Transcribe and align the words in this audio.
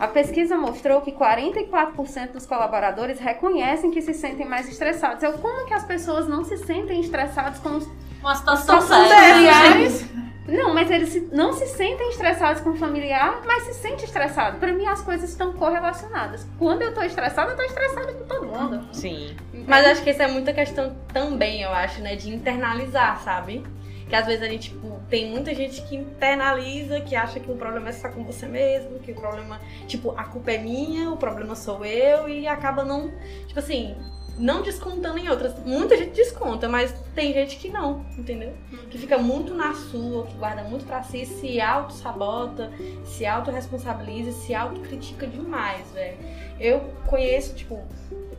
A 0.00 0.08
pesquisa 0.08 0.56
mostrou 0.56 1.02
que 1.02 1.12
44% 1.12 2.32
dos 2.32 2.46
colaboradores 2.46 3.18
reconhecem 3.20 3.90
que 3.90 4.00
se 4.00 4.14
sentem 4.14 4.46
mais 4.48 4.66
estressados. 4.66 5.22
Eu, 5.22 5.34
como 5.34 5.66
que 5.66 5.74
as 5.74 5.84
pessoas 5.84 6.26
não 6.26 6.42
se 6.42 6.56
sentem 6.56 7.00
estressadas 7.00 7.58
com 7.58 7.76
os 7.76 7.86
Uma 8.22 8.34
situação 8.34 8.80
séria. 8.80 9.04
familiares? 9.52 10.06
Não, 10.48 10.72
mas 10.74 10.90
eles 10.90 11.30
não 11.30 11.52
se 11.52 11.66
sentem 11.66 12.08
estressados 12.08 12.62
com 12.62 12.70
o 12.70 12.76
familiar, 12.76 13.40
mas 13.44 13.64
se 13.64 13.74
sentem 13.74 14.04
estressados. 14.06 14.58
Pra 14.58 14.72
mim, 14.72 14.86
as 14.86 15.02
coisas 15.02 15.28
estão 15.28 15.52
correlacionadas. 15.52 16.46
Quando 16.58 16.80
eu 16.82 16.94
tô 16.94 17.02
estressada, 17.02 17.52
eu 17.52 17.56
tô 17.56 17.62
estressada 17.62 18.12
com 18.14 18.24
todo 18.24 18.46
mundo. 18.46 18.88
Sim. 18.92 19.36
Mas 19.68 19.86
acho 19.86 20.02
que 20.02 20.10
isso 20.10 20.22
é 20.22 20.26
muita 20.28 20.52
questão 20.54 20.96
também, 21.12 21.60
eu 21.62 21.70
acho, 21.70 22.00
né? 22.00 22.16
De 22.16 22.34
internalizar, 22.34 23.20
sabe? 23.22 23.64
Que 24.08 24.16
às 24.16 24.26
vezes 24.26 24.42
a 24.42 24.48
gente, 24.48 24.70
tipo, 24.70 24.89
tem 25.10 25.28
muita 25.28 25.52
gente 25.54 25.82
que 25.82 25.96
internaliza, 25.96 27.00
que 27.00 27.16
acha 27.16 27.40
que 27.40 27.50
o 27.50 27.56
problema 27.56 27.88
é 27.88 27.92
só 27.92 28.08
com 28.08 28.24
você 28.24 28.46
mesmo, 28.46 29.00
que 29.00 29.10
o 29.10 29.14
problema, 29.16 29.60
tipo, 29.88 30.12
a 30.12 30.24
culpa 30.24 30.52
é 30.52 30.58
minha, 30.58 31.10
o 31.10 31.16
problema 31.16 31.56
sou 31.56 31.84
eu, 31.84 32.28
e 32.28 32.46
acaba 32.46 32.84
não, 32.84 33.12
tipo 33.46 33.58
assim, 33.58 33.96
não 34.38 34.62
descontando 34.62 35.18
em 35.18 35.28
outras. 35.28 35.58
Muita 35.64 35.96
gente 35.96 36.12
desconta, 36.12 36.68
mas 36.68 36.94
tem 37.14 37.32
gente 37.34 37.56
que 37.56 37.68
não, 37.68 38.06
entendeu? 38.16 38.52
Que 38.88 38.96
fica 38.98 39.18
muito 39.18 39.52
na 39.52 39.74
sua, 39.74 40.26
que 40.26 40.34
guarda 40.34 40.62
muito 40.62 40.86
pra 40.86 41.02
si, 41.02 41.26
se 41.26 41.60
auto-sabota, 41.60 42.72
se 43.04 43.26
autorresponsabiliza, 43.26 44.32
se 44.32 44.54
autocritica 44.54 45.26
demais, 45.26 45.90
velho. 45.92 46.16
Eu 46.58 46.80
conheço, 47.06 47.54
tipo, 47.54 47.82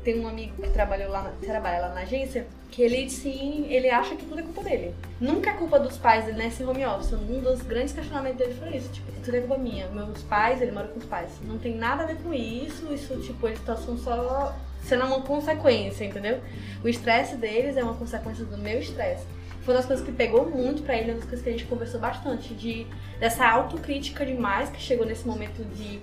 tem 0.04 0.20
um 0.20 0.28
amigo 0.28 0.62
que 0.62 0.70
trabalhou 0.70 1.10
lá, 1.10 1.32
trabalha 1.42 1.82
lá 1.82 1.90
na 1.90 2.02
agência, 2.02 2.48
que 2.70 2.82
ele 2.82 3.10
sim, 3.10 3.68
ele 3.70 3.90
acha 3.90 4.16
que 4.16 4.26
tudo 4.26 4.40
é 4.40 4.44
culpa 4.44 4.64
dele. 4.64 4.96
Nunca 5.20 5.52
é 5.52 5.54
culpa 5.54 5.80
dos 5.80 5.98
pais 5.98 6.26
dele 6.26 6.38
nesse 6.38 6.64
home 6.64 6.86
office. 6.86 7.14
Um 7.14 7.40
dos 7.40 7.62
grandes 7.62 7.94
questionamentos 7.94 8.40
dele 8.40 8.54
foi 8.54 8.78
isso, 8.78 8.90
tipo, 8.90 9.12
tudo 9.24 9.36
é 9.36 9.40
culpa 9.42 9.58
minha. 9.58 9.88
Meus 9.90 10.24
pais, 10.24 10.62
ele 10.62 10.72
mora 10.72 10.88
com 10.88 11.00
os 11.00 11.06
pais. 11.06 11.32
Não 11.44 11.58
tem 11.58 11.76
nada 11.76 12.04
a 12.04 12.06
ver 12.06 12.18
com 12.18 12.34
isso, 12.34 12.92
isso, 12.94 13.20
tipo, 13.22 13.48
eles 13.48 13.60
estão 13.60 13.98
só 13.98 14.56
sendo 14.84 15.06
uma 15.06 15.22
consequência, 15.22 16.06
entendeu? 16.06 16.40
O 16.84 16.88
estresse 16.88 17.36
deles 17.36 17.78
é 17.78 17.84
uma 17.84 17.94
consequência 17.94 18.46
do 18.46 18.58
meu 18.58 18.80
estresse. 18.80 19.26
Foi 19.62 19.76
uma 19.76 19.80
das 19.80 19.86
coisas 19.86 20.04
que 20.04 20.12
pegou 20.12 20.50
muito 20.50 20.82
pra 20.82 20.98
ele, 20.98 21.12
uma 21.12 21.20
das 21.20 21.26
coisas 21.26 21.44
que 21.44 21.50
a 21.50 21.52
gente 21.52 21.66
conversou 21.66 22.00
bastante, 22.00 22.54
de 22.56 22.88
dessa 23.20 23.46
autocrítica 23.48 24.26
demais 24.26 24.70
que 24.70 24.82
chegou 24.82 25.06
nesse 25.06 25.28
momento 25.28 25.64
de 25.76 26.02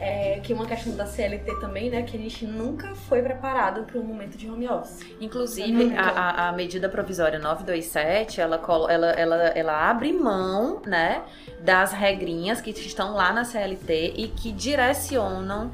é, 0.00 0.40
que 0.42 0.52
é 0.52 0.54
uma 0.56 0.64
questão 0.66 0.94
da 0.96 1.04
CLT 1.06 1.58
também, 1.60 1.90
né? 1.90 2.02
Que 2.02 2.16
a 2.16 2.20
gente 2.20 2.46
nunca 2.46 2.94
foi 2.94 3.20
preparado 3.22 3.82
para 3.84 3.98
um 3.98 4.04
momento 4.04 4.36
de 4.38 4.48
home 4.48 4.68
office. 4.68 5.04
Inclusive, 5.20 5.96
a, 5.96 6.48
a- 6.48 6.52
medida 6.52 6.88
provisória 6.88 7.38
927, 7.38 8.40
ela, 8.40 8.60
ela, 8.88 9.06
ela, 9.12 9.36
ela 9.48 9.90
abre 9.90 10.12
mão, 10.12 10.80
né, 10.86 11.22
das 11.60 11.92
regrinhas 11.92 12.60
que 12.60 12.70
estão 12.70 13.14
lá 13.14 13.32
na 13.32 13.44
CLT 13.44 14.14
e 14.16 14.28
que 14.28 14.52
direcionam 14.52 15.72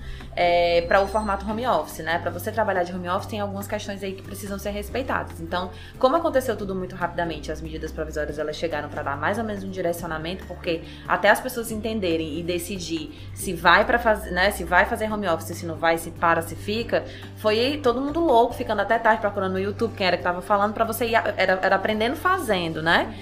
para 0.88 1.00
o 1.00 1.06
formato 1.06 1.48
home 1.48 1.66
office, 1.66 1.98
né? 1.98 2.18
Para 2.18 2.30
você 2.30 2.50
trabalhar 2.50 2.82
de 2.82 2.92
home 2.92 3.08
office, 3.08 3.26
tem 3.26 3.40
algumas 3.40 3.66
questões 3.66 4.02
aí 4.02 4.12
que 4.12 4.22
precisam 4.22 4.58
ser 4.58 4.70
respeitadas. 4.70 5.40
Então, 5.40 5.70
como 5.98 6.16
aconteceu 6.16 6.56
tudo 6.56 6.74
muito 6.74 6.96
rapidamente, 6.96 7.52
as 7.52 7.60
medidas 7.60 7.92
provisórias 7.92 8.38
elas 8.38 8.56
chegaram 8.56 8.88
para 8.88 9.02
dar 9.02 9.16
mais 9.16 9.38
ou 9.38 9.44
menos 9.44 9.62
um 9.62 9.70
direcionamento, 9.70 10.44
porque 10.46 10.82
até 11.06 11.30
as 11.30 11.40
pessoas 11.40 11.70
entenderem 11.70 12.38
e 12.38 12.42
decidir 12.42 13.10
se 13.34 13.52
vai 13.52 13.84
para 13.84 13.98
fazer, 13.98 14.30
né, 14.30 14.50
se 14.50 14.64
vai 14.64 14.84
fazer 14.84 15.12
home 15.12 15.28
office, 15.28 15.56
se 15.56 15.66
não 15.66 15.76
vai, 15.76 15.98
se 15.98 16.10
para, 16.10 16.42
se 16.42 16.56
fica, 16.56 17.04
foi 17.36 17.80
todo 17.82 18.00
mundo 18.00 18.20
louco, 18.20 18.54
ficando 18.54 18.80
até 18.80 18.98
tarde 18.98 19.20
procurando 19.20 19.52
no 19.52 19.60
YouTube 19.60 19.94
quem 19.96 20.06
era 20.06 20.16
que 20.16 20.22
tava 20.22 20.42
falando 20.42 20.74
para 20.74 20.84
você 20.84 21.06
ir, 21.06 21.14
era, 21.14 21.58
era 21.62 21.76
aprendendo 21.76 22.16
fazendo, 22.16 22.82
né? 22.82 23.14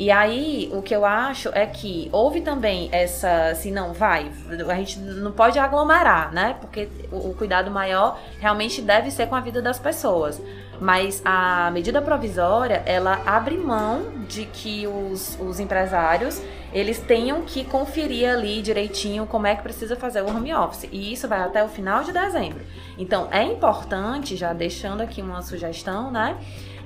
E 0.00 0.10
aí, 0.10 0.70
o 0.72 0.80
que 0.80 0.96
eu 0.96 1.04
acho 1.04 1.50
é 1.52 1.66
que 1.66 2.08
houve 2.10 2.40
também 2.40 2.88
essa, 2.90 3.48
assim, 3.48 3.70
não, 3.70 3.92
vai, 3.92 4.32
a 4.66 4.74
gente 4.76 4.98
não 4.98 5.30
pode 5.30 5.58
aglomerar, 5.58 6.32
né? 6.32 6.56
Porque 6.58 6.88
o, 7.12 7.28
o 7.28 7.34
cuidado 7.34 7.70
maior 7.70 8.18
realmente 8.38 8.80
deve 8.80 9.10
ser 9.10 9.26
com 9.26 9.34
a 9.34 9.42
vida 9.42 9.60
das 9.60 9.78
pessoas. 9.78 10.40
Mas 10.80 11.20
a 11.24 11.70
medida 11.70 12.00
provisória, 12.00 12.82
ela 12.86 13.20
abre 13.26 13.56
mão 13.58 14.24
de 14.26 14.46
que 14.46 14.86
os, 14.86 15.38
os 15.38 15.60
empresários, 15.60 16.40
eles 16.72 16.98
tenham 16.98 17.42
que 17.42 17.64
conferir 17.64 18.30
ali 18.30 18.62
direitinho 18.62 19.26
como 19.26 19.46
é 19.46 19.54
que 19.54 19.62
precisa 19.62 19.94
fazer 19.94 20.22
o 20.22 20.28
home 20.28 20.54
office. 20.54 20.88
E 20.90 21.12
isso 21.12 21.28
vai 21.28 21.40
até 21.40 21.62
o 21.62 21.68
final 21.68 22.02
de 22.02 22.12
dezembro. 22.12 22.60
Então, 22.96 23.28
é 23.30 23.42
importante, 23.42 24.36
já 24.36 24.52
deixando 24.54 25.02
aqui 25.02 25.20
uma 25.20 25.42
sugestão, 25.42 26.10
né? 26.10 26.38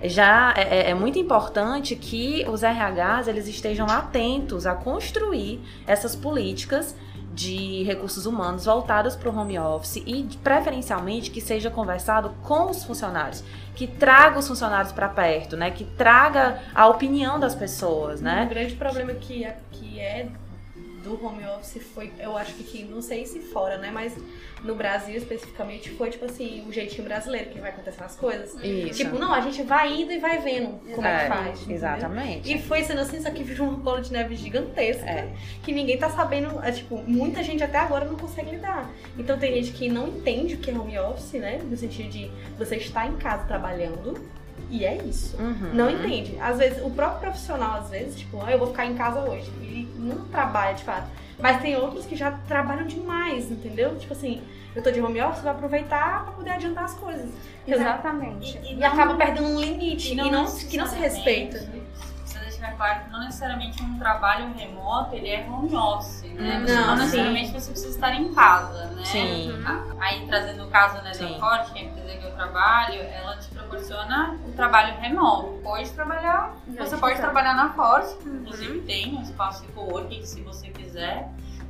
já 0.03 0.53
é, 0.57 0.89
é- 0.89 0.91
é 0.91 0.95
muito 0.95 1.19
importante 1.19 1.97
que 1.97 2.45
os 2.49 2.63
RHs 2.63 3.29
eles 3.29 3.47
estejam 3.49 3.87
atentos 3.87 4.67
a 4.67 4.75
construir 4.75 5.61
essas 5.87 6.15
políticas 6.15 6.95
de 7.35 7.83
recursos 7.83 8.27
humanos 8.27 8.65
voltadas 8.65 9.17
para 9.17 9.29
o 9.29 9.37
home 9.37 9.59
office 9.59 10.03
e 10.07 10.29
preferencialmente 10.43 11.31
que 11.31 11.41
seja 11.41 11.69
conversado 11.69 12.33
com 12.43 12.71
os 12.71 12.85
funcionários, 12.85 13.43
que 13.75 13.87
traga 13.87 14.39
os 14.39 14.47
funcionários 14.47 14.93
para 14.93 15.09
perto, 15.09 15.57
né, 15.57 15.71
que 15.71 15.85
traga 15.85 16.61
a 16.75 16.87
opinião 16.87 17.39
das 17.41 17.55
pessoas, 17.55 18.21
né? 18.21 18.47
grande 18.49 18.77
problema 18.77 19.13
que 19.15 19.45
é, 19.45 19.59
que 19.73 19.99
é 19.99 20.29
do 21.05 21.23
home 21.25 21.45
office 21.45 21.83
foi, 21.95 22.11
eu 22.19 22.37
acho 22.37 22.55
que 22.55 22.63
aqui, 22.63 22.85
não 22.85 23.03
sei 23.03 23.27
se 23.27 23.39
fora, 23.41 23.77
né? 23.77 23.91
Mas 23.93 24.17
no 24.63 24.75
Brasil 24.75 25.15
especificamente 25.17 25.91
foi 25.91 26.11
tipo 26.11 26.25
assim, 26.25 26.65
o 26.67 26.73
jeitinho 26.73 27.05
brasileiro 27.05 27.51
que 27.51 27.61
vai 27.61 27.71
acontecer 27.71 28.03
as 28.03 28.17
coisas. 28.17 28.55
Isso. 28.65 28.99
Tipo, 28.99 29.19
não, 29.19 29.33
a 29.33 29.41
gente 29.41 29.63
vai 29.63 29.93
indo 29.93 30.11
e 30.11 30.19
vai 30.19 30.39
vendo 30.39 30.81
como 30.95 31.07
é, 31.07 31.19
que 31.19 31.29
faz. 31.29 31.59
entendeu? 31.59 31.77
Exatamente. 31.77 32.53
E 32.53 32.61
foi 32.61 32.83
sendo 32.83 33.03
assim, 33.03 33.21
só 33.21 33.31
que 33.31 33.43
virou 33.43 33.69
uma 33.69 33.77
bola 33.77 34.01
de 34.01 34.11
neve 34.11 34.35
gigantesca. 34.35 35.09
É. 35.09 35.33
Que 35.63 35.73
ninguém 35.73 35.99
tá 35.99 36.09
sabendo. 36.09 36.59
É, 36.65 36.73
tipo, 36.73 36.97
muita 37.07 37.43
gente 37.43 37.63
até 37.63 37.79
agora 37.79 38.07
não 38.07 38.17
consegue 38.17 38.51
lidar. 38.53 38.91
Então 39.19 39.39
tem 39.39 39.55
gente 39.55 39.73
que 39.73 39.89
não 39.89 40.09
entende 40.09 40.55
o 40.55 40.59
que 40.59 40.71
é 40.71 40.75
home 40.75 40.99
office, 40.99 41.35
né? 41.35 41.61
No 41.63 41.77
sentido 41.77 42.09
de 42.09 42.31
você 42.57 42.77
estar 42.77 43.07
em 43.07 43.17
casa 43.17 43.45
trabalhando 43.45 44.19
e 44.77 44.85
é 44.85 44.97
isso. 45.05 45.37
Uhum. 45.41 45.71
Não 45.73 45.91
entende. 45.91 46.37
Às 46.41 46.59
vezes, 46.59 46.83
o 46.85 46.91
próprio 46.91 47.21
profissional, 47.21 47.79
às 47.81 47.91
vezes, 47.91 48.17
tipo, 48.19 48.41
ah, 48.45 48.51
eu 48.51 48.59
vou 48.59 48.69
ficar 48.69 48.87
em 48.87 48.95
casa 48.95 49.21
hoje. 49.21 49.51
Ele 49.61 49.89
não 49.99 50.25
trabalha 50.27 50.75
de 50.75 50.83
fato. 50.85 51.07
Mas 51.39 51.61
tem 51.61 51.77
outros 51.77 52.07
que 52.07 52.15
já 52.17 52.33
trabalham 52.49 52.87
demais, 52.87 53.51
entendeu? 53.51 53.97
Tipo 53.97 54.13
assim, 54.13 54.41
eu 54.75 54.83
tô 54.83 54.91
de 54.91 55.01
home 55.01 55.21
office, 55.21 55.43
vou 55.43 55.51
aproveitar 55.51 56.25
pra 56.25 56.33
poder 56.33 56.51
adiantar 56.51 56.85
as 56.85 56.95
coisas. 56.95 57.31
Exatamente. 57.67 58.59
E, 58.63 58.73
E, 58.73 58.77
não- 58.77 58.87
acaba 58.89 59.15
perdendo 59.17 59.49
um 59.49 59.61
limite. 59.61 60.13
E 60.13 60.15
não, 60.17 60.45
que 60.47 60.77
não 60.77 60.87
se 60.87 60.97
respeita. 60.97 61.59
Que 62.75 63.11
não 63.11 63.21
necessariamente 63.21 63.83
um 63.83 63.99
trabalho 63.99 64.53
remoto 64.55 65.15
ele 65.15 65.29
é 65.29 65.47
home 65.49 65.75
office, 65.77 66.23
né? 66.35 66.59
Uhum. 66.59 66.67
Você 66.67 66.75
não, 66.75 66.87
Não, 66.89 66.97
necessariamente 66.97 67.53
você 67.53 67.71
precisa 67.71 67.95
estar 67.95 68.15
em 68.15 68.33
casa, 68.35 68.87
né? 68.89 69.05
Sim. 69.05 69.65
A- 69.67 69.85
Aí 70.05 70.27
trazendo 70.27 70.65
o 70.65 70.71
caso 70.71 70.97
né, 71.03 71.13
da 71.13 71.29
Forte, 71.41 71.73
que 71.73 71.79
é 71.79 71.83
a 71.83 71.85
empresa 71.87 72.19
que 72.19 72.27
eu 72.27 72.33
trabalho, 72.35 73.01
ela 73.03 73.37
te 73.39 73.49
proporciona 73.49 74.39
o 74.47 74.53
trabalho 74.53 74.95
remoto. 75.01 75.61
Pode 75.63 75.91
trabalhar, 75.93 76.55
você 76.79 76.97
pode 76.97 77.17
trabalhar 77.19 77.55
na 77.55 77.71
Forte, 77.73 78.15
inclusive 78.27 78.81
tem 78.83 79.15
um 79.17 79.23
espaço 79.23 79.65
de 79.65 79.73
coworking 79.73 80.23
se 80.25 80.43
você 80.43 80.69
quiser. 80.69 81.29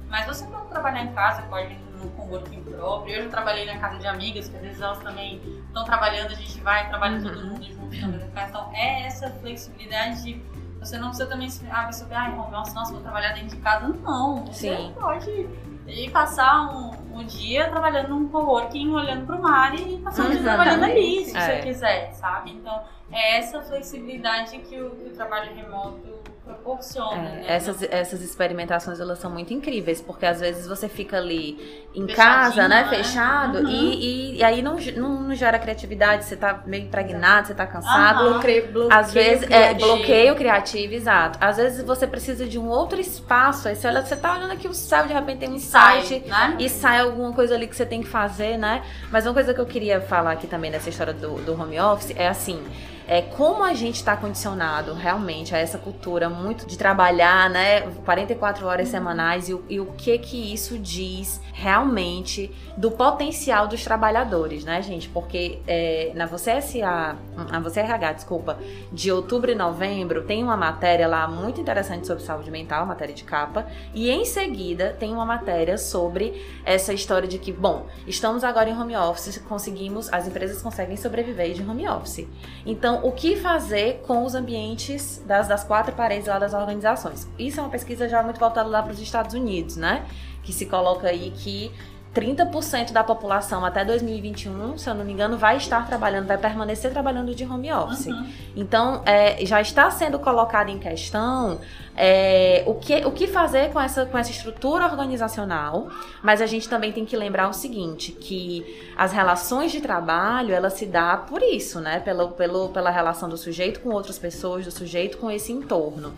Mas 0.08 0.26
você 0.26 0.44
pode 0.46 0.68
trabalhar 0.68 1.02
em 1.02 1.12
casa, 1.12 1.42
pode 1.42 1.72
ir 1.72 1.78
no 1.98 2.08
coworking 2.10 2.62
próprio. 2.62 3.14
Eu 3.14 3.24
já 3.24 3.30
trabalhei 3.30 3.64
na 3.66 3.78
casa 3.78 3.98
de 3.98 4.06
amigas, 4.06 4.48
que 4.48 4.56
às 4.56 4.62
vezes 4.62 4.80
elas 4.80 4.98
também 4.98 5.40
estão 5.66 5.84
trabalhando, 5.84 6.30
a 6.32 6.34
gente 6.34 6.60
vai, 6.60 6.88
trabalha 6.88 7.20
todo 7.22 7.36
Uhum. 7.38 7.46
mundo 7.50 7.64
junto 7.64 7.96
casa. 8.32 8.48
Então 8.48 8.70
é 8.74 9.06
essa 9.06 9.30
flexibilidade 9.30 10.22
de 10.24 10.34
você 10.84 10.98
não 10.98 11.08
precisa 11.08 11.28
também 11.28 11.48
ah, 11.70 11.84
pessoa, 11.84 12.08
ai, 12.12 12.32
home 12.32 12.54
office, 12.54 12.74
nossa, 12.74 12.92
vou 12.92 13.00
trabalhar 13.02 13.32
dentro 13.32 13.56
de 13.56 13.62
casa. 13.62 13.88
Não, 13.88 14.44
você 14.44 14.76
Sim. 14.76 14.92
pode 14.98 15.48
ir 15.86 16.10
passar 16.10 16.74
um, 16.74 17.18
um 17.18 17.24
dia 17.24 17.68
trabalhando 17.70 18.08
num 18.08 18.28
coworking, 18.28 18.90
olhando 18.92 19.26
pro 19.26 19.40
mar 19.40 19.74
e 19.74 19.98
passar 19.98 20.26
um 20.26 20.30
dia 20.30 20.42
trabalhando 20.42 20.84
ali, 20.84 21.24
se 21.24 21.36
É. 21.36 21.40
você 21.40 21.62
quiser, 21.62 22.12
sabe? 22.12 22.52
Então 22.52 22.82
é 23.10 23.38
essa 23.38 23.60
flexibilidade 23.62 24.58
que 24.58 24.80
o, 24.80 24.90
que 24.90 25.08
o 25.08 25.12
trabalho 25.12 25.54
remoto 25.54 26.22
proporciona, 26.44 27.14
É, 27.14 27.16
né? 27.22 27.44
essas, 27.48 27.82
essas 27.84 28.20
experimentações 28.20 29.00
elas 29.00 29.18
são 29.18 29.30
muito 29.30 29.52
incríveis, 29.54 30.00
porque 30.00 30.26
às 30.26 30.40
vezes 30.40 30.66
você 30.66 30.88
fica 30.88 31.16
ali 31.16 31.86
em 31.94 32.06
Fechadinho, 32.06 32.16
casa, 32.16 32.68
né, 32.68 32.82
né? 32.82 32.88
fechado, 32.88 33.58
Uhum. 33.60 33.68
e, 33.68 34.34
e, 34.34 34.36
e 34.38 34.44
aí 34.44 34.60
não, 34.62 34.76
não, 34.96 35.22
não 35.22 35.34
gera 35.34 35.58
criatividade, 35.58 36.24
você 36.24 36.36
tá 36.36 36.62
meio 36.66 36.84
impregnado, 36.84 37.46
você 37.48 37.54
tá 37.54 37.66
cansado. 37.66 38.20
Aham. 38.24 38.32
Bloqueio, 38.34 38.72
bloqueio 38.72 39.00
Às 39.00 39.12
vezes, 39.12 39.42
é, 39.44 39.46
criativo. 39.46 39.86
bloqueio 39.86 40.34
criativo, 40.36 40.92
exato. 40.94 41.38
Às 41.40 41.56
vezes 41.56 41.82
você 41.84 42.06
precisa 42.06 42.46
de 42.46 42.58
um 42.58 42.68
outro 42.68 43.00
espaço, 43.00 43.66
aí 43.68 43.74
você, 43.76 43.86
olha, 43.86 44.02
você 44.04 44.16
tá 44.16 44.34
olhando 44.34 44.52
aqui 44.52 44.68
o 44.68 44.74
céu, 44.74 45.06
de 45.06 45.12
repente 45.14 45.38
tem 45.38 45.50
um 45.50 45.58
sai, 45.58 46.02
site, 46.02 46.28
né? 46.28 46.56
e 46.58 46.68
sai 46.68 47.00
alguma 47.00 47.32
coisa 47.32 47.54
ali 47.54 47.66
que 47.66 47.74
você 47.76 47.86
tem 47.86 48.02
que 48.02 48.08
fazer, 48.08 48.58
né? 48.58 48.82
Mas 49.10 49.24
uma 49.24 49.32
coisa 49.32 49.54
que 49.54 49.60
eu 49.60 49.66
queria 49.66 50.00
falar 50.00 50.32
aqui 50.32 50.46
também 50.46 50.70
nessa 50.70 50.90
história 50.90 51.12
do, 51.14 51.36
do 51.42 51.58
home 51.60 51.80
office 51.80 52.12
é 52.16 52.28
assim. 52.28 52.62
É 53.06 53.20
como 53.20 53.62
a 53.62 53.74
gente 53.74 53.96
está 53.96 54.16
condicionado 54.16 54.94
realmente 54.94 55.54
a 55.54 55.58
essa 55.58 55.78
cultura 55.78 56.28
muito 56.28 56.66
de 56.66 56.78
trabalhar, 56.78 57.50
né, 57.50 57.82
44 58.04 58.66
horas 58.66 58.88
semanais 58.88 59.48
e, 59.48 59.58
e 59.68 59.80
o 59.80 59.86
que 59.92 60.18
que 60.18 60.52
isso 60.52 60.78
diz 60.78 61.40
realmente 61.52 62.50
do 62.76 62.90
potencial 62.90 63.68
dos 63.68 63.84
trabalhadores, 63.84 64.64
né, 64.64 64.82
gente? 64.82 65.08
Porque 65.08 65.60
é, 65.66 66.12
na 66.14 66.26
Você 66.26 66.60
SA, 66.60 67.16
na 67.50 67.60
Você 67.60 67.80
RH, 67.80 68.12
desculpa, 68.12 68.58
de 68.92 69.12
outubro 69.12 69.50
e 69.50 69.54
novembro 69.54 70.24
tem 70.24 70.42
uma 70.42 70.56
matéria 70.56 71.06
lá 71.06 71.28
muito 71.28 71.60
interessante 71.60 72.06
sobre 72.06 72.22
saúde 72.22 72.50
mental, 72.50 72.86
matéria 72.86 73.14
de 73.14 73.24
capa, 73.24 73.66
e 73.94 74.10
em 74.10 74.24
seguida 74.24 74.96
tem 74.98 75.12
uma 75.12 75.24
matéria 75.24 75.78
sobre 75.78 76.42
essa 76.64 76.92
história 76.92 77.28
de 77.28 77.38
que, 77.38 77.52
bom, 77.52 77.86
estamos 78.06 78.42
agora 78.42 78.68
em 78.68 78.78
home 78.78 78.96
office, 78.96 79.38
conseguimos, 79.38 80.12
as 80.12 80.26
empresas 80.26 80.60
conseguem 80.60 80.96
sobreviver 80.96 81.52
de 81.52 81.62
home 81.62 81.88
office. 81.88 82.26
Então, 82.66 82.93
o 83.02 83.12
que 83.12 83.36
fazer 83.36 84.02
com 84.06 84.24
os 84.24 84.34
ambientes 84.34 85.22
das, 85.26 85.48
das 85.48 85.64
quatro 85.64 85.94
paredes 85.94 86.26
lá 86.26 86.38
das 86.38 86.54
organizações? 86.54 87.26
Isso 87.38 87.60
é 87.60 87.62
uma 87.62 87.70
pesquisa 87.70 88.08
já 88.08 88.22
muito 88.22 88.38
voltada 88.38 88.68
lá 88.68 88.82
para 88.82 88.92
os 88.92 89.00
Estados 89.00 89.34
Unidos, 89.34 89.76
né? 89.76 90.06
Que 90.42 90.52
se 90.52 90.66
coloca 90.66 91.08
aí 91.08 91.30
que 91.30 91.72
30% 92.14 92.92
da 92.92 93.02
população 93.02 93.64
até 93.64 93.84
2021, 93.84 94.78
se 94.78 94.88
eu 94.88 94.94
não 94.94 95.04
me 95.04 95.12
engano, 95.12 95.36
vai 95.36 95.56
estar 95.56 95.86
trabalhando, 95.86 96.26
vai 96.26 96.38
permanecer 96.38 96.92
trabalhando 96.92 97.34
de 97.34 97.44
home 97.44 97.72
office. 97.72 98.06
Uhum. 98.06 98.26
Então, 98.56 99.02
é, 99.04 99.44
já 99.44 99.60
está 99.60 99.90
sendo 99.90 100.18
colocado 100.18 100.68
em 100.68 100.78
questão 100.78 101.58
é, 101.96 102.62
o, 102.66 102.74
que, 102.74 103.04
o 103.04 103.12
que 103.12 103.26
fazer 103.26 103.70
com 103.72 103.80
essa, 103.80 104.04
com 104.06 104.18
essa 104.18 104.30
estrutura 104.30 104.84
organizacional, 104.84 105.88
mas 106.22 106.40
a 106.40 106.46
gente 106.46 106.68
também 106.68 106.92
tem 106.92 107.04
que 107.04 107.16
lembrar 107.16 107.48
o 107.48 107.52
seguinte, 107.52 108.12
que 108.12 108.92
as 108.96 109.12
relações 109.12 109.70
de 109.70 109.80
trabalho, 109.80 110.54
ela 110.54 110.70
se 110.70 110.86
dá 110.86 111.16
por 111.16 111.42
isso, 111.42 111.80
né? 111.80 112.00
Pelo, 112.00 112.28
pelo, 112.30 112.68
pela 112.70 112.90
relação 112.90 113.28
do 113.28 113.36
sujeito 113.36 113.80
com 113.80 113.90
outras 113.90 114.18
pessoas, 114.18 114.64
do 114.64 114.70
sujeito 114.70 115.18
com 115.18 115.30
esse 115.30 115.52
entorno. 115.52 116.12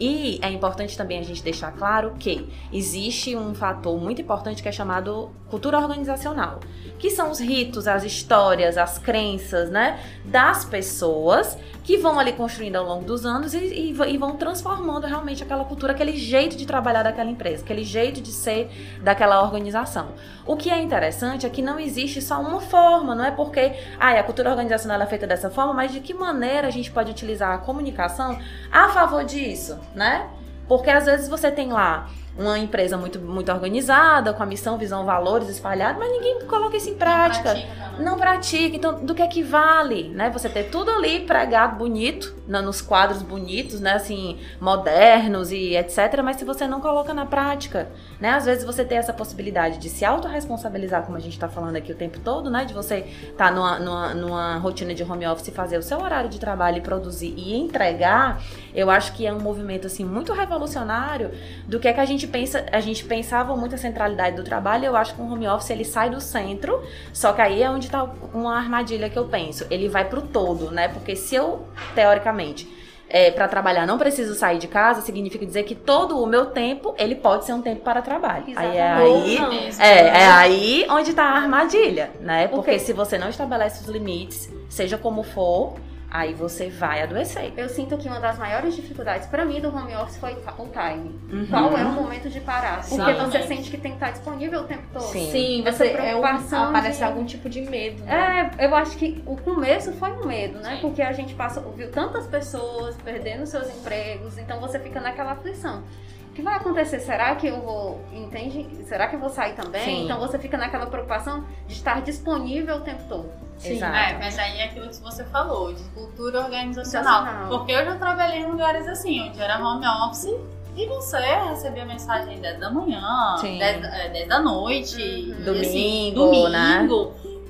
E 0.00 0.38
é 0.40 0.50
importante 0.50 0.96
também 0.96 1.18
a 1.18 1.22
gente 1.22 1.42
deixar 1.42 1.72
claro 1.72 2.14
que 2.18 2.48
existe 2.72 3.36
um 3.36 3.54
fator 3.54 4.00
muito 4.00 4.22
importante 4.22 4.62
que 4.62 4.68
é 4.68 4.72
chamado 4.72 5.30
cultura 5.50 5.78
organizacional, 5.78 6.60
que 6.98 7.10
são 7.10 7.30
os 7.30 7.38
ritos, 7.38 7.86
as 7.86 8.02
histórias, 8.02 8.78
as 8.78 8.96
crenças, 8.96 9.68
né, 9.68 10.00
das 10.24 10.64
pessoas 10.64 11.58
que 11.90 11.96
vão 11.96 12.20
ali 12.20 12.32
construindo 12.32 12.76
ao 12.76 12.84
longo 12.84 13.04
dos 13.04 13.26
anos 13.26 13.52
e, 13.52 13.58
e, 13.58 13.90
e, 13.90 14.16
vão 14.16 14.36
transformando 14.36 15.08
realmente 15.08 15.42
aquela 15.42 15.64
cultura, 15.64 15.92
aquele 15.92 16.16
jeito 16.16 16.56
de 16.56 16.64
trabalhar 16.64 17.02
daquela 17.02 17.28
empresa, 17.28 17.64
aquele 17.64 17.82
jeito 17.82 18.20
de 18.20 18.30
ser 18.30 18.70
daquela 19.02 19.42
organização. 19.42 20.10
O 20.46 20.56
que 20.56 20.70
é 20.70 20.80
interessante 20.80 21.46
é 21.46 21.50
que 21.50 21.60
não 21.60 21.80
existe 21.80 22.22
só 22.22 22.40
uma 22.40 22.60
forma, 22.60 23.12
não 23.16 23.24
é 23.24 23.32
porque 23.32 23.72
ah, 23.98 24.10
a 24.10 24.22
cultura 24.22 24.50
organizacional 24.50 25.02
é 25.02 25.06
feita 25.06 25.26
dessa 25.26 25.50
forma, 25.50 25.74
mas 25.74 25.90
de 25.90 25.98
que 25.98 26.14
maneira 26.14 26.68
a 26.68 26.70
gente 26.70 26.92
pode 26.92 27.10
utilizar 27.10 27.56
a 27.56 27.58
comunicação 27.58 28.38
a 28.70 28.90
favor 28.90 29.24
disso, 29.24 29.76
né? 29.92 30.30
Porque 30.68 30.90
às 30.90 31.06
vezes 31.06 31.28
você 31.28 31.50
tem 31.50 31.72
lá 31.72 32.08
uma 32.38 32.58
empresa 32.58 32.96
muito, 32.96 33.18
muito 33.18 33.50
organizada, 33.52 34.32
com 34.32 34.42
a 34.42 34.46
missão, 34.46 34.78
visão, 34.78 35.04
valores 35.04 35.48
espalhados, 35.48 35.98
mas 35.98 36.10
ninguém 36.10 36.40
coloca 36.46 36.76
isso 36.76 36.88
em 36.88 36.94
prática. 36.94 37.54
Não 37.54 37.60
pratica, 37.60 38.02
não 38.02 38.16
pratica. 38.18 38.76
Então, 38.76 39.04
do 39.04 39.14
que 39.14 39.22
é 39.22 39.26
que 39.26 39.42
vale, 39.42 40.08
né? 40.08 40.30
Você 40.30 40.48
ter 40.48 40.64
tudo 40.64 40.90
ali 40.90 41.20
pregado 41.20 41.76
bonito, 41.76 42.34
nos 42.46 42.80
quadros 42.80 43.22
bonitos, 43.22 43.80
né? 43.80 43.92
Assim, 43.92 44.38
modernos 44.60 45.52
e 45.52 45.76
etc. 45.76 46.20
Mas 46.24 46.36
se 46.36 46.44
você 46.44 46.66
não 46.66 46.80
coloca 46.80 47.12
na 47.12 47.26
prática, 47.26 47.88
né? 48.18 48.30
Às 48.30 48.46
vezes 48.46 48.64
você 48.64 48.84
tem 48.84 48.98
essa 48.98 49.12
possibilidade 49.12 49.78
de 49.78 49.88
se 49.88 50.04
autorresponsabilizar, 50.04 51.02
como 51.02 51.16
a 51.16 51.20
gente 51.20 51.34
está 51.34 51.48
falando 51.48 51.76
aqui 51.76 51.92
o 51.92 51.96
tempo 51.96 52.18
todo, 52.20 52.50
né? 52.50 52.64
De 52.64 52.72
você 52.72 53.06
estar 53.30 53.48
tá 53.48 53.50
numa, 53.50 53.78
numa, 53.78 54.14
numa 54.14 54.56
rotina 54.56 54.94
de 54.94 55.02
home 55.02 55.26
office, 55.26 55.50
fazer 55.50 55.78
o 55.78 55.82
seu 55.82 56.00
horário 56.00 56.30
de 56.30 56.40
trabalho 56.40 56.78
e 56.78 56.80
produzir 56.80 57.34
e 57.36 57.54
entregar, 57.54 58.42
eu 58.74 58.90
acho 58.90 59.12
que 59.12 59.26
é 59.26 59.32
um 59.32 59.40
movimento, 59.40 59.86
assim, 59.86 60.04
muito 60.04 60.32
revolucionário 60.32 61.30
do 61.66 61.78
que 61.78 61.88
é 61.88 61.92
que 61.92 62.00
a 62.00 62.04
gente 62.04 62.19
pensa, 62.26 62.66
a 62.72 62.80
gente 62.80 63.04
pensava 63.04 63.56
muito 63.56 63.74
a 63.74 63.78
centralidade 63.78 64.36
do 64.36 64.44
trabalho, 64.44 64.84
eu 64.84 64.96
acho 64.96 65.14
que 65.14 65.20
o 65.20 65.30
home 65.30 65.48
office 65.48 65.70
ele 65.70 65.84
sai 65.84 66.10
do 66.10 66.20
centro, 66.20 66.82
só 67.12 67.32
que 67.32 67.40
aí 67.40 67.62
é 67.62 67.70
onde 67.70 67.86
está 67.86 68.04
uma 68.32 68.56
armadilha 68.56 69.08
que 69.08 69.18
eu 69.18 69.26
penso. 69.26 69.66
Ele 69.70 69.88
vai 69.88 70.04
pro 70.04 70.22
todo, 70.22 70.70
né? 70.70 70.88
Porque 70.88 71.14
se 71.16 71.34
eu, 71.34 71.66
teoricamente, 71.94 72.68
é, 73.10 73.30
para 73.30 73.48
trabalhar 73.48 73.86
não 73.86 73.98
preciso 73.98 74.34
sair 74.34 74.58
de 74.58 74.68
casa, 74.68 75.00
significa 75.00 75.44
dizer 75.44 75.64
que 75.64 75.74
todo 75.74 76.22
o 76.22 76.26
meu 76.26 76.46
tempo 76.46 76.94
ele 76.96 77.16
pode 77.16 77.44
ser 77.44 77.52
um 77.52 77.60
tempo 77.60 77.82
para 77.82 78.00
trabalho. 78.00 78.44
Exatamente. 78.48 78.78
Aí 78.78 78.78
é 78.78 78.92
aí, 78.92 79.68
é, 79.80 80.06
é 80.06 80.26
aí 80.26 80.86
onde 80.88 81.10
está 81.10 81.24
a 81.24 81.36
armadilha, 81.36 82.10
né? 82.20 82.46
Porque 82.46 82.78
se 82.78 82.92
você 82.92 83.18
não 83.18 83.28
estabelece 83.28 83.82
os 83.82 83.88
limites, 83.88 84.48
seja 84.68 84.96
como 84.96 85.24
for, 85.24 85.74
aí 86.10 86.34
você 86.34 86.68
vai 86.68 87.02
adoecer. 87.02 87.52
Eu 87.56 87.68
sinto 87.68 87.96
que 87.96 88.08
uma 88.08 88.18
das 88.18 88.38
maiores 88.38 88.74
dificuldades 88.74 89.28
para 89.28 89.44
mim 89.44 89.60
do 89.60 89.68
home 89.68 89.94
office 89.94 90.16
foi 90.16 90.32
o 90.32 90.68
time. 90.68 91.20
Uhum. 91.32 91.46
Qual 91.48 91.76
é 91.76 91.84
o 91.84 91.92
momento 91.92 92.28
de 92.28 92.40
parar? 92.40 92.84
Porque 92.86 93.12
você 93.12 93.42
sente 93.44 93.70
que 93.70 93.76
tem 93.76 93.92
que 93.92 93.96
estar 93.96 94.10
disponível 94.10 94.60
o 94.60 94.64
tempo 94.64 94.82
todo. 94.92 95.04
Sim, 95.04 95.30
Sim 95.30 95.62
você 95.64 95.88
é 95.88 96.16
um, 96.16 96.24
aparece 96.24 96.98
de... 96.98 97.04
algum 97.04 97.24
tipo 97.24 97.48
de 97.48 97.62
medo. 97.62 98.02
Né? 98.02 98.50
É, 98.58 98.66
eu 98.66 98.74
acho 98.74 98.96
que 98.96 99.22
o 99.24 99.36
começo 99.36 99.92
foi 99.92 100.10
um 100.10 100.26
medo, 100.26 100.58
né? 100.58 100.76
Sim. 100.76 100.80
Porque 100.80 101.02
a 101.02 101.12
gente 101.12 101.34
passa, 101.34 101.60
viu 101.60 101.90
tantas 101.90 102.26
pessoas 102.26 102.96
perdendo 103.04 103.46
seus 103.46 103.68
empregos, 103.68 104.36
então 104.36 104.60
você 104.60 104.78
fica 104.78 105.00
naquela 105.00 105.32
aflição 105.32 105.82
o 106.30 106.32
que 106.32 106.42
vai 106.42 106.54
acontecer? 106.54 107.00
Será 107.00 107.34
que 107.34 107.48
eu 107.48 107.60
vou, 107.60 108.00
entende? 108.12 108.84
Será 108.84 109.08
que 109.08 109.16
eu 109.16 109.20
vou 109.20 109.28
sair 109.28 109.54
também? 109.54 109.84
Sim. 109.84 110.04
Então 110.04 110.20
você 110.20 110.38
fica 110.38 110.56
naquela 110.56 110.86
preocupação 110.86 111.44
de 111.66 111.74
estar 111.74 112.00
disponível 112.02 112.76
o 112.76 112.80
tempo 112.80 113.02
todo. 113.08 113.49
Sim, 113.60 113.72
Exato. 113.74 113.94
É, 113.94 114.18
mas 114.18 114.38
aí 114.38 114.58
é 114.58 114.64
aquilo 114.64 114.88
que 114.88 114.96
você 114.96 115.22
falou, 115.24 115.72
de 115.72 115.82
cultura 115.90 116.40
organizacional. 116.40 117.48
Porque 117.48 117.72
eu 117.72 117.84
já 117.84 117.94
trabalhei 117.96 118.40
em 118.40 118.46
lugares 118.46 118.88
assim, 118.88 119.28
onde 119.28 119.38
era 119.38 119.62
home 119.62 119.86
office 119.86 120.34
e 120.74 120.86
você 120.86 121.18
recebia 121.18 121.84
mensagem 121.84 122.40
10 122.40 122.58
da 122.58 122.70
manhã, 122.70 123.36
10, 123.42 123.58
10, 123.58 123.84
é, 123.84 124.26
da 124.26 124.40
noite, 124.40 124.96
uhum. 124.96 125.44
domingo, 125.44 125.60
assim, 125.60 126.12
domingo, 126.14 126.48
né? 126.48 126.88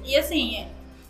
E 0.04 0.16
assim, 0.16 0.66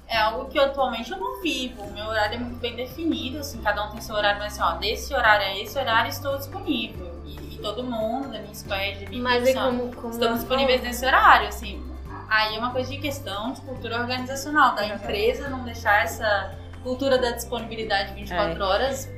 é 0.07 0.19
algo 0.19 0.51
que 0.51 0.59
atualmente 0.59 1.11
eu 1.11 1.17
não 1.17 1.41
vivo. 1.41 1.83
O 1.83 1.93
meu 1.93 2.05
horário 2.05 2.35
é 2.35 2.39
muito 2.39 2.59
bem 2.59 2.77
definido, 2.77 3.39
assim, 3.39 3.63
cada 3.63 3.87
um 3.87 3.93
tem 3.93 4.03
seu 4.03 4.15
horário, 4.15 4.39
mas 4.39 4.53
assim, 4.53 4.63
ó, 4.63 4.79
desse 4.79 5.15
horário 5.15 5.47
a 5.47 5.59
esse 5.59 5.79
horário 5.79 6.11
estou 6.11 6.37
disponível. 6.37 7.11
E, 7.25 7.55
e 7.55 7.59
todo 7.59 7.83
mundo 7.83 8.29
da 8.29 8.39
minha 8.41 8.55
squad, 8.55 9.05
da 9.05 9.09
minha 9.09 9.23
Mas 9.23 9.47
é 9.47 9.55
como, 9.55 9.95
como 9.95 10.11
estão 10.11 10.35
disponíveis 10.35 10.83
nesse 10.83 11.07
horário, 11.07 11.49
assim. 11.49 11.90
Aí 12.31 12.55
é 12.55 12.59
uma 12.61 12.71
coisa 12.71 12.89
de 12.89 12.99
questão 12.99 13.53
de 13.53 13.61
cultura 13.63 13.99
organizacional, 13.99 14.77
da 14.77 14.87
empresa 14.87 15.49
não 15.49 15.65
deixar 15.65 16.05
essa 16.05 16.55
cultura 16.81 17.19
da 17.19 17.33
disponibilidade 17.33 18.15
24 18.15 18.63
é. 18.63 18.65
horas 18.65 19.11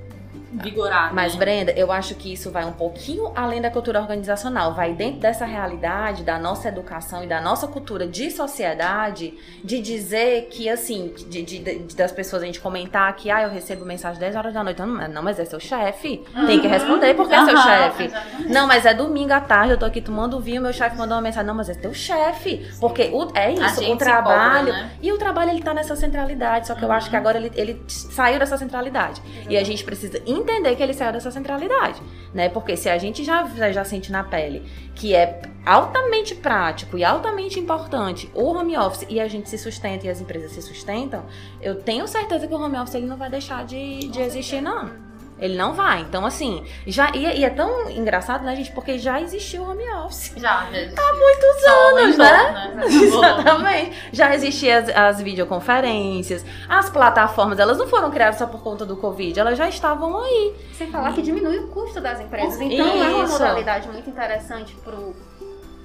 vigorar. 0.52 1.14
Mas, 1.14 1.34
né? 1.34 1.38
Brenda, 1.38 1.72
eu 1.72 1.90
acho 1.90 2.14
que 2.14 2.32
isso 2.32 2.50
vai 2.50 2.64
um 2.64 2.72
pouquinho 2.72 3.32
além 3.34 3.60
da 3.60 3.70
cultura 3.70 4.00
organizacional. 4.00 4.74
Vai 4.74 4.92
dentro 4.92 5.20
dessa 5.20 5.44
realidade 5.44 6.22
da 6.22 6.38
nossa 6.38 6.68
educação 6.68 7.24
e 7.24 7.26
da 7.26 7.40
nossa 7.40 7.66
cultura 7.66 8.06
de 8.06 8.30
sociedade, 8.30 9.34
de 9.64 9.80
dizer 9.80 10.48
que, 10.50 10.68
assim, 10.68 11.12
de, 11.28 11.42
de, 11.42 11.58
de 11.58 11.96
das 11.96 12.12
pessoas 12.12 12.42
a 12.42 12.46
gente 12.46 12.60
comentar 12.60 13.14
que, 13.14 13.30
ah, 13.30 13.42
eu 13.42 13.50
recebo 13.50 13.84
mensagem 13.84 14.20
10 14.20 14.36
horas 14.36 14.54
da 14.54 14.62
noite. 14.62 14.78
Não, 14.78 15.08
não 15.08 15.22
mas 15.22 15.38
é 15.38 15.44
seu 15.44 15.60
chefe. 15.60 16.24
Uhum. 16.34 16.46
Tem 16.46 16.60
que 16.60 16.66
responder 16.66 17.14
porque 17.14 17.34
uhum. 17.34 17.42
é 17.42 17.46
seu 17.46 17.56
chefe. 17.56 18.10
Não, 18.48 18.66
mas 18.66 18.84
é 18.84 18.92
domingo 18.92 19.32
à 19.32 19.40
tarde, 19.40 19.72
eu 19.72 19.78
tô 19.78 19.86
aqui 19.86 20.00
tomando 20.00 20.40
vinho, 20.40 20.60
meu 20.60 20.72
chefe 20.72 20.96
mandou 20.96 21.16
uma 21.16 21.22
mensagem. 21.22 21.46
Não, 21.46 21.54
mas 21.54 21.68
é 21.68 21.74
teu 21.74 21.94
chefe. 21.94 22.70
Porque 22.80 23.10
o, 23.12 23.30
é 23.34 23.52
isso, 23.52 23.90
o 23.90 23.96
trabalho. 23.96 24.66
Cobra, 24.66 24.82
né? 24.82 24.90
E 25.00 25.12
o 25.12 25.18
trabalho, 25.18 25.50
ele 25.50 25.62
tá 25.62 25.72
nessa 25.72 25.96
centralidade. 25.96 26.66
Só 26.66 26.74
que 26.74 26.82
uhum. 26.82 26.88
eu 26.88 26.92
acho 26.92 27.08
que 27.08 27.16
agora 27.16 27.38
ele, 27.38 27.52
ele 27.54 27.82
saiu 27.88 28.38
dessa 28.38 28.58
centralidade. 28.58 29.22
E 29.48 29.56
a 29.56 29.64
gente 29.64 29.84
precisa 29.84 30.20
entender 30.42 30.76
que 30.76 30.82
ele 30.82 30.92
saiu 30.92 31.12
dessa 31.12 31.30
centralidade, 31.30 32.02
né? 32.34 32.48
Porque 32.48 32.76
se 32.76 32.88
a 32.88 32.98
gente 32.98 33.24
já, 33.24 33.44
já 33.72 33.84
sente 33.84 34.12
na 34.12 34.22
pele 34.22 34.62
que 34.94 35.14
é 35.14 35.42
altamente 35.64 36.34
prático 36.34 36.98
e 36.98 37.04
altamente 37.04 37.58
importante 37.58 38.30
o 38.34 38.44
home 38.44 38.76
office 38.76 39.06
e 39.08 39.20
a 39.20 39.28
gente 39.28 39.48
se 39.48 39.56
sustenta 39.56 40.06
e 40.06 40.10
as 40.10 40.20
empresas 40.20 40.52
se 40.52 40.62
sustentam, 40.62 41.24
eu 41.60 41.76
tenho 41.76 42.06
certeza 42.06 42.46
que 42.46 42.54
o 42.54 42.60
home 42.60 42.78
office 42.78 42.94
ele 42.94 43.06
não 43.06 43.16
vai 43.16 43.30
deixar 43.30 43.64
de, 43.64 44.08
de 44.08 44.20
existir, 44.20 44.60
não. 44.60 45.11
Ele 45.42 45.56
não 45.56 45.74
vai. 45.74 46.02
Então, 46.02 46.24
assim, 46.24 46.64
já, 46.86 47.10
e, 47.12 47.40
e, 47.40 47.44
é 47.44 47.50
tão 47.50 47.90
engraçado, 47.90 48.44
né, 48.44 48.54
gente? 48.54 48.70
Porque 48.70 48.96
já 48.96 49.20
existiu 49.20 49.62
o 49.62 49.70
home 49.70 49.82
office. 49.90 50.32
Já, 50.36 50.68
já 50.70 51.02
Há 51.02 51.12
muitos 51.12 51.62
Só 51.64 51.98
anos, 51.98 52.16
né? 52.16 52.72
né? 52.76 52.86
Exatamente. 52.86 53.96
Já 54.12 54.32
existiam 54.32 54.78
as, 54.78 54.88
as, 54.88 55.20
videoconferências, 55.20 56.44
as 56.68 56.88
plataformas, 56.88 57.58
elas 57.58 57.76
não 57.76 57.88
foram 57.88 58.08
criadas 58.08 58.36
só 58.36 58.46
por 58.46 58.62
conta 58.62 58.86
do 58.86 58.96
Covid, 58.96 59.40
elas 59.40 59.58
já 59.58 59.68
estavam 59.68 60.16
aí. 60.16 60.54
Sem 60.74 60.88
falar 60.92 61.12
que 61.12 61.22
diminui 61.22 61.58
o 61.58 61.66
custo 61.68 62.00
das 62.00 62.20
empresas. 62.20 62.60
Então, 62.60 62.86
Isso. 62.86 63.04
é 63.04 63.08
uma 63.08 63.26
modalidade 63.26 63.88
muito 63.88 64.08
interessante 64.08 64.76
pro 64.76 65.12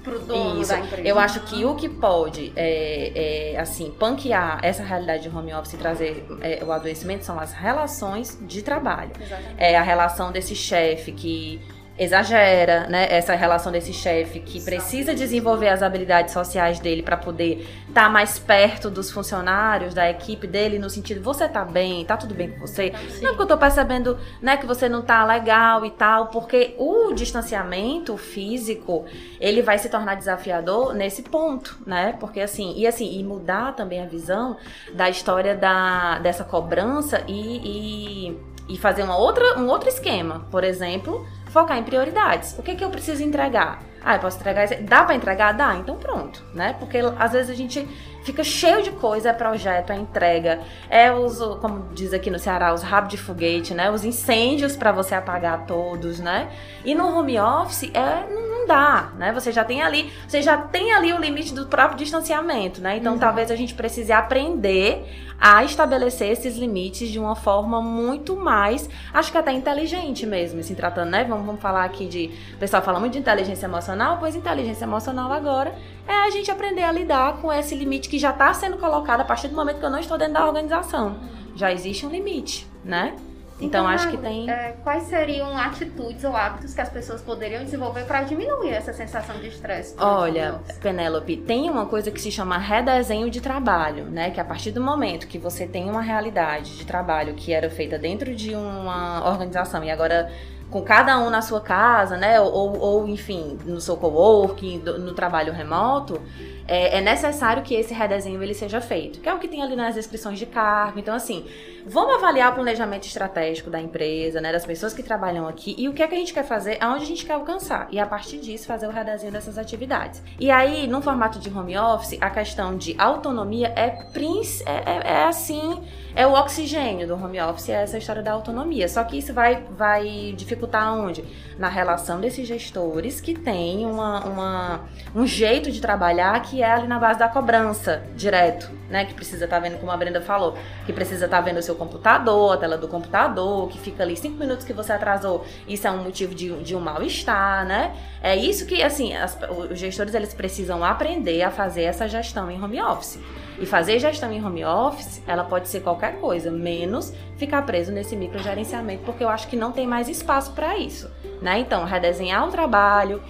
pro 0.02 0.18
dono 0.18 0.60
Isso. 0.60 0.70
da 0.70 0.80
empresa. 0.80 1.08
Eu 1.08 1.18
acho 1.18 1.40
que 1.40 1.64
o 1.64 1.74
que 1.74 1.88
pode, 1.88 2.52
é, 2.56 3.52
é, 3.54 3.60
assim, 3.60 3.90
panquear 3.98 4.60
essa 4.62 4.82
realidade 4.82 5.28
de 5.28 5.36
home 5.36 5.52
office 5.54 5.74
e 5.74 5.76
trazer 5.76 6.26
é, 6.40 6.64
o 6.64 6.72
adoecimento 6.72 7.24
são 7.24 7.38
as 7.38 7.52
relações 7.52 8.38
de 8.40 8.62
trabalho. 8.62 9.10
Exatamente. 9.20 9.54
É 9.58 9.76
a 9.76 9.82
relação 9.82 10.32
desse 10.32 10.54
chefe 10.54 11.12
que 11.12 11.60
exagera, 11.98 12.86
né? 12.86 13.08
Essa 13.10 13.34
relação 13.34 13.72
desse 13.72 13.92
chefe 13.92 14.38
que 14.38 14.60
precisa 14.60 15.14
desenvolver 15.14 15.68
as 15.68 15.82
habilidades 15.82 16.32
sociais 16.32 16.78
dele 16.78 17.02
para 17.02 17.16
poder 17.16 17.66
estar 17.88 18.04
tá 18.04 18.08
mais 18.08 18.38
perto 18.38 18.88
dos 18.88 19.10
funcionários, 19.10 19.94
da 19.94 20.08
equipe 20.08 20.46
dele, 20.46 20.78
no 20.78 20.88
sentido, 20.88 21.20
você 21.20 21.48
tá 21.48 21.64
bem, 21.64 22.04
tá 22.04 22.16
tudo 22.16 22.34
bem 22.34 22.52
com 22.52 22.60
você? 22.60 22.92
Sim. 23.10 23.22
Não, 23.22 23.30
porque 23.30 23.42
eu 23.42 23.46
tô 23.48 23.58
percebendo, 23.58 24.16
né, 24.40 24.56
que 24.56 24.66
você 24.66 24.88
não 24.88 25.02
tá 25.02 25.24
legal 25.24 25.84
e 25.84 25.90
tal, 25.90 26.28
porque 26.28 26.74
o 26.78 27.12
distanciamento 27.12 28.16
físico, 28.16 29.04
ele 29.40 29.60
vai 29.60 29.78
se 29.78 29.88
tornar 29.88 30.14
desafiador 30.14 30.94
nesse 30.94 31.22
ponto, 31.22 31.78
né? 31.84 32.14
Porque 32.20 32.40
assim, 32.40 32.74
e 32.76 32.86
assim, 32.86 33.18
e 33.18 33.24
mudar 33.24 33.74
também 33.74 34.00
a 34.00 34.06
visão 34.06 34.56
da 34.94 35.10
história 35.10 35.56
da, 35.56 36.18
dessa 36.20 36.44
cobrança 36.44 37.24
e, 37.26 38.28
e, 38.68 38.74
e 38.74 38.78
fazer 38.78 39.02
uma 39.02 39.16
outra, 39.16 39.58
um 39.58 39.66
outro 39.66 39.88
esquema. 39.88 40.46
Por 40.50 40.62
exemplo, 40.62 41.26
focar 41.58 41.78
em 41.78 41.82
prioridades. 41.82 42.56
O 42.58 42.62
que, 42.62 42.76
que 42.76 42.84
eu 42.84 42.90
preciso 42.90 43.22
entregar? 43.22 43.82
Ah, 44.04 44.14
eu 44.14 44.20
posso 44.20 44.38
entregar. 44.38 44.66
Dá 44.82 45.04
para 45.04 45.14
entregar? 45.14 45.52
Dá, 45.52 45.74
então 45.74 45.96
pronto, 45.96 46.44
né? 46.54 46.76
Porque 46.78 46.98
às 47.18 47.32
vezes 47.32 47.50
a 47.50 47.54
gente 47.54 47.86
fica 48.22 48.44
cheio 48.44 48.82
de 48.82 48.90
coisa, 48.92 49.30
é 49.30 49.32
projeto, 49.32 49.90
é 49.90 49.96
entrega, 49.96 50.60
é 50.88 51.12
os, 51.12 51.38
como 51.60 51.92
diz 51.94 52.12
aqui 52.12 52.30
no 52.30 52.38
Ceará, 52.38 52.72
os 52.72 52.82
rabos 52.82 53.10
de 53.10 53.16
foguete, 53.16 53.74
né? 53.74 53.90
Os 53.90 54.04
incêndios 54.04 54.76
para 54.76 54.92
você 54.92 55.14
apagar 55.14 55.66
todos, 55.66 56.20
né? 56.20 56.50
E 56.84 56.94
no 56.94 57.06
home 57.06 57.38
office 57.38 57.90
é 57.94 58.26
não, 58.28 58.48
dá, 58.68 59.12
né? 59.16 59.32
Você 59.32 59.50
já 59.50 59.64
tem 59.64 59.82
ali, 59.82 60.12
você 60.28 60.42
já 60.42 60.58
tem 60.58 60.92
ali 60.92 61.12
o 61.12 61.18
limite 61.18 61.54
do 61.54 61.66
próprio 61.66 61.98
distanciamento, 61.98 62.80
né? 62.80 62.98
Então 62.98 63.18
talvez 63.18 63.50
a 63.50 63.56
gente 63.56 63.74
precise 63.74 64.12
aprender 64.12 65.04
a 65.40 65.62
estabelecer 65.64 66.30
esses 66.32 66.56
limites 66.56 67.08
de 67.08 67.18
uma 67.18 67.36
forma 67.36 67.80
muito 67.80 68.36
mais, 68.36 68.90
acho 69.14 69.30
que 69.30 69.38
até 69.38 69.52
inteligente 69.52 70.26
mesmo, 70.26 70.62
se 70.62 70.74
tratando, 70.74 71.10
né? 71.10 71.24
Vamos, 71.24 71.46
vamos 71.46 71.60
falar 71.60 71.84
aqui 71.84 72.06
de. 72.06 72.30
O 72.54 72.58
pessoal 72.58 72.82
fala 72.82 73.00
muito 73.00 73.14
de 73.14 73.20
inteligência 73.20 73.66
emocional, 73.66 74.18
pois 74.18 74.36
inteligência 74.36 74.84
emocional 74.84 75.32
agora 75.32 75.74
é 76.08 76.26
a 76.26 76.30
gente 76.30 76.50
aprender 76.50 76.82
a 76.82 76.90
lidar 76.90 77.36
com 77.36 77.52
esse 77.52 77.74
limite 77.74 78.08
que 78.08 78.18
já 78.18 78.30
está 78.30 78.52
sendo 78.54 78.78
colocado 78.78 79.20
a 79.20 79.24
partir 79.24 79.48
do 79.48 79.54
momento 79.54 79.78
que 79.78 79.84
eu 79.84 79.90
não 79.90 79.98
estou 80.00 80.16
dentro 80.16 80.34
da 80.34 80.46
organização. 80.46 81.20
Já 81.54 81.70
existe 81.70 82.06
um 82.06 82.10
limite, 82.10 82.66
né? 82.82 83.14
Então, 83.60 83.80
então 83.80 83.88
acho 83.88 84.08
que 84.08 84.16
tem. 84.16 84.48
É, 84.48 84.76
quais 84.84 85.04
seriam 85.04 85.56
atitudes 85.56 86.22
ou 86.22 86.34
hábitos 86.34 86.74
que 86.74 86.80
as 86.80 86.88
pessoas 86.88 87.20
poderiam 87.20 87.64
desenvolver 87.64 88.04
para 88.04 88.22
diminuir 88.22 88.70
essa 88.70 88.92
sensação 88.92 89.36
de 89.40 89.48
estresse? 89.48 89.96
Olha, 89.98 90.60
Penélope, 90.80 91.36
tem 91.36 91.68
uma 91.68 91.84
coisa 91.86 92.10
que 92.10 92.20
se 92.20 92.30
chama 92.30 92.56
redesenho 92.56 93.28
de 93.28 93.40
trabalho, 93.40 94.04
né? 94.04 94.30
Que 94.30 94.40
a 94.40 94.44
partir 94.44 94.70
do 94.70 94.80
momento 94.80 95.26
que 95.26 95.38
você 95.38 95.66
tem 95.66 95.90
uma 95.90 96.00
realidade 96.00 96.76
de 96.76 96.86
trabalho 96.86 97.34
que 97.34 97.52
era 97.52 97.68
feita 97.68 97.98
dentro 97.98 98.34
de 98.34 98.54
uma 98.54 99.28
organização 99.28 99.82
e 99.82 99.90
agora 99.90 100.30
com 100.70 100.82
cada 100.82 101.18
um 101.18 101.30
na 101.30 101.40
sua 101.40 101.60
casa, 101.60 102.16
né? 102.16 102.40
Ou, 102.40 102.78
ou 102.78 103.08
enfim, 103.08 103.58
no 103.64 103.80
seu 103.80 103.96
coworking, 103.96 104.78
no 104.78 105.14
trabalho 105.14 105.52
remoto, 105.52 106.20
é, 106.68 106.98
é, 106.98 107.00
necessário 107.00 107.62
que 107.62 107.74
esse 107.74 107.94
redesenho 107.94 108.42
ele 108.42 108.52
seja 108.52 108.78
feito, 108.78 109.20
que 109.20 109.28
é 109.28 109.32
o 109.32 109.38
que 109.38 109.48
tem 109.48 109.62
ali 109.62 109.74
nas 109.74 109.94
descrições 109.94 110.38
de 110.38 110.44
cargo. 110.44 110.98
Então, 110.98 111.14
assim, 111.14 111.46
vamos 111.86 112.16
avaliar 112.16 112.52
o 112.52 112.54
planejamento 112.54 113.06
estratégico 113.06 113.70
da 113.70 113.80
empresa, 113.80 114.38
né, 114.38 114.52
das 114.52 114.66
pessoas 114.66 114.92
que 114.92 115.02
trabalham 115.02 115.48
aqui 115.48 115.74
e 115.78 115.88
o 115.88 115.94
que 115.94 116.02
é 116.02 116.06
que 116.06 116.14
a 116.14 116.18
gente 116.18 116.34
quer 116.34 116.44
fazer, 116.44 116.76
aonde 116.80 117.04
a 117.04 117.06
gente 117.06 117.24
quer 117.24 117.32
alcançar. 117.32 117.88
E 117.90 117.98
a 117.98 118.06
partir 118.06 118.38
disso, 118.38 118.66
fazer 118.66 118.86
o 118.86 118.90
redesenho 118.90 119.32
dessas 119.32 119.56
atividades. 119.56 120.22
E 120.38 120.50
aí, 120.50 120.86
no 120.86 121.00
formato 121.00 121.38
de 121.38 121.48
home 121.48 121.76
office, 121.78 122.18
a 122.20 122.28
questão 122.28 122.76
de 122.76 122.94
autonomia 122.98 123.72
é, 123.74 123.86
é, 123.86 124.72
é, 124.84 125.12
é 125.12 125.24
assim, 125.24 125.82
é 126.14 126.26
o 126.26 126.32
oxigênio 126.32 127.06
do 127.06 127.14
home 127.14 127.40
office, 127.40 127.70
é 127.70 127.82
essa 127.82 127.96
história 127.96 128.22
da 128.22 128.32
autonomia. 128.32 128.88
Só 128.88 129.02
que 129.04 129.16
isso 129.16 129.32
vai, 129.32 129.64
vai 129.70 130.34
dificultar 130.36 130.92
onde? 130.94 131.24
Na 131.58 131.68
relação 131.68 132.20
desses 132.20 132.46
gestores 132.46 133.20
que 133.20 133.34
têm 133.34 133.86
uma, 133.86 134.24
uma, 134.24 134.80
um 135.14 135.26
jeito 135.26 135.70
de 135.70 135.80
trabalhar 135.80 136.40
que 136.42 136.57
é 136.62 136.70
ali 136.70 136.86
na 136.86 136.98
base 136.98 137.18
da 137.18 137.28
cobrança, 137.28 138.02
direto, 138.14 138.70
né? 138.88 139.04
Que 139.04 139.14
precisa 139.14 139.44
estar 139.44 139.56
tá 139.56 139.68
vendo, 139.68 139.78
como 139.78 139.90
a 139.90 139.96
Brenda 139.96 140.20
falou, 140.20 140.56
que 140.86 140.92
precisa 140.92 141.24
estar 141.26 141.38
tá 141.38 141.42
vendo 141.42 141.58
o 141.58 141.62
seu 141.62 141.74
computador, 141.74 142.54
a 142.54 142.56
tela 142.56 142.76
do 142.76 142.88
computador, 142.88 143.68
que 143.68 143.78
fica 143.78 144.02
ali 144.02 144.16
cinco 144.16 144.38
minutos 144.38 144.64
que 144.64 144.72
você 144.72 144.92
atrasou, 144.92 145.44
isso 145.66 145.86
é 145.86 145.90
um 145.90 146.02
motivo 146.02 146.34
de, 146.34 146.50
de 146.62 146.74
um 146.74 146.80
mal-estar, 146.80 147.66
né? 147.66 147.94
É 148.22 148.36
isso 148.36 148.66
que, 148.66 148.82
assim, 148.82 149.14
as, 149.14 149.38
os 149.70 149.78
gestores 149.78 150.14
eles 150.14 150.34
precisam 150.34 150.84
aprender 150.84 151.42
a 151.42 151.50
fazer 151.50 151.82
essa 151.82 152.08
gestão 152.08 152.50
em 152.50 152.62
home 152.62 152.80
office. 152.80 153.18
E 153.60 153.66
fazer 153.66 153.98
gestão 153.98 154.32
em 154.32 154.44
home 154.44 154.64
office, 154.64 155.20
ela 155.26 155.42
pode 155.42 155.68
ser 155.68 155.80
qualquer 155.80 156.20
coisa, 156.20 156.50
menos 156.50 157.12
ficar 157.36 157.62
preso 157.62 157.90
nesse 157.90 158.14
microgerenciamento, 158.14 159.02
porque 159.04 159.24
eu 159.24 159.28
acho 159.28 159.48
que 159.48 159.56
não 159.56 159.72
tem 159.72 159.86
mais 159.86 160.08
espaço 160.08 160.52
para 160.52 160.76
isso, 160.76 161.10
né? 161.42 161.58
Então, 161.58 161.84
redesenhar 161.84 162.46
o 162.46 162.50
trabalho, 162.50 163.22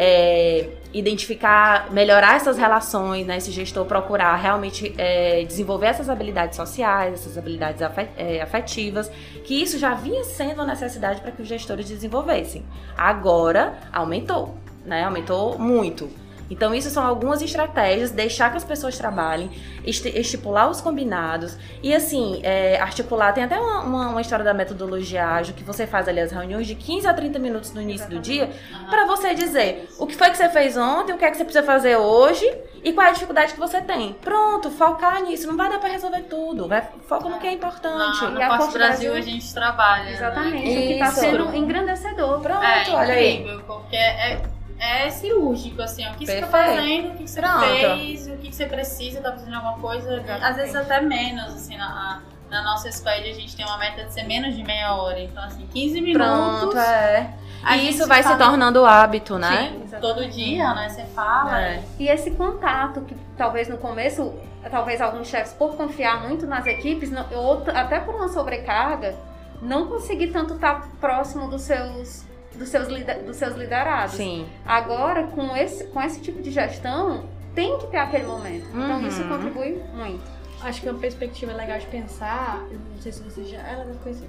é, 0.00 0.68
identificar, 0.94 1.92
melhorar 1.92 2.36
essas 2.36 2.56
relações, 2.56 3.26
né? 3.26 3.36
Esse 3.36 3.50
gestor 3.50 3.84
procurar 3.84 4.36
realmente 4.36 4.94
é, 4.96 5.42
desenvolver 5.44 5.86
essas 5.86 6.08
habilidades 6.08 6.56
sociais, 6.56 7.14
essas 7.14 7.36
habilidades 7.36 7.82
é, 8.16 8.40
afetivas, 8.40 9.10
que 9.44 9.60
isso 9.60 9.76
já 9.76 9.94
vinha 9.94 10.22
sendo 10.22 10.62
uma 10.62 10.66
necessidade 10.66 11.20
para 11.20 11.32
que 11.32 11.42
os 11.42 11.48
gestores 11.48 11.88
desenvolvessem. 11.88 12.64
Agora 12.96 13.76
aumentou, 13.92 14.56
né? 14.86 15.02
Aumentou 15.02 15.58
muito. 15.58 16.08
Então, 16.50 16.74
isso 16.74 16.90
são 16.90 17.06
algumas 17.06 17.42
estratégias, 17.42 18.10
deixar 18.10 18.50
que 18.50 18.56
as 18.56 18.64
pessoas 18.64 18.96
trabalhem, 18.96 19.50
estipular 19.84 20.70
os 20.70 20.80
combinados 20.80 21.56
e, 21.82 21.94
assim, 21.94 22.40
é, 22.42 22.80
articular. 22.80 23.32
Tem 23.32 23.44
até 23.44 23.58
uma, 23.58 23.80
uma, 23.80 24.08
uma, 24.08 24.20
história 24.20 24.44
da 24.44 24.54
metodologia 24.54 25.26
ágil 25.26 25.54
que 25.54 25.62
você 25.62 25.86
faz 25.86 26.08
ali 26.08 26.20
as 26.20 26.32
reuniões 26.32 26.66
de 26.66 26.74
15 26.74 27.06
a 27.06 27.14
30 27.14 27.38
minutos 27.38 27.72
no 27.72 27.80
início 27.80 28.08
do 28.08 28.18
dia 28.18 28.50
para 28.88 29.06
você 29.06 29.34
dizer 29.34 29.88
o 29.98 30.06
que 30.06 30.16
foi 30.16 30.30
que 30.30 30.36
você 30.36 30.48
fez 30.48 30.76
ontem, 30.76 31.12
o 31.12 31.18
que 31.18 31.24
é 31.24 31.30
que 31.30 31.36
você 31.36 31.44
precisa 31.44 31.64
fazer 31.64 31.96
hoje 31.96 32.46
e 32.82 32.92
qual 32.92 33.06
é 33.06 33.10
a 33.10 33.12
dificuldade 33.12 33.52
que 33.52 33.60
você 33.60 33.80
tem. 33.80 34.14
Pronto, 34.14 34.70
focar 34.70 35.22
nisso. 35.22 35.46
Não 35.46 35.56
vai 35.56 35.68
dar 35.68 35.78
para 35.78 35.90
resolver 35.90 36.22
tudo. 36.22 36.68
Vai, 36.68 36.86
foca 37.06 37.28
no 37.28 37.38
que 37.38 37.46
é 37.46 37.52
importante. 37.52 38.22
Não, 38.22 38.30
no 38.30 38.40
e 38.40 38.42
a 38.42 38.48
Brasil, 38.48 38.72
Brasil 38.72 39.14
a 39.14 39.20
gente 39.20 39.54
trabalha. 39.54 40.04
Né? 40.04 40.12
Exatamente. 40.12 40.54
Né? 40.54 40.70
O 40.70 40.86
que 40.86 40.92
está 40.94 41.10
sendo 41.10 41.56
engrandecedor. 41.56 42.40
Pronto, 42.40 42.62
é, 42.62 42.90
olha 42.90 43.30
incrível, 43.30 43.58
aí. 43.58 43.64
Porque 43.64 43.96
é 43.96 44.42
é 44.78 45.10
cirúrgico, 45.10 45.82
assim, 45.82 46.06
o 46.06 46.14
que 46.14 46.24
Perfeito. 46.24 46.46
você 46.46 46.52
tá 46.52 46.64
fazendo, 46.64 47.08
o 47.08 47.16
que 47.16 47.28
você 47.28 47.40
Pronto. 47.40 47.64
fez, 47.64 48.26
o 48.28 48.36
que 48.36 48.52
você 48.52 48.66
precisa, 48.66 49.20
tá 49.20 49.32
fazendo 49.32 49.54
alguma 49.54 49.78
coisa, 49.78 50.14
Exatamente. 50.14 50.44
às 50.44 50.56
vezes 50.56 50.74
até 50.74 51.00
menos, 51.00 51.54
assim, 51.54 51.76
na, 51.76 52.22
na 52.50 52.62
nossa 52.62 52.90
squad 52.90 53.28
a 53.28 53.34
gente 53.34 53.56
tem 53.56 53.64
uma 53.64 53.78
meta 53.78 54.04
de 54.04 54.12
ser 54.12 54.22
menos 54.24 54.54
de 54.54 54.62
meia 54.62 54.94
hora, 54.94 55.20
então 55.20 55.42
assim, 55.42 55.66
15 55.66 56.00
minutos. 56.00 56.26
Pronto, 56.26 56.78
é. 56.78 57.34
E 57.72 57.90
isso 57.90 58.06
vai 58.06 58.22
fala... 58.22 58.36
se 58.36 58.42
tornando 58.42 58.86
hábito, 58.86 59.36
né? 59.36 59.72
Sim, 59.88 59.96
todo 60.00 60.26
dia, 60.28 60.72
né? 60.74 60.88
Você 60.88 61.04
fala. 61.06 61.60
É. 61.60 61.82
E 61.98 62.08
esse 62.08 62.30
contato, 62.30 63.00
que 63.00 63.16
talvez 63.36 63.68
no 63.68 63.76
começo, 63.78 64.32
talvez 64.70 65.00
alguns 65.00 65.26
chefes, 65.26 65.52
por 65.52 65.76
confiar 65.76 66.22
muito 66.26 66.46
nas 66.46 66.64
equipes, 66.66 67.10
ou 67.32 67.64
até 67.74 67.98
por 67.98 68.14
uma 68.14 68.28
sobrecarga, 68.28 69.16
não 69.60 69.88
conseguir 69.88 70.28
tanto 70.28 70.54
estar 70.54 70.88
próximo 71.00 71.48
dos 71.48 71.62
seus 71.62 72.27
dos 72.58 72.68
seus, 72.68 72.88
dos 73.24 73.36
seus 73.36 73.56
liderados. 73.56 74.16
Sim. 74.16 74.46
Agora, 74.66 75.24
com 75.28 75.56
esse, 75.56 75.84
com 75.84 76.02
esse 76.02 76.20
tipo 76.20 76.42
de 76.42 76.50
gestão, 76.50 77.24
tem 77.54 77.78
que 77.78 77.86
ter 77.86 77.98
aquele 77.98 78.26
momento. 78.26 78.66
Então, 78.68 79.06
isso 79.06 79.22
uhum. 79.22 79.28
contribui 79.28 79.82
muito. 79.94 80.22
Acho 80.60 80.80
que 80.80 80.88
uma 80.88 80.98
perspectiva 80.98 81.52
legal 81.52 81.78
de 81.78 81.86
pensar, 81.86 82.66
eu 82.70 82.78
não 82.78 83.00
sei 83.00 83.12
se 83.12 83.22
você 83.22 83.44
já 83.44 83.58
ela 83.58 83.84
deve 83.84 83.98
conhecer, 83.98 84.28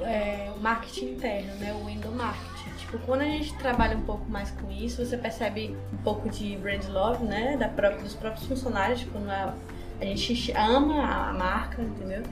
é 0.00 0.50
o 0.56 0.60
marketing 0.60 1.12
interno, 1.12 1.54
né? 1.56 1.72
O 1.84 1.88
endomarketing. 1.88 2.70
Tipo, 2.78 2.98
quando 3.00 3.20
a 3.20 3.26
gente 3.26 3.54
trabalha 3.58 3.96
um 3.96 4.02
pouco 4.02 4.28
mais 4.28 4.50
com 4.50 4.70
isso, 4.70 5.04
você 5.04 5.16
percebe 5.16 5.76
um 5.92 5.98
pouco 5.98 6.28
de 6.28 6.56
brand 6.56 6.84
love, 6.88 7.24
né? 7.24 7.56
Da 7.56 7.68
própria, 7.68 8.02
dos 8.02 8.14
próprios 8.14 8.46
funcionários, 8.46 9.00
tipo, 9.00 9.18
a, 9.28 9.54
a 10.00 10.04
gente 10.04 10.52
ama 10.52 11.28
a 11.28 11.32
marca, 11.32 11.82
entendeu? 11.82 12.22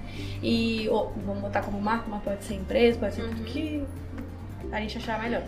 E 0.42 0.88
ou, 0.88 1.12
vamos 1.24 1.42
botar 1.42 1.62
como 1.62 1.80
marca, 1.80 2.06
mas 2.08 2.22
pode 2.22 2.44
ser 2.44 2.54
empresa, 2.54 2.98
pode 2.98 3.14
ser 3.14 3.22
uhum. 3.22 3.28
tudo 3.28 3.44
que 3.44 3.86
a 4.72 4.80
gente 4.80 4.98
achar 4.98 5.20
melhor. 5.20 5.42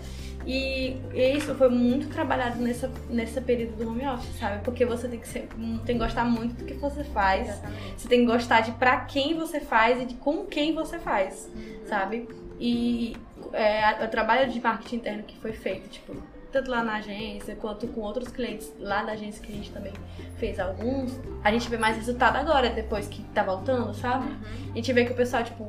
E 0.46 0.96
isso 1.14 1.54
foi 1.54 1.68
muito 1.68 2.08
trabalhado 2.08 2.60
nessa, 2.60 2.90
nesse 3.08 3.40
período 3.40 3.76
do 3.76 3.88
home 3.88 4.06
office, 4.06 4.36
sabe? 4.38 4.62
Porque 4.64 4.84
você 4.84 5.06
tem 5.06 5.20
que, 5.20 5.28
ser, 5.28 5.48
tem 5.86 5.96
que 5.96 6.04
gostar 6.04 6.24
muito 6.24 6.54
do 6.56 6.64
que 6.64 6.74
você 6.74 7.04
faz. 7.04 7.48
Exatamente. 7.48 8.00
Você 8.00 8.08
tem 8.08 8.20
que 8.20 8.26
gostar 8.26 8.60
de 8.62 8.72
pra 8.72 9.00
quem 9.00 9.34
você 9.34 9.60
faz 9.60 10.02
e 10.02 10.04
de 10.04 10.14
com 10.14 10.44
quem 10.46 10.74
você 10.74 10.98
faz, 10.98 11.48
uhum. 11.54 11.86
sabe? 11.86 12.28
E 12.58 13.16
é, 13.52 14.04
o 14.04 14.08
trabalho 14.08 14.50
de 14.50 14.60
marketing 14.60 14.96
interno 14.96 15.22
que 15.22 15.38
foi 15.38 15.52
feito, 15.52 15.88
tipo, 15.88 16.16
tanto 16.50 16.70
lá 16.70 16.82
na 16.82 16.96
agência 16.96 17.56
quanto 17.56 17.86
com 17.88 18.00
outros 18.02 18.28
clientes 18.28 18.72
lá 18.78 19.02
da 19.02 19.12
agência 19.12 19.42
que 19.42 19.52
a 19.52 19.54
gente 19.54 19.70
também 19.70 19.92
fez 20.36 20.58
alguns, 20.58 21.18
a 21.42 21.50
gente 21.50 21.68
vê 21.68 21.78
mais 21.78 21.96
resultado 21.96 22.36
agora, 22.36 22.68
depois 22.68 23.06
que 23.08 23.22
tá 23.32 23.42
voltando, 23.42 23.94
sabe? 23.94 24.26
Uhum. 24.26 24.72
A 24.72 24.76
gente 24.76 24.92
vê 24.92 25.04
que 25.04 25.12
o 25.12 25.16
pessoal, 25.16 25.44
tipo, 25.44 25.68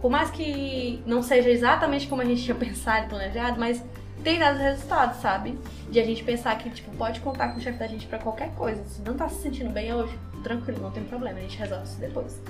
por 0.00 0.10
mais 0.10 0.30
que 0.30 1.02
não 1.06 1.22
seja 1.22 1.50
exatamente 1.50 2.06
como 2.06 2.22
a 2.22 2.24
gente 2.24 2.42
tinha 2.42 2.54
pensado 2.56 3.06
e 3.06 3.08
planejado, 3.08 3.58
mas 3.58 3.82
tem 4.22 4.38
dado 4.38 4.58
resultados, 4.58 5.20
sabe? 5.20 5.58
De 5.90 5.98
a 5.98 6.04
gente 6.04 6.22
pensar 6.22 6.56
que, 6.58 6.68
tipo, 6.70 6.90
pode 6.96 7.20
contar 7.20 7.48
com 7.48 7.58
o 7.58 7.62
chefe 7.62 7.78
da 7.78 7.86
gente 7.86 8.06
para 8.06 8.18
qualquer 8.18 8.50
coisa. 8.54 8.84
Se 8.84 9.00
não 9.02 9.14
tá 9.14 9.28
se 9.28 9.42
sentindo 9.42 9.70
bem 9.70 9.92
hoje, 9.94 10.16
tranquilo, 10.42 10.80
não 10.82 10.90
tem 10.90 11.04
problema, 11.04 11.38
a 11.38 11.42
gente 11.42 11.58
resolve 11.58 11.84
isso 11.84 12.00
depois. 12.00 12.40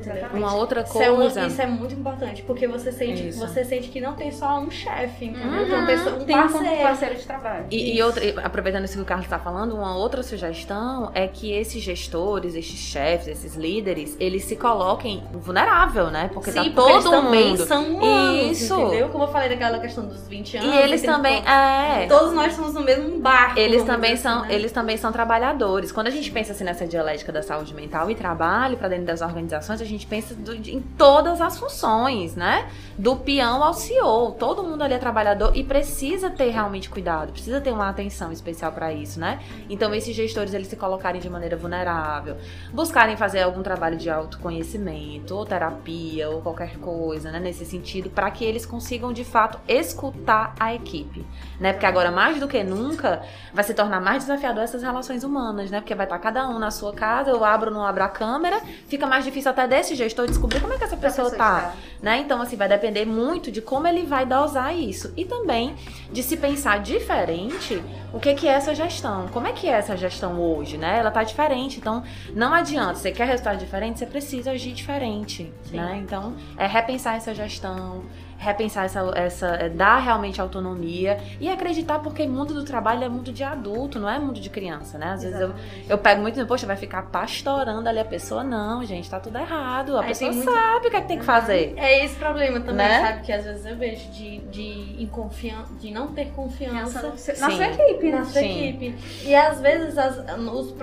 Exatamente. 0.00 0.34
Uma 0.36 0.54
outra 0.54 0.82
Isso 0.82 1.00
é, 1.02 1.06
coisa. 1.10 1.40
uma- 1.40 1.46
isso 1.48 1.62
é 1.62 1.66
muito 1.66 1.94
importante, 1.94 2.42
porque 2.42 2.66
você 2.66 2.90
sente, 2.92 3.28
Isso. 3.28 3.38
você 3.38 3.64
sente 3.64 3.88
que 3.88 4.00
não 4.00 4.14
tem 4.14 4.30
só 4.30 4.58
um 4.60 4.70
chefe, 4.70 5.26
entendeu? 5.26 5.50
Uhum. 5.60 5.64
Tem 5.66 5.74
uma 5.74 5.86
pessoa, 5.86 6.16
um 6.16 6.24
Tem 6.24 6.36
um 6.36 6.48
parceiro. 6.48 6.82
parceiro 6.82 7.14
de 7.16 7.22
trabalho. 7.24 7.66
E, 7.70 7.96
e 7.96 8.02
outra, 8.02 8.24
e 8.24 8.34
aproveitando 8.42 8.84
isso 8.84 8.94
que 8.96 9.02
o 9.02 9.04
Carlos 9.04 9.26
está 9.26 9.38
falando, 9.38 9.74
uma 9.74 9.96
outra 9.96 10.22
sugestão 10.22 11.10
é 11.14 11.26
que 11.28 11.52
esses 11.52 11.82
gestores, 11.82 12.54
esses 12.54 12.78
chefes, 12.78 13.28
esses 13.28 13.54
líderes, 13.54 14.16
eles 14.20 14.44
se 14.44 14.56
coloquem 14.56 15.22
vulnerável, 15.32 16.10
né? 16.10 16.30
Porque 16.32 16.50
Sim, 16.50 16.58
tá 16.58 16.64
porque 16.64 16.74
todo 16.80 16.90
eles 16.90 17.04
também 17.04 17.48
mundo. 17.50 17.66
são 17.66 17.94
humanos, 17.96 18.60
Isso. 18.60 18.74
entendeu? 18.80 19.08
Como 19.08 19.24
eu 19.24 19.28
falei 19.28 19.48
daquela 19.48 19.78
questão 19.78 20.06
dos 20.06 20.26
20 20.26 20.56
anos. 20.56 20.74
E 20.74 20.78
eles 20.78 21.00
30 21.02 21.16
também, 21.16 21.42
é, 21.46 22.06
Todos 22.06 22.32
nós 22.32 22.50
estamos 22.52 22.74
no 22.74 22.82
mesmo 22.82 23.18
barco. 23.20 23.58
eles 23.58 23.82
também 23.84 24.12
dizer 24.14 24.22
são, 24.22 24.38
assim, 24.40 24.48
né? 24.48 24.54
eles 24.54 24.72
também 24.72 24.96
são 24.96 25.12
trabalhadores. 25.12 25.92
Quando 25.92 26.08
a 26.08 26.10
gente 26.10 26.30
pensa 26.30 26.52
assim 26.52 26.64
nessa 26.64 26.86
dialética 26.86 27.30
da 27.34 27.42
saúde 27.42 27.74
mental 27.74 28.10
e 28.10 28.14
trabalho 28.14 28.76
para 28.76 28.88
dentro 28.88 29.04
das 29.06 29.20
organizações, 29.20 29.80
a 29.80 29.84
gente 29.84 30.06
pensa 30.06 30.34
do- 30.34 30.54
em 30.54 30.80
todas 30.96 31.40
as 31.40 31.58
funções, 31.58 32.34
né? 32.34 32.68
Do 32.96 33.16
peão 33.16 33.62
ao 33.62 33.74
CEO, 33.74 34.32
todo 34.38 34.62
mundo 34.62 34.82
ali 34.82 34.94
é 34.94 34.98
trabalhador 34.98 35.54
e 35.54 35.62
precisa 35.62 36.30
ter 36.30 36.48
realmente 36.50 36.88
cuidado, 36.88 37.32
precisa 37.32 37.60
ter 37.60 37.72
uma 37.72 37.88
atenção 37.88 38.32
especial 38.32 38.72
para 38.72 38.92
isso, 38.92 39.18
né? 39.20 39.40
Então 39.68 39.94
esses 39.94 40.14
gestores 40.14 40.54
eles 40.54 40.68
se 40.68 40.76
colocarem 40.76 41.20
de 41.20 41.28
maneira 41.28 41.56
vulnerável, 41.56 42.36
buscarem 42.72 43.16
fazer 43.16 43.42
algum 43.42 43.62
trabalho 43.62 43.96
de 43.96 44.08
autoconhecimento, 44.08 45.34
ou 45.36 45.44
terapia, 45.44 46.30
ou 46.30 46.40
qualquer 46.40 46.78
coisa, 46.78 47.30
né, 47.30 47.40
nesse 47.40 47.64
sentido, 47.64 48.08
para 48.10 48.30
que 48.30 48.44
eles 48.44 48.64
consigam 48.64 49.12
de 49.12 49.24
fato 49.24 49.58
escutar 49.68 50.54
a 50.58 50.74
equipe, 50.74 51.24
né? 51.60 51.72
Porque 51.72 51.86
agora 51.86 52.10
mais 52.10 52.38
do 52.38 52.46
que 52.48 52.62
nunca 52.62 53.22
vai 53.52 53.64
se 53.64 53.74
tornar 53.74 54.00
mais 54.00 54.22
desafiador 54.24 54.62
essas 54.64 54.82
relações 54.82 55.24
humanas, 55.24 55.70
né? 55.70 55.80
Porque 55.80 55.94
vai 55.94 56.06
estar 56.06 56.18
cada 56.18 56.48
um 56.48 56.58
na 56.58 56.70
sua 56.70 56.92
casa, 56.92 57.23
eu 57.30 57.44
abro 57.44 57.70
ou 57.70 57.74
não 57.74 57.84
abro 57.84 58.02
a 58.04 58.08
câmera, 58.08 58.60
fica 58.88 59.06
mais 59.06 59.24
difícil 59.24 59.50
até 59.50 59.66
desse 59.66 59.94
gestor 59.94 60.26
descobrir 60.26 60.60
como 60.60 60.72
é 60.72 60.78
que 60.78 60.84
essa 60.84 60.96
pessoa 60.96 61.30
tá, 61.30 61.74
né? 62.02 62.18
Então, 62.18 62.40
assim, 62.40 62.56
vai 62.56 62.68
depender 62.68 63.04
muito 63.04 63.50
de 63.50 63.60
como 63.60 63.86
ele 63.86 64.04
vai 64.04 64.26
dosar 64.26 64.76
isso. 64.76 65.12
E 65.16 65.24
também 65.24 65.74
de 66.10 66.22
se 66.22 66.36
pensar 66.36 66.80
diferente 66.80 67.82
o 68.12 68.20
que, 68.20 68.34
que 68.34 68.48
é 68.48 68.52
essa 68.52 68.74
gestão. 68.74 69.28
Como 69.28 69.46
é 69.46 69.52
que 69.52 69.68
é 69.68 69.72
essa 69.72 69.96
gestão 69.96 70.40
hoje, 70.40 70.76
né? 70.76 70.98
Ela 70.98 71.10
tá 71.10 71.22
diferente. 71.22 71.78
Então, 71.78 72.02
não 72.34 72.52
adianta. 72.52 72.94
Você 72.94 73.10
quer 73.10 73.26
resultado 73.26 73.58
diferente, 73.58 73.98
você 73.98 74.06
precisa 74.06 74.52
agir 74.52 74.72
diferente, 74.72 75.52
né? 75.70 76.00
Então, 76.02 76.34
é 76.56 76.66
repensar 76.66 77.16
essa 77.16 77.34
gestão, 77.34 78.04
repensar 78.38 78.84
essa, 78.84 79.00
essa 79.14 79.46
é, 79.48 79.68
dar 79.68 79.98
realmente 79.98 80.40
autonomia 80.40 81.18
e 81.40 81.48
acreditar 81.48 81.98
porque 82.00 82.26
mundo 82.26 82.52
do 82.54 82.64
trabalho 82.64 83.04
é 83.04 83.08
mundo 83.08 83.32
de 83.32 83.42
adulto, 83.42 83.98
não 83.98 84.08
é 84.08 84.18
mundo 84.18 84.40
de 84.40 84.50
criança, 84.50 84.98
né? 84.98 85.12
Às 85.12 85.22
vezes 85.22 85.40
eu, 85.40 85.52
eu 85.88 85.96
pego 85.98 86.20
muito, 86.22 86.44
poxa, 86.46 86.66
vai 86.66 86.76
ficar 86.76 87.02
pastorando 87.06 87.88
ali 87.88 87.98
a 87.98 88.04
pessoa. 88.04 88.44
Não, 88.44 88.84
gente, 88.84 89.08
tá 89.08 89.18
tudo 89.20 89.38
errado. 89.38 89.96
A 89.96 90.00
Aí 90.02 90.08
pessoa 90.08 90.32
muito- 90.32 90.50
sabe 90.50 90.86
o 90.86 90.90
que, 90.90 90.96
é 90.96 91.00
que 91.00 91.08
tem 91.08 91.18
que 91.18 91.24
fazer. 91.24 91.74
É 91.76 92.04
esse 92.04 92.16
problema 92.16 92.60
também, 92.60 92.86
Né? 92.86 93.00
sabe? 93.00 93.22
Que 93.22 93.32
às 93.32 93.44
vezes 93.44 93.64
eu 93.66 93.76
vejo 93.76 94.10
de, 94.10 94.38
de, 94.38 95.02
inconfian... 95.02 95.64
de 95.80 95.90
não 95.90 96.08
ter 96.08 96.26
confiança 96.32 97.02
na 97.40 97.50
sua 97.50 97.66
equipe, 97.66 98.10
né? 98.10 98.18
na 98.18 98.24
sua 98.24 98.40
Sim. 98.40 98.68
equipe. 98.68 98.94
E 99.24 99.34
às 99.34 99.60
vezes 99.60 99.96
as- 99.96 100.18
os, 100.52 100.74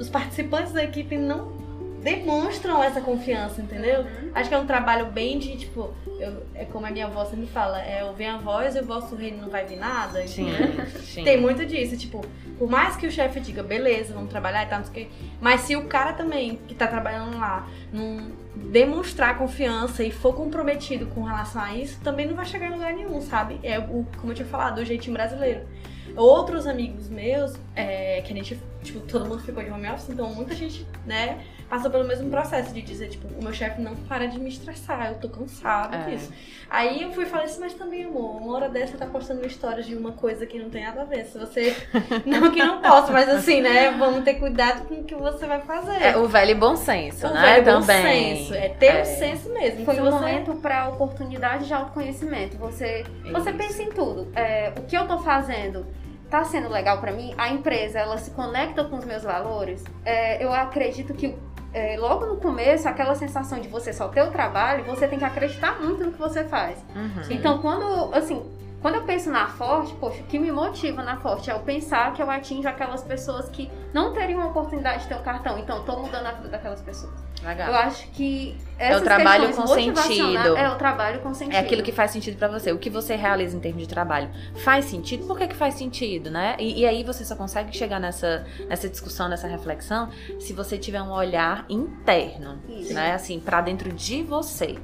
os 0.00 0.08
participantes 0.08 0.72
da 0.72 0.82
equipe 0.82 1.16
não 1.16 1.52
demonstram 2.02 2.82
essa 2.82 3.00
confiança, 3.00 3.60
entendeu? 3.62 4.00
Uhum. 4.00 4.30
Acho 4.34 4.48
que 4.48 4.54
é 4.54 4.58
um 4.58 4.66
trabalho 4.66 5.06
bem 5.06 5.38
de, 5.38 5.56
tipo, 5.56 5.90
eu- 6.20 6.42
é 6.54 6.64
como 6.64 6.86
a 6.86 6.90
minha 6.90 7.06
avó 7.06 7.24
sempre 7.24 7.46
fala, 7.46 7.80
é 7.80 8.04
ouvir 8.04 8.26
a 8.26 8.36
voz 8.38 8.74
e 8.76 8.80
o 8.80 8.84
vosso 8.84 9.14
reino 9.14 9.42
não 9.42 9.48
vai 9.50 9.64
vir 9.64 9.76
nada, 9.76 10.26
Sim, 10.26 10.48
entendeu? 10.50 10.86
sim. 11.02 11.24
Tem 11.24 11.40
muito 11.40 11.64
disso, 11.66 11.96
tipo, 11.96 12.20
por 12.58 12.68
mais 12.70 12.96
que 12.96 13.06
o 13.06 13.10
chefe 13.10 13.40
diga, 13.40 13.62
beleza, 13.62 14.14
vamos 14.14 14.30
trabalhar 14.30 14.64
e 14.64 14.66
tal, 14.66 14.78
não 14.78 14.86
sei 14.86 15.04
o 15.04 15.06
quê, 15.06 15.12
mas 15.40 15.62
se 15.62 15.76
o 15.76 15.84
cara 15.86 16.12
também, 16.12 16.58
que 16.68 16.74
tá 16.74 16.86
trabalhando 16.86 17.38
lá, 17.38 17.68
não 17.92 18.32
demonstrar 18.56 19.36
confiança 19.36 20.02
e 20.04 20.10
for 20.10 20.34
comprometido 20.34 21.06
com 21.06 21.22
relação 21.22 21.60
a 21.62 21.74
isso, 21.74 22.00
também 22.00 22.26
não 22.26 22.34
vai 22.34 22.44
chegar 22.44 22.66
em 22.68 22.72
lugar 22.72 22.92
nenhum, 22.92 23.20
sabe? 23.20 23.58
É 23.62 23.78
o, 23.78 24.06
como 24.18 24.30
eu 24.32 24.34
tinha 24.36 24.46
falado, 24.46 24.78
o 24.78 24.84
jeitinho 24.84 25.12
brasileiro. 25.14 25.62
Outros 26.16 26.66
amigos 26.66 27.08
meus, 27.08 27.54
é, 27.74 28.20
que 28.22 28.32
a 28.32 28.36
gente, 28.36 28.58
tipo, 28.82 29.00
todo 29.00 29.26
mundo 29.26 29.42
ficou 29.42 29.62
de 29.64 29.70
home 29.70 29.88
office, 29.88 30.10
então 30.10 30.32
muita 30.32 30.54
gente, 30.54 30.86
né, 31.04 31.38
passou 31.68 31.90
pelo 31.90 32.04
mesmo 32.04 32.30
processo 32.30 32.72
de 32.72 32.82
dizer, 32.82 33.08
tipo, 33.08 33.26
o 33.38 33.42
meu 33.42 33.52
chefe 33.52 33.80
não 33.80 33.94
para 33.96 34.26
de 34.26 34.38
me 34.38 34.48
estressar, 34.48 35.08
eu 35.08 35.14
tô 35.18 35.28
cansado 35.28 35.94
É. 35.94 36.10
disso. 36.10 36.32
Aí 36.70 37.02
eu 37.02 37.12
fui 37.12 37.24
e 37.24 37.26
falei 37.26 37.46
assim, 37.46 37.60
mas 37.60 37.74
também, 37.74 38.04
amor, 38.04 38.36
uma 38.40 38.54
hora 38.56 38.68
dessa 38.68 38.96
tá 38.96 39.06
postando 39.06 39.46
histórias 39.46 39.86
de 39.86 39.94
uma 39.94 40.12
coisa 40.12 40.46
que 40.46 40.58
não 40.58 40.70
tem 40.70 40.84
nada 40.84 41.02
a 41.02 41.04
ver. 41.04 41.24
Se 41.26 41.38
você. 41.38 41.76
Não 42.26 42.50
que 42.50 42.62
não 42.62 42.80
possa, 42.80 43.12
mas 43.12 43.28
assim, 43.28 43.60
né? 43.60 43.90
Vamos 43.92 44.24
ter 44.24 44.34
cuidado 44.34 44.86
com 44.88 44.94
o 44.94 45.04
que 45.04 45.14
você 45.14 45.46
vai 45.46 45.60
fazer. 45.60 46.00
É 46.02 46.16
o 46.16 46.26
velho 46.26 46.56
bom 46.56 46.74
senso, 46.76 47.26
O 47.26 47.30
né? 47.34 47.40
velho 47.60 47.64
bom 47.64 47.80
Também. 47.86 48.36
senso. 48.36 48.54
É 48.54 48.68
ter 48.70 48.86
É. 48.96 49.02
o 49.02 49.04
senso 49.04 49.48
mesmo. 49.52 49.84
Foi 49.84 49.94
um 50.00 50.04
você- 50.04 50.10
momento 50.10 50.54
para 50.56 50.88
oportunidade 50.88 51.66
de 51.66 51.74
autoconhecimento. 51.74 52.56
Você, 52.58 53.04
você 53.32 53.52
pensa 53.52 53.82
em 53.82 53.90
tudo. 53.90 54.28
É, 54.34 54.72
o 54.78 54.82
que 54.82 54.96
eu 54.96 55.06
tô 55.06 55.18
fazendo 55.18 55.86
tá 56.30 56.42
sendo 56.44 56.68
legal 56.68 56.98
para 56.98 57.12
mim? 57.12 57.32
A 57.38 57.50
empresa, 57.50 57.98
ela 58.00 58.18
se 58.18 58.30
conecta 58.32 58.82
com 58.84 58.96
os 58.96 59.04
meus 59.04 59.22
valores? 59.22 59.84
É, 60.04 60.42
eu 60.44 60.52
acredito 60.52 61.14
que 61.14 61.36
é, 61.74 61.96
logo 61.98 62.24
no 62.24 62.36
começo, 62.36 62.88
aquela 62.88 63.16
sensação 63.16 63.60
de 63.60 63.66
você 63.66 63.92
só 63.92 64.06
ter 64.06 64.22
o 64.22 64.30
trabalho, 64.30 64.84
você 64.84 65.08
tem 65.08 65.18
que 65.18 65.24
acreditar 65.24 65.82
muito 65.82 66.04
no 66.04 66.12
que 66.12 66.18
você 66.18 66.44
faz. 66.44 66.78
Uhum. 66.94 67.22
Então, 67.28 67.58
quando, 67.58 68.14
assim, 68.14 68.40
quando 68.84 68.96
eu 68.96 69.04
penso 69.04 69.30
na 69.30 69.46
Forte, 69.46 69.94
poxa, 69.94 70.20
o 70.20 70.24
que 70.24 70.38
me 70.38 70.52
motiva 70.52 71.02
na 71.02 71.16
Forte 71.16 71.50
é 71.50 71.54
eu 71.54 71.60
pensar 71.60 72.12
que 72.12 72.20
eu 72.20 72.30
atinjo 72.30 72.68
aquelas 72.68 73.02
pessoas 73.02 73.48
que 73.48 73.70
não 73.94 74.12
teriam 74.12 74.42
a 74.42 74.48
oportunidade 74.48 75.04
de 75.04 75.08
ter 75.08 75.14
um 75.14 75.22
cartão. 75.22 75.58
Então, 75.58 75.78
eu 75.78 75.84
tô 75.84 75.96
mudando 76.02 76.26
a 76.26 76.32
vida 76.32 76.48
daquelas 76.50 76.82
pessoas. 76.82 77.14
Legal. 77.42 77.68
Eu 77.68 77.74
acho 77.76 78.06
que 78.10 78.54
essas 78.78 79.00
o 79.00 79.04
trabalho 79.04 79.56
com 79.56 79.66
sentido. 79.66 80.54
É 80.54 80.68
o 80.68 80.74
trabalho 80.74 81.20
com 81.20 81.32
sentido. 81.32 81.56
É 81.56 81.60
aquilo 81.60 81.82
que 81.82 81.92
faz 81.92 82.10
sentido 82.10 82.36
pra 82.36 82.46
você. 82.46 82.72
O 82.72 82.78
que 82.78 82.90
você 82.90 83.16
realiza 83.16 83.56
em 83.56 83.60
termos 83.60 83.80
de 83.80 83.88
trabalho 83.88 84.28
faz 84.56 84.84
sentido? 84.84 85.26
Por 85.26 85.38
que, 85.38 85.48
que 85.48 85.56
faz 85.56 85.76
sentido, 85.76 86.30
né? 86.30 86.54
E, 86.58 86.80
e 86.82 86.86
aí 86.86 87.02
você 87.02 87.24
só 87.24 87.34
consegue 87.34 87.74
chegar 87.74 87.98
nessa, 87.98 88.44
nessa 88.68 88.86
discussão, 88.86 89.30
nessa 89.30 89.48
reflexão, 89.48 90.10
se 90.38 90.52
você 90.52 90.76
tiver 90.76 91.00
um 91.00 91.10
olhar 91.10 91.64
interno, 91.70 92.60
Isso. 92.68 92.92
né? 92.92 93.14
Assim, 93.14 93.40
pra 93.40 93.62
dentro 93.62 93.90
de 93.90 94.22
você. 94.22 94.76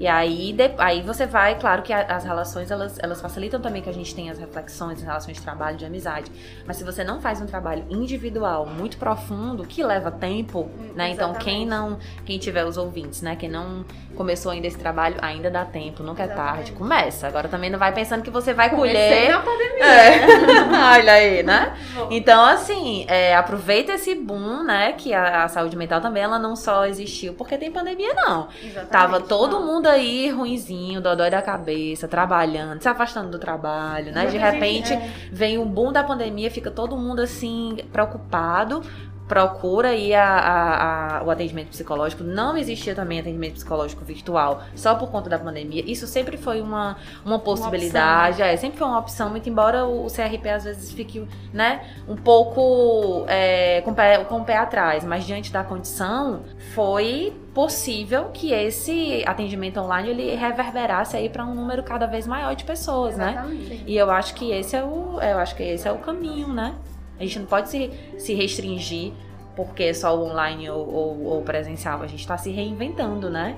E 0.00 0.06
aí, 0.08 0.54
de- 0.54 0.72
aí 0.78 1.02
você 1.02 1.26
vai, 1.26 1.56
claro 1.58 1.82
que 1.82 1.92
as 1.92 2.24
relações, 2.24 2.70
elas, 2.70 2.98
elas 3.00 3.20
facilitam 3.20 3.60
também 3.60 3.82
que 3.82 3.90
a 3.90 3.92
gente 3.92 4.14
tenha 4.14 4.32
as 4.32 4.38
reflexões, 4.38 4.98
as 5.00 5.04
relações 5.04 5.36
de 5.36 5.42
trabalho, 5.42 5.76
de 5.76 5.84
amizade. 5.84 6.32
Mas 6.66 6.78
se 6.78 6.84
você 6.84 7.04
não 7.04 7.20
faz 7.20 7.38
um 7.42 7.46
trabalho 7.46 7.84
individual 7.90 8.64
muito 8.64 8.96
profundo, 8.96 9.62
que 9.66 9.84
leva 9.84 10.10
tempo, 10.10 10.70
né? 10.94 11.10
Então, 11.10 11.34
quem 11.34 11.64
exatamente. 11.64 11.68
não, 11.92 11.98
quem 12.24 12.38
tiver 12.38 12.64
os 12.64 12.78
ouvintes, 12.78 13.20
né? 13.20 13.36
Quem 13.36 13.50
não 13.50 13.84
começou 14.16 14.50
ainda 14.52 14.66
esse 14.66 14.78
trabalho, 14.78 15.16
ainda 15.20 15.50
dá 15.50 15.66
tempo, 15.66 16.02
nunca 16.02 16.22
é 16.22 16.26
Exatamente. 16.26 16.54
tarde. 16.56 16.72
Começa. 16.72 17.26
Agora 17.26 17.46
também 17.48 17.68
não 17.68 17.78
vai 17.78 17.92
pensando 17.92 18.22
que 18.22 18.30
você 18.30 18.54
vai 18.54 18.70
Comecei 18.70 19.26
colher. 19.26 19.30
na 19.30 19.40
pandemia. 19.40 19.84
É. 19.84 20.20
Olha 20.98 21.12
aí, 21.12 21.42
né? 21.42 21.76
Então, 22.10 22.42
assim, 22.42 23.04
é, 23.06 23.36
aproveita 23.36 23.92
esse 23.92 24.14
boom, 24.14 24.62
né? 24.64 24.92
Que 24.92 25.12
a, 25.12 25.44
a 25.44 25.48
saúde 25.48 25.76
mental 25.76 26.00
também, 26.00 26.22
ela 26.22 26.38
não 26.38 26.56
só 26.56 26.86
existiu 26.86 27.34
porque 27.34 27.58
tem 27.58 27.70
pandemia, 27.70 28.14
não. 28.14 28.48
Exatamente. 28.62 28.90
Tava 28.90 29.20
todo 29.20 29.60
Não. 29.60 29.66
mundo 29.66 29.89
aí 29.90 30.30
ruinzinho, 30.30 31.00
dodói 31.00 31.30
da 31.30 31.42
cabeça, 31.42 32.08
trabalhando, 32.08 32.80
se 32.80 32.88
afastando 32.88 33.30
do 33.30 33.38
trabalho, 33.38 34.12
né? 34.12 34.26
De 34.26 34.38
repente 34.38 34.92
é. 34.92 35.10
vem 35.32 35.58
o 35.58 35.64
boom 35.64 35.92
da 35.92 36.02
pandemia, 36.02 36.50
fica 36.50 36.70
todo 36.70 36.96
mundo 36.96 37.20
assim, 37.20 37.76
preocupado. 37.92 38.82
Procura 39.30 39.90
aí 39.90 40.12
a- 40.12 40.24
a- 40.24 41.18
a- 41.18 41.22
o 41.22 41.30
atendimento 41.30 41.68
psicológico. 41.68 42.24
Não 42.24 42.56
existia 42.56 42.96
também 42.96 43.20
atendimento 43.20 43.54
psicológico 43.54 44.04
virtual 44.04 44.62
só 44.74 44.96
por 44.96 45.08
conta 45.08 45.30
da 45.30 45.38
pandemia. 45.38 45.84
Isso 45.86 46.04
sempre 46.08 46.36
foi 46.36 46.60
uma, 46.60 46.96
uma 47.24 47.38
possibilidade, 47.38 48.42
é, 48.42 48.56
sempre 48.56 48.78
foi 48.78 48.88
uma 48.88 48.98
opção, 48.98 49.30
muito 49.30 49.48
embora 49.48 49.86
o, 49.86 50.08
CRP 50.08 50.48
às 50.48 50.64
vezes 50.64 50.90
fique 50.90 51.24
né, 51.52 51.80
um 52.08 52.16
pouco 52.16 53.24
é, 53.28 53.80
com, 53.82 53.92
o 53.92 53.94
pé, 53.94 54.24
com 54.24 54.40
o 54.40 54.44
pé 54.44 54.56
atrás. 54.56 55.04
Mas 55.04 55.24
diante 55.24 55.52
da 55.52 55.62
condição, 55.62 56.40
foi 56.74 57.32
possível 57.54 58.30
que 58.32 58.52
esse 58.52 59.22
atendimento 59.24 59.78
online 59.78 60.08
ele 60.10 60.34
reverberasse 60.34 61.16
aí 61.16 61.28
para 61.28 61.44
um 61.44 61.54
número 61.54 61.84
cada 61.84 62.06
vez 62.06 62.26
maior 62.26 62.56
de 62.56 62.64
pessoas, 62.64 63.16
né? 63.16 63.30
Exatamente. 63.30 63.84
E 63.86 63.96
eu 63.96 64.10
acho 64.10 64.34
que 64.34 64.50
esse 64.50 64.74
é 64.74 64.82
o, 64.82 65.20
eu 65.22 65.38
acho 65.38 65.54
que 65.54 65.62
esse 65.62 65.86
é 65.86 65.92
o 65.92 65.98
caminho, 65.98 66.48
né? 66.48 66.74
A 67.20 67.22
gente 67.22 67.38
não 67.38 67.46
pode 67.46 67.68
se, 67.68 67.90
se 68.18 68.32
restringir 68.32 69.12
porque 69.54 69.82
é 69.82 69.92
só 69.92 70.16
o 70.16 70.24
online 70.24 70.70
ou, 70.70 70.90
ou, 70.90 71.24
ou 71.24 71.42
presencial. 71.42 72.00
A 72.00 72.06
gente 72.06 72.20
está 72.20 72.38
se 72.38 72.50
reinventando, 72.50 73.28
né? 73.28 73.56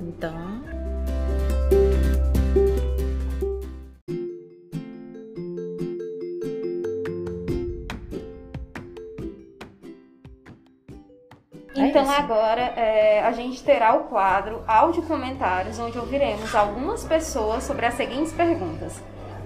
Então, 0.00 0.62
É 11.74 11.86
Então 11.86 12.10
agora 12.10 12.60
é, 12.60 13.20
a 13.20 13.32
gente 13.32 13.62
terá 13.62 13.94
o 13.94 14.04
quadro 14.04 14.62
Áudio 14.66 15.02
Comentários, 15.02 15.78
onde 15.78 15.98
ouviremos 15.98 16.54
algumas 16.54 17.04
pessoas 17.04 17.64
sobre 17.64 17.84
as 17.84 17.94
seguintes 17.94 18.32
perguntas. 18.32 19.02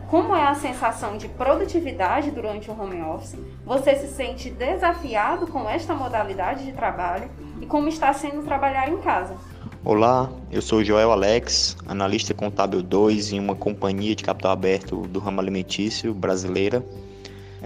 Como 0.09 0.37
é 0.37 0.47
a 0.47 0.55
sensação 0.55 1.17
de 1.17 1.29
produtividade 1.29 2.31
durante 2.31 2.71
o 2.71 2.81
home 2.81 3.03
office, 3.03 3.37
você 3.65 3.97
se 3.97 4.07
sente 4.09 4.51
desafiado 4.51 5.47
com 5.49 5.69
esta 5.69 5.95
modalidade 5.95 6.65
de 6.65 6.73
trabalho 6.73 7.29
e 7.61 7.67
como 7.67 7.89
está 7.89 8.13
sendo 8.13 8.45
trabalhar 8.45 8.89
em 8.89 8.99
casa. 8.99 9.37
Olá, 9.85 10.31
eu 10.51 10.63
sou 10.63 10.83
Joel 10.83 11.13
Alex, 11.13 11.77
analista 11.87 12.33
contábil 12.35 12.83
2 12.83 13.33
em 13.33 13.41
uma 13.41 13.55
companhia 13.55 14.15
de 14.15 14.23
capital 14.23 14.53
aberto 14.53 15.03
do 15.03 15.19
ramo 15.19 15.41
alimentício 15.41 16.15
brasileira. 16.15 16.85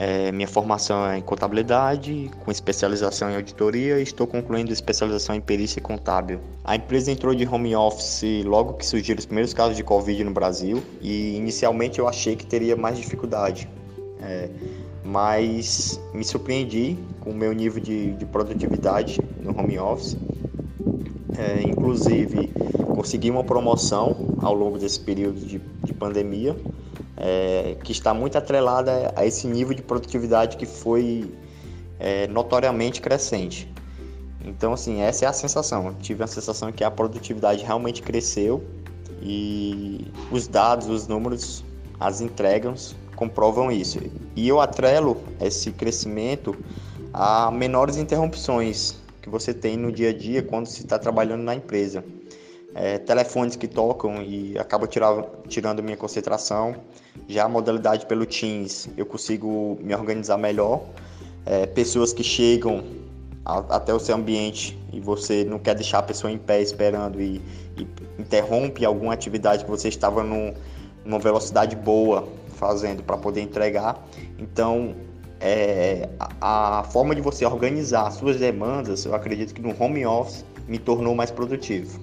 É, 0.02 0.32
minha 0.32 0.48
formação 0.48 1.06
é 1.06 1.18
em 1.18 1.20
contabilidade, 1.20 2.30
com 2.42 2.50
especialização 2.50 3.30
em 3.30 3.36
auditoria 3.36 4.00
e 4.00 4.02
estou 4.02 4.26
concluindo 4.26 4.72
especialização 4.72 5.34
em 5.34 5.42
perícia 5.42 5.82
contábil. 5.82 6.40
A 6.64 6.74
empresa 6.74 7.12
entrou 7.12 7.34
de 7.34 7.46
home 7.46 7.76
office 7.76 8.42
logo 8.46 8.78
que 8.78 8.86
surgiram 8.86 9.18
os 9.18 9.26
primeiros 9.26 9.52
casos 9.52 9.76
de 9.76 9.84
Covid 9.84 10.24
no 10.24 10.30
Brasil 10.30 10.82
e 11.02 11.36
inicialmente 11.36 11.98
eu 11.98 12.08
achei 12.08 12.34
que 12.34 12.46
teria 12.46 12.74
mais 12.76 12.96
dificuldade. 12.96 13.68
É, 14.22 14.48
mas 15.04 16.00
me 16.14 16.24
surpreendi 16.24 16.96
com 17.20 17.28
o 17.28 17.34
meu 17.34 17.52
nível 17.52 17.82
de, 17.82 18.12
de 18.12 18.24
produtividade 18.24 19.20
no 19.42 19.50
home 19.50 19.78
office. 19.78 20.16
É, 21.36 21.62
inclusive, 21.62 22.50
consegui 22.94 23.30
uma 23.30 23.44
promoção 23.44 24.34
ao 24.40 24.54
longo 24.54 24.78
desse 24.78 24.98
período 24.98 25.40
de, 25.40 25.60
de 25.84 25.92
pandemia 25.92 26.56
é, 27.20 27.76
que 27.84 27.92
está 27.92 28.14
muito 28.14 28.38
atrelada 28.38 29.12
a 29.14 29.26
esse 29.26 29.46
nível 29.46 29.74
de 29.74 29.82
produtividade 29.82 30.56
que 30.56 30.64
foi 30.64 31.30
é, 31.98 32.26
notoriamente 32.28 33.00
crescente. 33.00 33.70
Então, 34.42 34.72
assim, 34.72 35.02
essa 35.02 35.26
é 35.26 35.28
a 35.28 35.32
sensação. 35.32 35.88
Eu 35.88 35.94
tive 35.94 36.24
a 36.24 36.26
sensação 36.26 36.72
que 36.72 36.82
a 36.82 36.90
produtividade 36.90 37.62
realmente 37.62 38.00
cresceu 38.00 38.64
e 39.20 40.10
os 40.30 40.48
dados, 40.48 40.88
os 40.88 41.06
números, 41.06 41.62
as 41.98 42.22
entregas 42.22 42.96
comprovam 43.14 43.70
isso. 43.70 44.00
E 44.34 44.48
eu 44.48 44.58
atrelo 44.58 45.22
esse 45.38 45.72
crescimento 45.72 46.56
a 47.12 47.50
menores 47.50 47.96
interrupções 47.96 48.94
que 49.20 49.28
você 49.28 49.52
tem 49.52 49.76
no 49.76 49.92
dia 49.92 50.08
a 50.08 50.12
dia 50.16 50.42
quando 50.42 50.66
se 50.66 50.80
está 50.80 50.98
trabalhando 50.98 51.42
na 51.42 51.54
empresa. 51.54 52.02
É, 52.74 52.98
telefones 52.98 53.56
que 53.56 53.66
tocam 53.66 54.22
e 54.22 54.54
tirar, 54.88 55.24
tirando 55.48 55.82
minha 55.82 55.96
concentração. 55.96 56.76
Já 57.28 57.44
a 57.44 57.48
modalidade 57.48 58.06
pelo 58.06 58.24
Teams, 58.24 58.88
eu 58.96 59.04
consigo 59.04 59.78
me 59.80 59.94
organizar 59.94 60.36
melhor. 60.36 60.82
É, 61.44 61.66
pessoas 61.66 62.12
que 62.12 62.22
chegam 62.22 62.84
a, 63.44 63.58
até 63.76 63.92
o 63.92 63.98
seu 63.98 64.14
ambiente 64.14 64.78
e 64.92 65.00
você 65.00 65.44
não 65.44 65.58
quer 65.58 65.74
deixar 65.74 65.98
a 65.98 66.02
pessoa 66.02 66.30
em 66.30 66.38
pé 66.38 66.60
esperando 66.60 67.20
e, 67.20 67.40
e 67.76 67.86
interrompe 68.18 68.84
alguma 68.84 69.12
atividade 69.12 69.64
que 69.64 69.70
você 69.70 69.88
estava 69.88 70.22
num, 70.22 70.54
numa 71.04 71.18
velocidade 71.18 71.74
boa 71.74 72.28
fazendo 72.54 73.02
para 73.02 73.16
poder 73.16 73.40
entregar. 73.40 74.06
Então, 74.38 74.94
é, 75.40 76.08
a, 76.18 76.80
a, 76.80 76.84
forma 76.84 77.14
de 77.14 77.22
você 77.22 77.46
organizar 77.46 78.06
as 78.06 78.14
suas 78.14 78.36
demandas, 78.36 79.04
eu 79.06 79.14
acredito 79.14 79.54
que 79.54 79.62
no 79.62 79.74
home 79.82 80.04
office 80.04 80.44
me 80.68 80.78
tornou 80.78 81.14
mais 81.14 81.30
produtivo. 81.30 81.98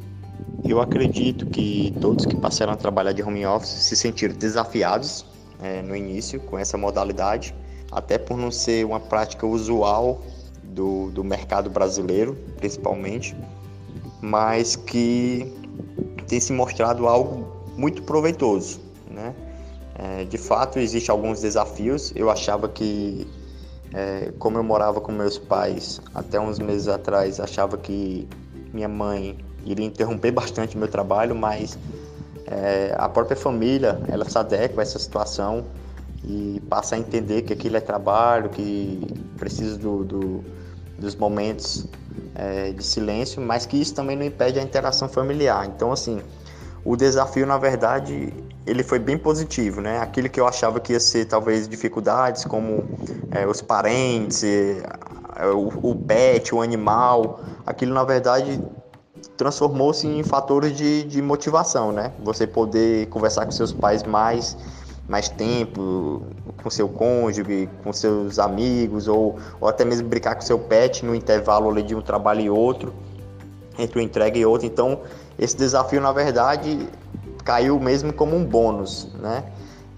Eu 0.66 0.82
acredito 0.82 1.46
que 1.46 1.94
todos 2.02 2.26
que 2.26 2.36
passaram 2.36 2.74
a 2.74 2.76
trabalhar 2.76 3.14
de 3.14 3.24
home 3.24 3.46
office 3.46 3.70
se 3.70 3.96
sentiram 3.96 4.36
desafiados 4.36 5.26
é, 5.62 5.82
no 5.82 5.96
início 5.96 6.40
com 6.40 6.58
essa 6.58 6.78
modalidade, 6.78 7.56
até 7.92 8.18
por 8.18 8.38
não 8.38 8.52
ser 8.52 8.86
uma 8.86 9.00
prática 9.00 9.46
usual 9.46 10.22
do, 10.64 11.10
do 11.12 11.24
mercado 11.24 11.70
brasileiro, 11.70 12.36
principalmente, 12.58 13.36
mas 14.22 14.76
que 14.76 15.52
tem 16.28 16.40
se 16.40 16.52
mostrado 16.52 17.08
algo 17.08 17.48
muito 17.78 18.04
proveitoso, 18.04 18.82
né? 19.10 19.34
É, 19.96 20.26
de 20.26 20.38
fato, 20.38 20.78
existem 20.78 21.12
alguns 21.12 21.42
desafios. 21.42 22.14
Eu 22.16 22.30
achava 22.30 22.70
que, 22.70 23.28
é, 23.94 24.32
como 24.38 24.58
eu 24.58 24.64
morava 24.64 25.02
com 25.02 25.12
meus 25.12 25.40
pais 25.40 26.00
até 26.14 26.40
uns 26.40 26.60
meses 26.60 26.88
atrás, 26.88 27.40
achava 27.40 27.78
que 27.78 28.28
minha 28.72 28.88
mãe 28.88 29.38
iria 29.72 29.86
interromper 29.86 30.32
bastante 30.32 30.76
o 30.76 30.80
meu 30.80 30.88
trabalho, 30.88 31.36
mas 31.36 31.78
é, 32.46 32.96
a 32.98 33.10
própria 33.10 33.36
família 33.36 34.00
ela 34.08 34.28
se 34.30 34.38
adequa 34.38 34.82
a 34.82 34.84
essa 34.84 35.00
situação 35.00 35.66
e 36.24 36.62
passa 36.70 36.96
a 36.96 36.98
entender 36.98 37.44
que 37.44 37.54
aquilo 37.54 37.78
é 37.78 37.82
trabalho, 37.82 38.50
que 38.50 39.00
precisa 39.38 39.78
do, 39.78 40.04
do 40.04 40.44
dos 40.98 41.16
momentos 41.16 41.88
é, 42.34 42.72
de 42.72 42.84
silêncio, 42.84 43.42
mas 43.42 43.66
que 43.66 43.80
isso 43.80 43.94
também 43.94 44.16
não 44.16 44.26
impede 44.26 44.60
a 44.60 44.64
interação 44.64 45.08
familiar. 45.08 45.66
Então, 45.68 45.92
assim, 45.92 46.20
o 46.84 46.96
desafio, 46.96 47.46
na 47.46 47.58
verdade, 47.58 48.34
ele 48.66 48.84
foi 48.84 49.00
bem 49.00 49.18
positivo, 49.18 49.80
né? 49.80 50.00
Aquilo 50.00 50.30
que 50.30 50.40
eu 50.40 50.48
achava 50.48 50.80
que 50.80 50.94
ia 50.94 51.00
ser 51.00 51.26
talvez 51.26 51.68
dificuldades, 51.68 52.44
como 52.46 52.84
é, 53.32 53.46
os 53.46 53.62
parentes, 53.62 54.44
é, 54.44 54.82
o, 55.54 55.92
o 55.92 55.96
pet, 55.96 56.54
o 56.54 56.62
animal, 56.62 57.42
aquilo 57.66 57.94
na 57.94 58.04
verdade 58.04 58.60
transformou-se 59.36 60.08
em 60.08 60.24
fatores 60.24 60.76
de, 60.76 61.04
de 61.04 61.22
motivação, 61.22 61.92
né? 61.92 62.12
Você 62.24 62.48
poder 62.48 63.08
conversar 63.08 63.46
com 63.46 63.52
seus 63.52 63.72
pais 63.72 64.04
mais, 64.04 64.58
mais 65.08 65.30
tempo, 65.30 66.24
com 66.62 66.70
seu 66.70 66.90
cônjuge, 66.90 67.70
com 67.84 67.94
seus 67.94 68.40
amigos, 68.40 69.08
ou, 69.08 69.38
ou 69.60 69.68
até 69.68 69.86
mesmo 69.86 70.08
brincar 70.08 70.36
com 70.36 70.42
seu 70.42 70.60
pet 70.60 71.06
no 71.06 71.16
intervalo 71.16 71.70
ali 71.70 71.84
de 71.84 71.96
um 71.96 72.02
trabalho 72.02 72.42
e 72.42 72.50
outro, 72.50 72.94
entre 73.78 74.00
uma 74.00 74.06
entrega 74.06 74.38
e 74.38 74.46
outra. 74.46 74.68
Então, 74.68 75.02
esse 75.38 75.56
desafio, 75.56 76.02
na 76.02 76.12
verdade, 76.12 76.88
caiu 77.44 77.80
mesmo 77.80 78.12
como 78.12 78.36
um 78.36 78.44
bônus, 78.44 79.08
né? 79.20 79.44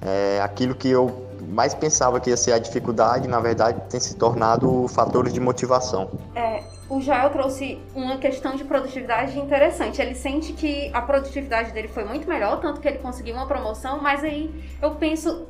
É, 0.02 0.40
aquilo 0.42 0.76
que 0.76 0.90
eu 0.90 1.28
mais 1.50 1.74
pensava 1.74 2.20
que 2.20 2.30
ia 2.30 2.38
ser 2.38 2.54
a 2.54 2.60
dificuldade, 2.60 3.28
na 3.28 3.40
verdade, 3.40 3.82
tem 3.90 4.00
se 4.00 4.16
tornado 4.16 4.88
fatores 4.88 5.34
de 5.34 5.40
motivação. 5.40 6.10
É, 6.36 6.64
o 6.90 7.00
Joel 7.00 7.30
trouxe 7.30 7.80
uma 7.94 8.18
questão 8.18 8.56
de 8.56 8.64
produtividade 8.64 9.38
interessante. 9.38 10.02
Ele 10.02 10.16
sente 10.16 10.54
que 10.54 10.90
a 10.92 11.02
produtividade 11.02 11.72
dele 11.72 11.88
foi 11.88 12.04
muito 12.04 12.28
melhor, 12.28 12.60
tanto 12.60 12.82
que 12.82 12.88
ele 12.88 12.98
conseguiu 12.98 13.36
uma 13.36 13.46
promoção, 13.46 14.02
mas 14.02 14.24
aí 14.24 14.50
eu 14.82 14.96
penso 14.96 15.48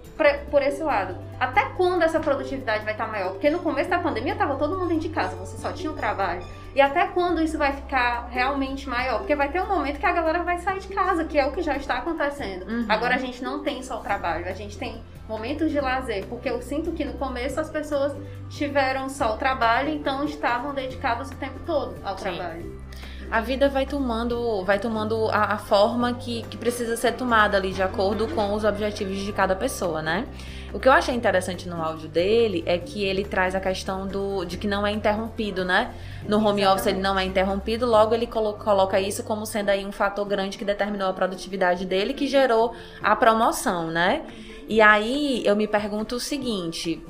por 0.51 0.61
esse 0.61 0.83
lado. 0.83 1.15
Até 1.39 1.63
quando 1.77 2.03
essa 2.03 2.19
produtividade 2.19 2.83
vai 2.83 2.93
estar 2.93 3.07
maior? 3.07 3.31
Porque 3.31 3.49
no 3.49 3.59
começo 3.59 3.89
da 3.89 3.99
pandemia 3.99 4.33
estava 4.33 4.57
todo 4.57 4.77
mundo 4.77 4.89
dentro 4.89 5.07
de 5.07 5.15
casa, 5.15 5.37
você 5.37 5.57
só 5.57 5.71
tinha 5.71 5.89
o 5.89 5.95
trabalho. 5.95 6.43
E 6.75 6.81
até 6.81 7.07
quando 7.07 7.41
isso 7.41 7.57
vai 7.57 7.71
ficar 7.71 8.27
realmente 8.29 8.87
maior? 8.87 9.19
Porque 9.19 9.35
vai 9.35 9.49
ter 9.49 9.61
um 9.61 9.67
momento 9.67 9.97
que 9.97 10.05
a 10.05 10.11
galera 10.11 10.43
vai 10.43 10.57
sair 10.59 10.79
de 10.79 10.89
casa, 10.89 11.23
que 11.23 11.39
é 11.39 11.45
o 11.45 11.51
que 11.51 11.61
já 11.61 11.77
está 11.77 11.99
acontecendo. 11.99 12.69
Uhum. 12.69 12.85
Agora 12.89 13.15
a 13.15 13.17
gente 13.17 13.41
não 13.41 13.63
tem 13.63 13.81
só 13.81 13.99
o 13.99 14.01
trabalho, 14.01 14.45
a 14.45 14.53
gente 14.53 14.77
tem 14.77 15.01
momentos 15.29 15.71
de 15.71 15.79
lazer, 15.79 16.25
porque 16.25 16.49
eu 16.49 16.59
sinto 16.59 16.91
que 16.91 17.05
no 17.05 17.13
começo 17.13 17.59
as 17.59 17.69
pessoas 17.69 18.13
tiveram 18.49 19.07
só 19.07 19.35
o 19.35 19.37
trabalho, 19.37 19.89
então 19.89 20.25
estavam 20.25 20.73
dedicadas 20.73 21.29
o 21.29 21.35
tempo 21.35 21.59
todo 21.67 21.95
ao 22.03 22.17
Sim. 22.17 22.23
trabalho 22.23 22.79
a 23.31 23.41
vida 23.41 23.69
vai 23.69 23.85
tomando, 23.85 24.63
vai 24.63 24.79
tomando 24.79 25.29
a, 25.29 25.53
a, 25.53 25.57
forma 25.57 26.13
que, 26.13 26.41
que 26.43 26.57
precisa 26.57 26.97
ser 26.97 27.13
tomada 27.13 27.57
ali 27.57 27.71
de 27.71 27.83
acordo 27.83 28.27
com 28.27 28.53
os 28.53 28.63
objetivos 28.63 29.17
de 29.17 29.31
cada 29.31 29.55
pessoa, 29.55 30.01
né? 30.01 30.27
O 30.73 30.79
que 30.79 30.87
eu 30.87 30.91
achei 30.91 31.15
interessante 31.15 31.67
no 31.67 31.81
áudio 31.81 32.07
dele 32.07 32.63
é 32.65 32.77
que 32.77 33.03
ele 33.03 33.23
traz 33.23 33.55
a 33.55 33.59
questão 33.59 34.07
do, 34.07 34.45
de 34.45 34.57
que 34.57 34.67
não 34.67 34.85
é 34.85 34.91
interrompido, 34.91 35.63
né? 35.63 35.93
No 36.27 36.37
home 36.37 36.61
Exatamente. 36.61 36.67
office 36.67 36.87
ele 36.87 36.99
não 36.99 37.19
é 37.19 37.23
interrompido, 37.23 37.85
logo 37.85 38.13
ele 38.13 38.27
colo 38.27 38.53
coloca 38.53 38.99
isso 38.99 39.23
como 39.23 39.45
sendo 39.45 39.69
aí 39.69 39.85
um 39.85 39.91
fator 39.91 40.25
grande 40.25 40.57
que 40.57 40.65
determinou 40.65 41.07
a 41.07 41.13
produtividade 41.13 41.85
dele, 41.85 42.13
que 42.13 42.27
gerou 42.27 42.73
a 43.01 43.15
promoção, 43.15 43.87
né? 43.87 44.23
E 44.69 44.81
aí 44.81 45.41
eu 45.43 45.55
me 45.55 45.67
pergunto 45.67 46.15
o 46.15 46.19
seguinte: 46.19 47.03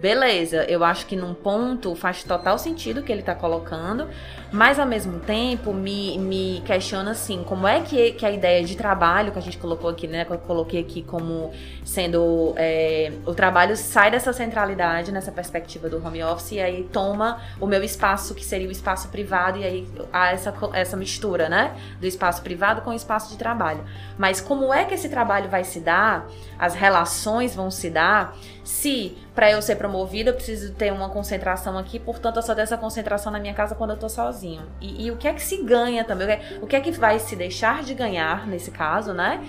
beleza, 0.00 0.64
eu 0.64 0.82
acho 0.82 1.06
que 1.06 1.14
num 1.14 1.34
ponto 1.34 1.94
faz 1.94 2.24
total 2.24 2.58
sentido 2.58 3.00
o 3.00 3.02
que 3.02 3.12
ele 3.12 3.20
está 3.20 3.34
colocando, 3.34 4.08
mas 4.52 4.78
ao 4.78 4.86
mesmo 4.86 5.18
tempo 5.18 5.72
me, 5.72 6.18
me 6.18 6.62
questiona 6.66 7.12
assim, 7.12 7.42
como 7.42 7.66
é 7.66 7.80
que, 7.80 8.12
que 8.12 8.26
a 8.26 8.30
ideia 8.30 8.62
de 8.62 8.76
trabalho 8.76 9.32
que 9.32 9.38
a 9.38 9.42
gente 9.42 9.56
colocou 9.56 9.88
aqui, 9.88 10.06
né, 10.06 10.26
que 10.26 10.32
eu 10.32 10.38
coloquei 10.38 10.80
aqui 10.80 11.02
como 11.02 11.50
sendo 11.82 12.52
é, 12.56 13.12
o 13.24 13.34
trabalho 13.34 13.74
sai 13.76 14.10
dessa 14.10 14.30
centralidade, 14.32 15.10
nessa 15.10 15.32
perspectiva 15.32 15.88
do 15.88 16.04
home 16.04 16.22
office, 16.22 16.52
e 16.52 16.60
aí 16.60 16.84
toma 16.92 17.40
o 17.58 17.66
meu 17.66 17.82
espaço, 17.82 18.34
que 18.34 18.44
seria 18.44 18.68
o 18.68 18.70
espaço 18.70 19.08
privado, 19.08 19.58
e 19.58 19.64
aí 19.64 19.88
há 20.12 20.32
essa, 20.32 20.54
essa 20.74 20.96
mistura, 20.98 21.48
né, 21.48 21.74
do 21.98 22.06
espaço 22.06 22.42
privado 22.42 22.82
com 22.82 22.90
o 22.90 22.94
espaço 22.94 23.30
de 23.30 23.38
trabalho. 23.38 23.82
Mas 24.18 24.38
como 24.38 24.72
é 24.72 24.84
que 24.84 24.92
esse 24.92 25.08
trabalho 25.08 25.48
vai 25.48 25.64
se 25.64 25.80
dar, 25.80 26.28
as 26.58 26.74
relações 26.74 27.54
vão 27.54 27.70
se 27.70 27.88
dar, 27.88 28.36
se 28.62 29.16
para 29.34 29.50
eu 29.50 29.62
ser 29.62 29.76
promovida 29.76 30.30
eu 30.30 30.34
preciso 30.34 30.72
ter 30.74 30.92
uma 30.92 31.08
concentração 31.08 31.78
aqui, 31.78 31.98
portanto 31.98 32.36
eu 32.36 32.42
só 32.42 32.54
tenho 32.54 32.64
essa 32.64 32.76
concentração 32.76 33.32
na 33.32 33.40
minha 33.40 33.54
casa 33.54 33.74
quando 33.74 33.90
eu 33.90 33.96
tô 33.96 34.08
sozinho. 34.42 34.62
E, 34.80 35.06
e 35.06 35.10
o 35.10 35.16
que 35.16 35.28
é 35.28 35.32
que 35.32 35.42
se 35.42 35.62
ganha 35.62 36.04
também? 36.04 36.26
O 36.26 36.28
que, 36.28 36.34
é, 36.34 36.58
o 36.62 36.66
que 36.66 36.76
é 36.76 36.80
que 36.80 36.90
vai 36.90 37.18
se 37.18 37.36
deixar 37.36 37.82
de 37.82 37.94
ganhar 37.94 38.46
nesse 38.46 38.70
caso, 38.70 39.14
né? 39.14 39.42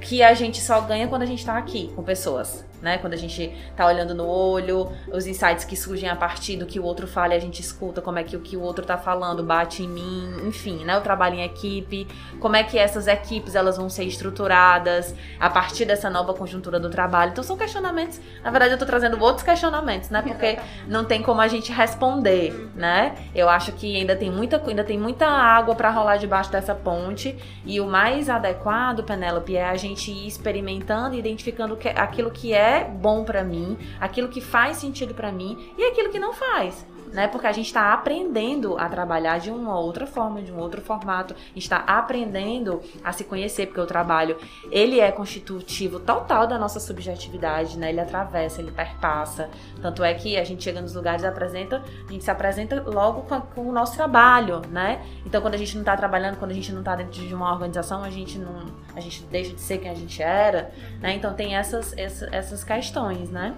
Que 0.00 0.22
a 0.22 0.32
gente 0.34 0.60
só 0.60 0.80
ganha 0.80 1.06
quando 1.06 1.22
a 1.22 1.26
gente 1.26 1.44
tá 1.44 1.56
aqui 1.56 1.92
com 1.94 2.02
pessoas. 2.02 2.64
Né? 2.80 2.98
Quando 2.98 3.14
a 3.14 3.16
gente 3.16 3.52
tá 3.76 3.86
olhando 3.86 4.14
no 4.14 4.26
olho, 4.26 4.90
os 5.12 5.26
insights 5.26 5.64
que 5.64 5.76
surgem 5.76 6.08
a 6.08 6.16
partir 6.16 6.56
do 6.56 6.66
que 6.66 6.78
o 6.78 6.84
outro 6.84 7.06
fala, 7.06 7.34
a 7.34 7.38
gente 7.38 7.60
escuta 7.60 8.00
como 8.00 8.18
é 8.18 8.24
que 8.24 8.36
o 8.36 8.40
que 8.40 8.56
o 8.56 8.60
outro 8.60 8.84
tá 8.84 8.96
falando 8.96 9.42
bate 9.42 9.82
em 9.82 9.88
mim, 9.88 10.46
enfim, 10.46 10.84
né? 10.84 10.96
O 10.96 11.00
trabalho 11.00 11.36
em 11.36 11.44
equipe, 11.44 12.06
como 12.40 12.56
é 12.56 12.62
que 12.62 12.78
essas 12.78 13.06
equipes 13.06 13.54
elas 13.54 13.76
vão 13.76 13.88
ser 13.88 14.04
estruturadas 14.04 15.14
a 15.38 15.50
partir 15.50 15.84
dessa 15.84 16.08
nova 16.08 16.34
conjuntura 16.34 16.78
do 16.78 16.90
trabalho. 16.90 17.32
Então 17.32 17.44
são 17.44 17.56
questionamentos, 17.56 18.20
na 18.42 18.50
verdade 18.50 18.72
eu 18.72 18.78
tô 18.78 18.86
trazendo 18.86 19.20
outros 19.22 19.44
questionamentos, 19.44 20.10
né? 20.10 20.22
Porque 20.22 20.58
não 20.86 21.04
tem 21.04 21.22
como 21.22 21.40
a 21.40 21.48
gente 21.48 21.72
responder, 21.72 22.52
uhum. 22.52 22.70
né? 22.74 23.14
Eu 23.34 23.48
acho 23.48 23.72
que 23.72 23.96
ainda 23.96 24.16
tem 24.16 24.30
muita, 24.30 24.62
ainda 24.64 24.84
tem 24.84 24.98
muita 24.98 25.26
água 25.26 25.74
para 25.74 25.90
rolar 25.90 26.16
debaixo 26.16 26.50
dessa 26.50 26.74
ponte 26.74 27.36
e 27.64 27.80
o 27.80 27.86
mais 27.86 28.28
adequado, 28.28 29.02
Penélope, 29.02 29.56
é 29.56 29.68
a 29.68 29.76
gente 29.76 30.10
ir 30.10 30.26
experimentando 30.26 31.14
e 31.14 31.18
identificando 31.18 31.78
aquilo 31.96 32.30
que 32.30 32.52
é 32.52 32.67
bom 32.84 33.24
para 33.24 33.44
mim, 33.44 33.76
aquilo 34.00 34.28
que 34.28 34.40
faz 34.40 34.76
sentido 34.76 35.14
para 35.14 35.32
mim 35.32 35.72
e 35.76 35.84
aquilo 35.84 36.10
que 36.10 36.18
não 36.18 36.32
faz 36.32 36.86
né? 37.12 37.28
Porque 37.28 37.46
a 37.46 37.52
gente 37.52 37.66
está 37.66 37.92
aprendendo 37.92 38.78
a 38.78 38.88
trabalhar 38.88 39.38
de 39.38 39.50
uma 39.50 39.78
outra 39.78 40.06
forma, 40.06 40.42
de 40.42 40.52
um 40.52 40.58
outro 40.58 40.80
formato, 40.80 41.34
está 41.54 41.78
aprendendo 41.78 42.82
a 43.02 43.12
se 43.12 43.24
conhecer, 43.24 43.66
porque 43.66 43.80
o 43.80 43.86
trabalho 43.86 44.36
ele 44.70 45.00
é 45.00 45.10
constitutivo 45.10 46.00
total 46.00 46.46
da 46.46 46.58
nossa 46.58 46.80
subjetividade, 46.80 47.78
né? 47.78 47.90
Ele 47.90 48.00
atravessa, 48.00 48.60
ele 48.60 48.70
perpassa. 48.70 49.48
Tanto 49.80 50.02
é 50.02 50.14
que 50.14 50.36
a 50.36 50.44
gente 50.44 50.64
chega 50.64 50.80
nos 50.80 50.94
lugares 50.94 51.24
apresenta, 51.24 51.82
a 52.08 52.12
gente 52.12 52.24
se 52.24 52.30
apresenta 52.30 52.82
logo 52.86 53.22
com, 53.22 53.40
com 53.40 53.68
o 53.68 53.72
nosso 53.72 53.94
trabalho, 53.94 54.62
né? 54.70 55.04
Então 55.24 55.40
quando 55.40 55.54
a 55.54 55.58
gente 55.58 55.74
não 55.74 55.82
está 55.82 55.96
trabalhando, 55.96 56.36
quando 56.36 56.50
a 56.50 56.54
gente 56.54 56.72
não 56.72 56.80
está 56.80 56.96
dentro 56.96 57.12
de 57.12 57.34
uma 57.34 57.52
organização, 57.52 58.02
a 58.02 58.10
gente 58.10 58.38
não, 58.38 58.66
a 58.94 59.00
gente 59.00 59.22
deixa 59.24 59.54
de 59.54 59.60
ser 59.60 59.78
quem 59.78 59.90
a 59.90 59.94
gente 59.94 60.22
era, 60.22 60.72
né? 61.00 61.14
Então 61.14 61.34
tem 61.34 61.56
essas, 61.56 61.96
essas, 61.96 62.32
essas 62.32 62.64
questões, 62.64 63.30
né? 63.30 63.54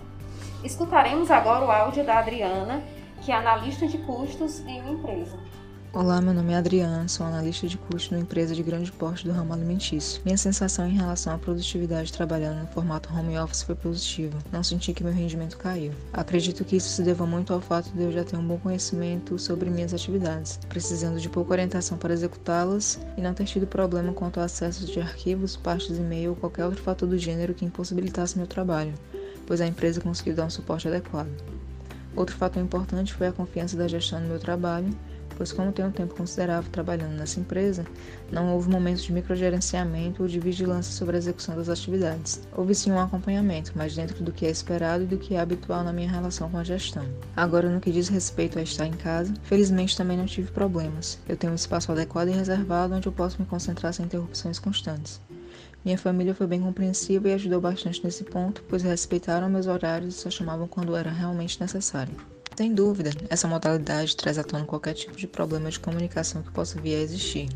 Escutaremos 0.62 1.30
agora 1.30 1.64
o 1.64 1.70
áudio 1.70 2.04
da 2.04 2.18
Adriana, 2.18 2.82
que 3.30 3.34
é 3.34 3.36
analista 3.36 3.86
de 3.86 3.96
custos 3.98 4.58
em 4.66 4.80
uma 4.80 4.90
empresa. 4.90 5.38
Olá, 5.92 6.20
meu 6.20 6.34
nome 6.34 6.52
é 6.52 6.56
Adriana, 6.56 7.06
sou 7.06 7.24
analista 7.24 7.68
de 7.68 7.78
custos 7.78 8.10
numa 8.10 8.22
empresa 8.22 8.56
de 8.56 8.62
grande 8.64 8.90
porte 8.90 9.24
do 9.24 9.30
ramo 9.30 9.52
alimentício. 9.52 10.20
Minha 10.24 10.36
sensação 10.36 10.84
em 10.84 10.96
relação 10.96 11.32
à 11.32 11.38
produtividade 11.38 12.12
trabalhando 12.12 12.62
no 12.62 12.66
formato 12.66 13.08
home 13.14 13.38
office 13.38 13.62
foi 13.62 13.76
positiva. 13.76 14.36
Não 14.50 14.64
senti 14.64 14.92
que 14.92 15.04
meu 15.04 15.12
rendimento 15.12 15.58
caiu. 15.58 15.92
Acredito 16.12 16.64
que 16.64 16.74
isso 16.74 16.88
se 16.88 17.04
deva 17.04 17.24
muito 17.24 17.54
ao 17.54 17.60
fato 17.60 17.92
de 17.92 18.02
eu 18.02 18.10
já 18.10 18.24
ter 18.24 18.36
um 18.36 18.44
bom 18.44 18.58
conhecimento 18.58 19.38
sobre 19.38 19.70
minhas 19.70 19.94
atividades, 19.94 20.58
precisando 20.68 21.20
de 21.20 21.28
pouca 21.28 21.52
orientação 21.52 21.96
para 21.96 22.12
executá-las 22.12 22.98
e 23.16 23.20
não 23.20 23.32
ter 23.32 23.44
tido 23.44 23.64
problema 23.64 24.12
quanto 24.12 24.40
ao 24.40 24.46
acesso 24.46 24.86
de 24.86 24.98
arquivos, 24.98 25.56
pastas 25.56 25.98
e-mail 25.98 26.30
ou 26.30 26.36
qualquer 26.36 26.64
outro 26.64 26.82
fator 26.82 27.08
do 27.08 27.16
gênero 27.16 27.54
que 27.54 27.64
impossibilitasse 27.64 28.36
meu 28.36 28.48
trabalho, 28.48 28.92
pois 29.46 29.60
a 29.60 29.68
empresa 29.68 30.00
conseguiu 30.00 30.34
dar 30.34 30.46
um 30.46 30.50
suporte 30.50 30.88
adequado. 30.88 31.30
Outro 32.20 32.36
fator 32.36 32.62
importante 32.62 33.14
foi 33.14 33.28
a 33.28 33.32
confiança 33.32 33.78
da 33.78 33.88
gestão 33.88 34.20
no 34.20 34.28
meu 34.28 34.38
trabalho, 34.38 34.90
pois 35.38 35.52
como 35.52 35.72
tenho 35.72 35.88
um 35.88 35.90
tempo 35.90 36.14
considerável 36.14 36.70
trabalhando 36.70 37.16
nessa 37.16 37.40
empresa, 37.40 37.82
não 38.30 38.52
houve 38.52 38.68
momentos 38.68 39.04
de 39.04 39.10
microgerenciamento 39.10 40.22
ou 40.22 40.28
de 40.28 40.38
vigilância 40.38 40.92
sobre 40.92 41.16
a 41.16 41.18
execução 41.18 41.56
das 41.56 41.70
atividades. 41.70 42.42
Houve 42.54 42.74
sim 42.74 42.92
um 42.92 43.00
acompanhamento, 43.00 43.72
mas 43.74 43.96
dentro 43.96 44.22
do 44.22 44.32
que 44.32 44.44
é 44.44 44.50
esperado 44.50 45.04
e 45.04 45.06
do 45.06 45.16
que 45.16 45.34
é 45.34 45.40
habitual 45.40 45.82
na 45.82 45.94
minha 45.94 46.10
relação 46.10 46.50
com 46.50 46.58
a 46.58 46.62
gestão. 46.62 47.06
Agora, 47.34 47.70
no 47.70 47.80
que 47.80 47.90
diz 47.90 48.08
respeito 48.08 48.58
a 48.58 48.62
estar 48.62 48.84
em 48.84 48.92
casa, 48.92 49.32
felizmente 49.44 49.96
também 49.96 50.18
não 50.18 50.26
tive 50.26 50.52
problemas. 50.52 51.18
Eu 51.26 51.38
tenho 51.38 51.54
um 51.54 51.56
espaço 51.56 51.90
adequado 51.90 52.28
e 52.28 52.32
reservado 52.32 52.94
onde 52.94 53.08
eu 53.08 53.12
posso 53.12 53.40
me 53.40 53.48
concentrar 53.48 53.94
sem 53.94 54.04
interrupções 54.04 54.58
constantes. 54.58 55.22
Minha 55.82 55.96
família 55.96 56.34
foi 56.34 56.46
bem 56.46 56.60
compreensiva 56.60 57.26
e 57.28 57.32
ajudou 57.32 57.58
bastante 57.58 58.04
nesse 58.04 58.22
ponto, 58.22 58.62
pois 58.68 58.82
respeitaram 58.82 59.48
meus 59.48 59.66
horários 59.66 60.14
e 60.14 60.18
só 60.18 60.30
chamavam 60.30 60.68
quando 60.68 60.94
era 60.94 61.10
realmente 61.10 61.58
necessário. 61.58 62.14
Sem 62.54 62.74
dúvida, 62.74 63.10
essa 63.30 63.48
modalidade 63.48 64.14
traz 64.14 64.36
à 64.36 64.44
tona 64.44 64.66
qualquer 64.66 64.92
tipo 64.92 65.16
de 65.16 65.26
problema 65.26 65.70
de 65.70 65.80
comunicação 65.80 66.42
que 66.42 66.50
possa 66.50 66.78
vir 66.78 66.96
a 66.96 67.00
existir. 67.00 67.48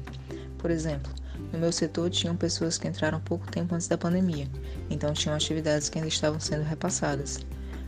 Por 0.56 0.70
exemplo, 0.70 1.12
no 1.52 1.58
meu 1.58 1.70
setor 1.70 2.08
tinham 2.08 2.34
pessoas 2.34 2.78
que 2.78 2.88
entraram 2.88 3.20
pouco 3.20 3.50
tempo 3.50 3.74
antes 3.74 3.88
da 3.88 3.98
pandemia, 3.98 4.48
então 4.88 5.12
tinham 5.12 5.36
atividades 5.36 5.90
que 5.90 5.98
ainda 5.98 6.08
estavam 6.08 6.40
sendo 6.40 6.64
repassadas. 6.64 7.40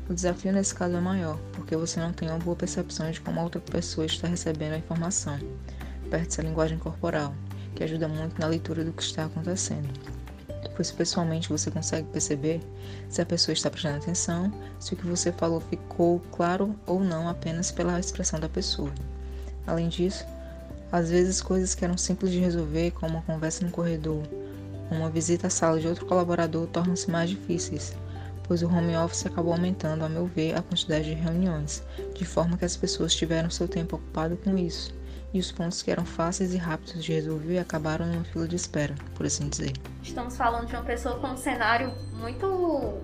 O 0.07 0.13
desafio 0.13 0.53
nesse 0.53 0.75
caso 0.75 0.97
é 0.97 1.01
maior, 1.01 1.39
porque 1.55 1.75
você 1.75 1.99
não 1.99 2.13
tem 2.13 2.29
uma 2.29 2.39
boa 2.39 2.55
percepção 2.55 3.11
de 3.11 3.23
como 3.23 3.41
a 3.41 3.45
outra 3.45 3.63
pessoa 3.63 4.05
está 4.05 4.29
recebendo 4.29 4.75
a 4.75 4.79
informação. 4.79 5.39
Perde-se 6.11 6.43
a 6.43 6.45
linguagem 6.45 6.79
corporal, 6.79 7.35
que 7.75 7.83
ajuda 7.83 8.07
muito 8.07 8.39
na 8.39 8.49
leitura 8.49 8.85
do 8.85 8.93
que 8.93 9.03
está 9.03 9.25
acontecendo 9.25 9.89
pois 10.77 10.93
pessoalmente 10.93 11.49
você 11.49 11.71
consegue 11.71 12.07
perceber 12.09 12.61
se 13.09 13.23
a 13.23 13.27
pessoa 13.27 13.55
está 13.55 13.71
prestando 13.71 13.97
atenção, 13.97 14.53
se 14.79 14.93
o 14.93 14.97
que 14.97 15.07
você 15.07 15.33
falou 15.33 15.59
ficou 15.61 16.21
claro 16.31 16.77
ou 16.87 17.01
não 17.01 17.29
apenas 17.29 17.73
pela 17.73 17.99
expressão 17.99 18.39
da 18.39 18.49
pessoa. 18.49 18.93
Além 19.67 19.89
disso, 19.89 20.25
às 20.93 21.11
vezes 21.11 21.41
coisas 21.41 21.75
que 21.75 21.85
eram 21.85 21.97
simples 21.97 22.31
de 22.31 22.39
resolver, 22.39 22.93
como 22.93 23.15
uma 23.15 23.23
conversa 23.23 23.65
no 23.65 23.73
corredor 23.73 24.23
ou 24.91 24.99
uma 24.99 25.11
visita 25.11 25.49
à 25.49 25.51
sala 25.51 25.81
de 25.81 25.89
outro 25.89 26.07
colaborador, 26.07 26.67
tornam-se 26.69 27.11
mais 27.11 27.31
difíceis, 27.31 27.95
pois 28.45 28.63
o 28.63 28.69
home 28.69 28.97
office 28.97 29.27
acabou 29.27 29.55
aumentando, 29.55 30.05
a 30.05 30.09
meu 30.09 30.27
ver, 30.27 30.57
a 30.57 30.63
quantidade 30.63 31.07
de 31.07 31.15
reuniões, 31.15 31.83
de 32.15 32.25
forma 32.25 32.57
que 32.57 32.65
as 32.65 32.77
pessoas 32.77 33.15
tiveram 33.15 33.51
seu 33.51 33.67
tempo 33.67 33.97
ocupado 33.97 34.37
com 34.37 34.57
isso 34.57 34.95
e 35.33 35.39
os 35.39 35.53
pontos 35.53 35.83
que 35.83 35.91
eram 35.91 36.05
fáceis 36.05 36.55
e 36.55 36.57
rápidos 36.57 37.05
de 37.05 37.13
resolver 37.13 37.59
acabaram 37.59 38.07
numa 38.07 38.25
fila 38.25 38.47
de 38.49 38.57
espera, 38.57 38.95
por 39.15 39.27
assim 39.27 39.49
dizer. 39.49 39.73
Estamos 40.03 40.37
falando 40.37 40.67
de 40.67 40.75
uma 40.75 40.85
pessoa 40.85 41.19
com 41.19 41.29
um 41.29 41.37
cenário 41.37 41.93
muito 42.15 42.95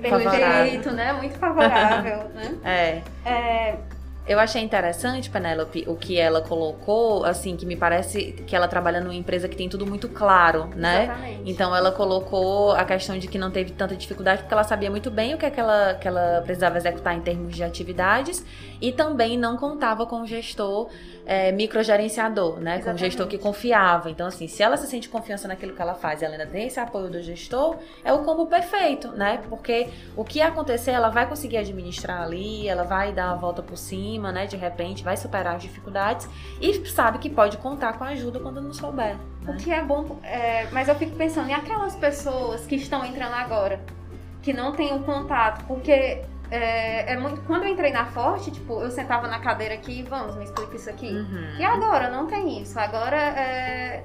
perfeito, 0.00 0.90
né? 0.92 1.12
Muito 1.12 1.38
favorável, 1.38 2.28
né? 2.30 2.58
É. 2.64 3.02
é. 3.28 3.78
Eu 4.28 4.40
achei 4.40 4.60
interessante, 4.60 5.30
Penélope, 5.30 5.84
o 5.86 5.94
que 5.94 6.18
ela 6.18 6.40
colocou, 6.40 7.24
assim, 7.24 7.56
que 7.56 7.64
me 7.64 7.76
parece 7.76 8.32
que 8.46 8.56
ela 8.56 8.66
trabalha 8.66 9.00
numa 9.00 9.14
empresa 9.14 9.48
que 9.48 9.56
tem 9.56 9.68
tudo 9.68 9.86
muito 9.86 10.08
claro, 10.08 10.68
né? 10.74 11.04
Exatamente. 11.04 11.50
Então 11.50 11.76
ela 11.76 11.92
colocou 11.92 12.72
a 12.72 12.84
questão 12.84 13.16
de 13.16 13.28
que 13.28 13.38
não 13.38 13.52
teve 13.52 13.70
tanta 13.70 13.94
dificuldade, 13.94 14.42
porque 14.42 14.52
ela 14.52 14.64
sabia 14.64 14.90
muito 14.90 15.12
bem 15.12 15.34
o 15.34 15.38
que, 15.38 15.46
é 15.46 15.50
que, 15.50 15.60
ela, 15.60 15.94
que 15.94 16.08
ela 16.08 16.42
precisava 16.44 16.76
executar 16.76 17.14
em 17.14 17.20
termos 17.20 17.54
de 17.54 17.62
atividades 17.62 18.44
e 18.80 18.90
também 18.90 19.38
não 19.38 19.56
contava 19.56 20.06
com 20.06 20.22
o 20.22 20.26
gestor 20.26 20.90
é, 21.24 21.52
microgerenciador, 21.52 22.58
né? 22.58 22.76
Exatamente. 22.76 22.84
Com 22.84 22.90
um 22.90 22.98
gestor 22.98 23.26
que 23.28 23.38
confiava. 23.38 24.10
Então, 24.10 24.26
assim, 24.26 24.48
se 24.48 24.62
ela 24.62 24.76
se 24.76 24.88
sente 24.88 25.08
confiança 25.08 25.46
naquilo 25.46 25.72
que 25.72 25.80
ela 25.80 25.94
faz 25.94 26.20
e 26.20 26.24
ela 26.24 26.34
ainda 26.34 26.46
tem 26.46 26.66
esse 26.66 26.80
apoio 26.80 27.08
do 27.08 27.22
gestor, 27.22 27.76
é 28.04 28.12
o 28.12 28.24
combo 28.24 28.46
perfeito, 28.46 29.12
né? 29.12 29.40
Porque 29.48 29.88
o 30.16 30.24
que 30.24 30.40
acontecer, 30.40 30.90
ela 30.90 31.10
vai 31.10 31.28
conseguir 31.28 31.58
administrar 31.58 32.22
ali, 32.22 32.68
ela 32.68 32.82
vai 32.82 33.12
dar 33.12 33.30
a 33.30 33.34
volta 33.34 33.62
por 33.62 33.76
cima, 33.76 34.15
né? 34.18 34.46
De 34.46 34.56
repente, 34.56 35.02
vai 35.02 35.16
superar 35.16 35.56
as 35.56 35.62
dificuldades 35.62 36.28
e 36.60 36.86
sabe 36.86 37.18
que 37.18 37.30
pode 37.30 37.56
contar 37.58 37.94
com 37.94 38.04
a 38.04 38.08
ajuda 38.08 38.40
quando 38.40 38.60
não 38.60 38.72
souber. 38.72 39.16
Né? 39.42 39.54
O 39.54 39.56
que 39.56 39.70
é 39.70 39.82
bom, 39.82 40.18
é, 40.22 40.68
mas 40.70 40.88
eu 40.88 40.94
fico 40.94 41.16
pensando 41.16 41.48
em 41.48 41.54
aquelas 41.54 41.94
pessoas 41.96 42.66
que 42.66 42.76
estão 42.76 43.04
entrando 43.04 43.34
agora, 43.34 43.80
que 44.42 44.52
não 44.52 44.72
têm 44.72 44.94
o 44.94 45.00
contato, 45.00 45.64
porque 45.66 46.22
é, 46.50 47.12
é, 47.12 47.16
muito. 47.16 47.40
Quando 47.42 47.64
eu 47.64 47.68
entrei 47.70 47.90
na 47.92 48.06
Forte, 48.06 48.50
tipo, 48.50 48.80
eu 48.80 48.90
sentava 48.90 49.26
na 49.26 49.40
cadeira 49.40 49.74
aqui, 49.74 50.02
vamos, 50.02 50.36
me 50.36 50.44
explica 50.44 50.76
isso 50.76 50.88
aqui. 50.88 51.10
Uhum. 51.10 51.56
E 51.58 51.64
agora 51.64 52.10
não 52.10 52.26
tem 52.26 52.62
isso. 52.62 52.78
Agora 52.78 53.16
é, 53.16 54.04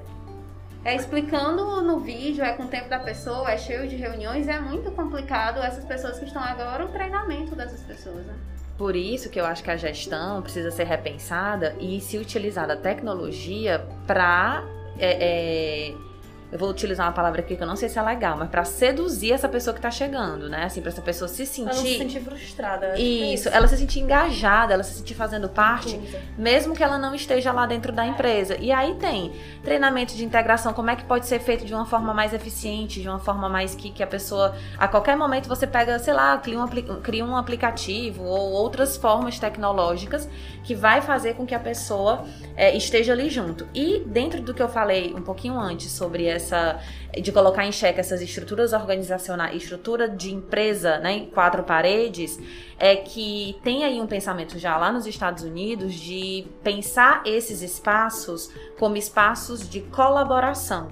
é 0.84 0.96
explicando 0.96 1.82
no 1.82 2.00
vídeo, 2.00 2.44
é 2.44 2.52
com 2.52 2.64
o 2.64 2.68
tempo 2.68 2.88
da 2.88 2.98
pessoa, 2.98 3.50
é 3.50 3.56
cheio 3.56 3.88
de 3.88 3.96
reuniões, 3.96 4.48
é 4.48 4.58
muito 4.60 4.90
complicado 4.90 5.58
essas 5.60 5.84
pessoas 5.84 6.18
que 6.18 6.24
estão 6.24 6.42
agora, 6.42 6.84
o 6.84 6.88
treinamento 6.88 7.54
dessas 7.54 7.82
pessoas, 7.82 8.26
né? 8.26 8.34
Por 8.76 8.96
isso 8.96 9.28
que 9.30 9.40
eu 9.40 9.44
acho 9.44 9.62
que 9.62 9.70
a 9.70 9.76
gestão 9.76 10.42
precisa 10.42 10.70
ser 10.70 10.84
repensada 10.84 11.76
e 11.80 12.00
se 12.00 12.18
utilizar 12.18 12.66
da 12.66 12.76
tecnologia 12.76 13.86
para. 14.06 14.64
É, 14.98 15.90
é 15.90 16.11
eu 16.52 16.58
vou 16.58 16.68
utilizar 16.68 17.06
uma 17.06 17.14
palavra 17.14 17.40
aqui 17.40 17.56
que 17.56 17.62
eu 17.62 17.66
não 17.66 17.76
sei 17.76 17.88
se 17.88 17.98
é 17.98 18.02
legal, 18.02 18.36
mas 18.36 18.50
para 18.50 18.62
seduzir 18.62 19.32
essa 19.32 19.48
pessoa 19.48 19.72
que 19.72 19.80
tá 19.80 19.90
chegando, 19.90 20.50
né? 20.50 20.64
Assim, 20.64 20.82
para 20.82 20.90
essa 20.90 21.00
pessoa 21.00 21.26
se 21.26 21.46
sentir. 21.46 21.70
Ela 21.70 21.82
se 21.82 21.98
sentir 21.98 22.20
frustrada. 22.20 22.86
É 22.88 23.00
isso, 23.00 23.48
ela 23.48 23.66
se 23.66 23.78
sentir 23.78 24.00
engajada, 24.00 24.74
ela 24.74 24.82
se 24.82 24.96
sentir 24.96 25.14
fazendo 25.14 25.48
parte, 25.48 25.98
mesmo 26.36 26.74
que 26.74 26.84
ela 26.84 26.98
não 26.98 27.14
esteja 27.14 27.52
lá 27.52 27.64
dentro 27.64 27.90
da 27.90 28.06
empresa. 28.06 28.58
E 28.60 28.70
aí 28.70 28.94
tem 28.96 29.32
treinamento 29.64 30.14
de 30.14 30.22
integração, 30.26 30.74
como 30.74 30.90
é 30.90 30.96
que 30.96 31.04
pode 31.04 31.26
ser 31.26 31.40
feito 31.40 31.64
de 31.64 31.72
uma 31.72 31.86
forma 31.86 32.12
mais 32.12 32.34
eficiente, 32.34 33.00
de 33.00 33.08
uma 33.08 33.18
forma 33.18 33.48
mais 33.48 33.74
que, 33.74 33.90
que 33.90 34.02
a 34.02 34.06
pessoa, 34.06 34.54
a 34.76 34.86
qualquer 34.86 35.16
momento 35.16 35.48
você 35.48 35.66
pega, 35.66 35.98
sei 35.98 36.12
lá, 36.12 36.36
cria 36.36 36.60
um, 36.60 36.68
cria 37.00 37.24
um 37.24 37.34
aplicativo 37.34 38.24
ou 38.24 38.52
outras 38.52 38.94
formas 38.98 39.38
tecnológicas 39.38 40.28
que 40.62 40.74
vai 40.74 41.00
fazer 41.00 41.34
com 41.34 41.46
que 41.46 41.54
a 41.54 41.60
pessoa 41.60 42.24
é, 42.54 42.76
esteja 42.76 43.14
ali 43.14 43.30
junto. 43.30 43.66
E 43.74 44.00
dentro 44.00 44.42
do 44.42 44.52
que 44.52 44.62
eu 44.62 44.68
falei 44.68 45.14
um 45.14 45.22
pouquinho 45.22 45.58
antes 45.58 45.90
sobre 45.90 46.26
essa 46.26 46.41
essa 46.42 46.80
de 47.20 47.30
colocar 47.30 47.66
em 47.66 47.72
xeque 47.72 48.00
essas 48.00 48.22
estruturas 48.22 48.72
organizacionais, 48.72 49.62
estrutura 49.62 50.08
de 50.08 50.32
empresa, 50.32 50.98
né, 50.98 51.12
em 51.12 51.26
quatro 51.26 51.62
paredes, 51.62 52.38
é 52.78 52.96
que 52.96 53.58
tem 53.62 53.84
aí 53.84 54.00
um 54.00 54.06
pensamento 54.06 54.58
já 54.58 54.78
lá 54.78 54.90
nos 54.90 55.06
Estados 55.06 55.42
Unidos 55.44 55.92
de 55.92 56.46
pensar 56.62 57.22
esses 57.26 57.60
espaços 57.60 58.50
como 58.78 58.96
espaços 58.96 59.68
de 59.68 59.80
colaboração. 59.82 60.90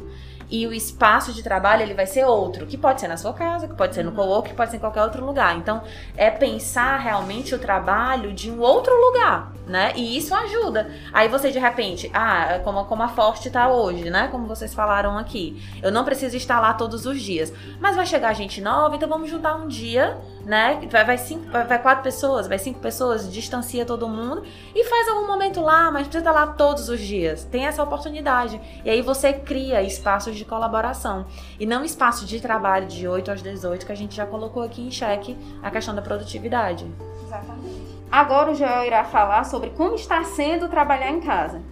E 0.51 0.67
o 0.67 0.73
espaço 0.73 1.33
de 1.33 1.43
trabalho 1.43 1.83
ele 1.83 1.95
vai 1.95 2.07
ser 2.07 2.25
outro, 2.25 2.67
que 2.67 2.77
pode 2.77 3.01
ser 3.01 3.09
na 3.09 3.17
sua 3.17 3.33
casa, 3.33 3.69
que 3.69 3.75
pode 3.75 3.95
ser 3.95 4.03
no 4.03 4.13
co 4.13 4.43
que 4.43 4.53
pode 4.53 4.71
ser 4.71 4.79
em 4.79 4.81
qualquer 4.81 5.03
outro 5.03 5.25
lugar. 5.25 5.57
Então, 5.57 5.83
é 6.17 6.31
pensar 6.31 6.99
realmente 6.99 7.55
o 7.55 7.59
trabalho 7.59 8.33
de 8.33 8.51
um 8.51 8.61
outro 8.61 8.95
lugar, 8.95 9.53
né? 9.67 9.93
E 9.95 10.17
isso 10.17 10.35
ajuda. 10.35 10.91
Aí 11.13 11.29
você 11.29 11.51
de 11.51 11.59
repente, 11.59 12.11
ah, 12.13 12.61
como, 12.65 12.85
como 12.85 13.03
a 13.03 13.09
Forte 13.09 13.51
tá 13.51 13.69
hoje, 13.69 14.11
né? 14.11 14.29
Como 14.29 14.47
vocês 14.47 14.75
falaram 14.75 15.17
aqui. 15.17 15.63
Eu 15.83 15.93
não 15.93 16.05
preciso 16.05 16.37
estar 16.37 16.61
lá 16.61 16.75
todos 16.75 17.07
os 17.07 17.21
dias. 17.21 17.53
Mas 17.79 17.97
vai 17.97 18.07
chegar 18.07 18.33
gente 18.35 18.61
nova, 18.61 18.97
então 18.97 19.09
vamos 19.09 19.31
juntar 19.31 19.55
um 19.55 19.69
dia 19.69 20.19
né? 20.51 20.81
Vai, 20.91 21.05
vai, 21.05 21.17
cinco, 21.17 21.49
vai, 21.49 21.65
vai, 21.65 21.81
quatro 21.81 22.03
pessoas, 22.03 22.49
vai 22.49 22.59
cinco 22.59 22.81
pessoas, 22.81 23.33
distancia 23.33 23.87
todo 23.87 24.09
mundo 24.09 24.43
e 24.75 24.85
faz 24.85 25.09
algum 25.09 25.25
momento 25.25 25.61
lá, 25.61 25.93
mas 25.93 26.09
precisa 26.09 26.19
estar 26.19 26.33
lá 26.33 26.49
todos 26.49 26.89
os 26.89 26.99
dias. 26.99 27.45
Tem 27.45 27.67
essa 27.67 27.81
oportunidade. 27.81 28.61
E 28.85 28.91
aí 28.91 29.01
você 29.01 29.33
cria 29.33 29.81
espaços 29.81 30.35
de 30.35 30.45
colaboração. 30.45 31.25
E 31.61 31.65
não 31.65 31.85
espaços 31.85 32.29
de 32.29 32.41
trabalho 32.41 32.89
de 32.89 33.07
8 33.07 33.31
às 33.31 33.41
18, 33.41 33.87
que 33.87 33.93
a 33.93 33.95
gente 33.95 34.17
já 34.17 34.27
colocou 34.27 34.65
aqui 34.65 34.83
em 34.83 34.91
xeque 34.91 35.39
a 35.63 35.71
questão 35.71 35.95
da 35.95 36.03
produtividade. 36.03 36.85
Exatamente. 37.25 38.01
Agora 38.11 38.51
o 38.51 38.55
Joel 38.57 38.85
irá 38.85 39.05
falar 39.05 39.45
sobre 39.45 39.71
como 39.71 39.95
está 39.95 40.25
sendo 40.25 40.69
trabalhar 40.69 41.13
em 41.13 41.21
casa. 41.21 41.63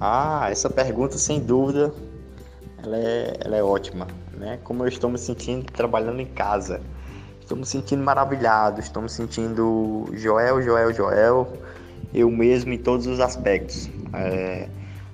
Ah, 0.00 0.48
essa 0.50 0.70
pergunta 0.70 1.18
sem 1.18 1.40
dúvida 1.40 1.92
ela 2.82 2.96
é, 2.96 3.36
ela 3.44 3.56
é 3.56 3.62
ótima, 3.62 4.06
né? 4.32 4.58
Como 4.64 4.82
eu 4.82 4.88
estou 4.88 5.10
me 5.10 5.18
sentindo 5.18 5.70
trabalhando 5.70 6.20
em 6.20 6.26
casa. 6.26 6.80
Estou 7.44 7.58
me 7.58 7.66
sentindo 7.66 8.02
maravilhado, 8.02 8.80
estou 8.80 9.02
me 9.02 9.08
sentindo 9.10 10.06
Joel, 10.14 10.62
Joel, 10.62 10.94
Joel, 10.94 11.46
eu 12.14 12.30
mesmo 12.30 12.72
em 12.72 12.78
todos 12.78 13.06
os 13.06 13.20
aspectos. 13.20 13.90
É, 14.14 14.66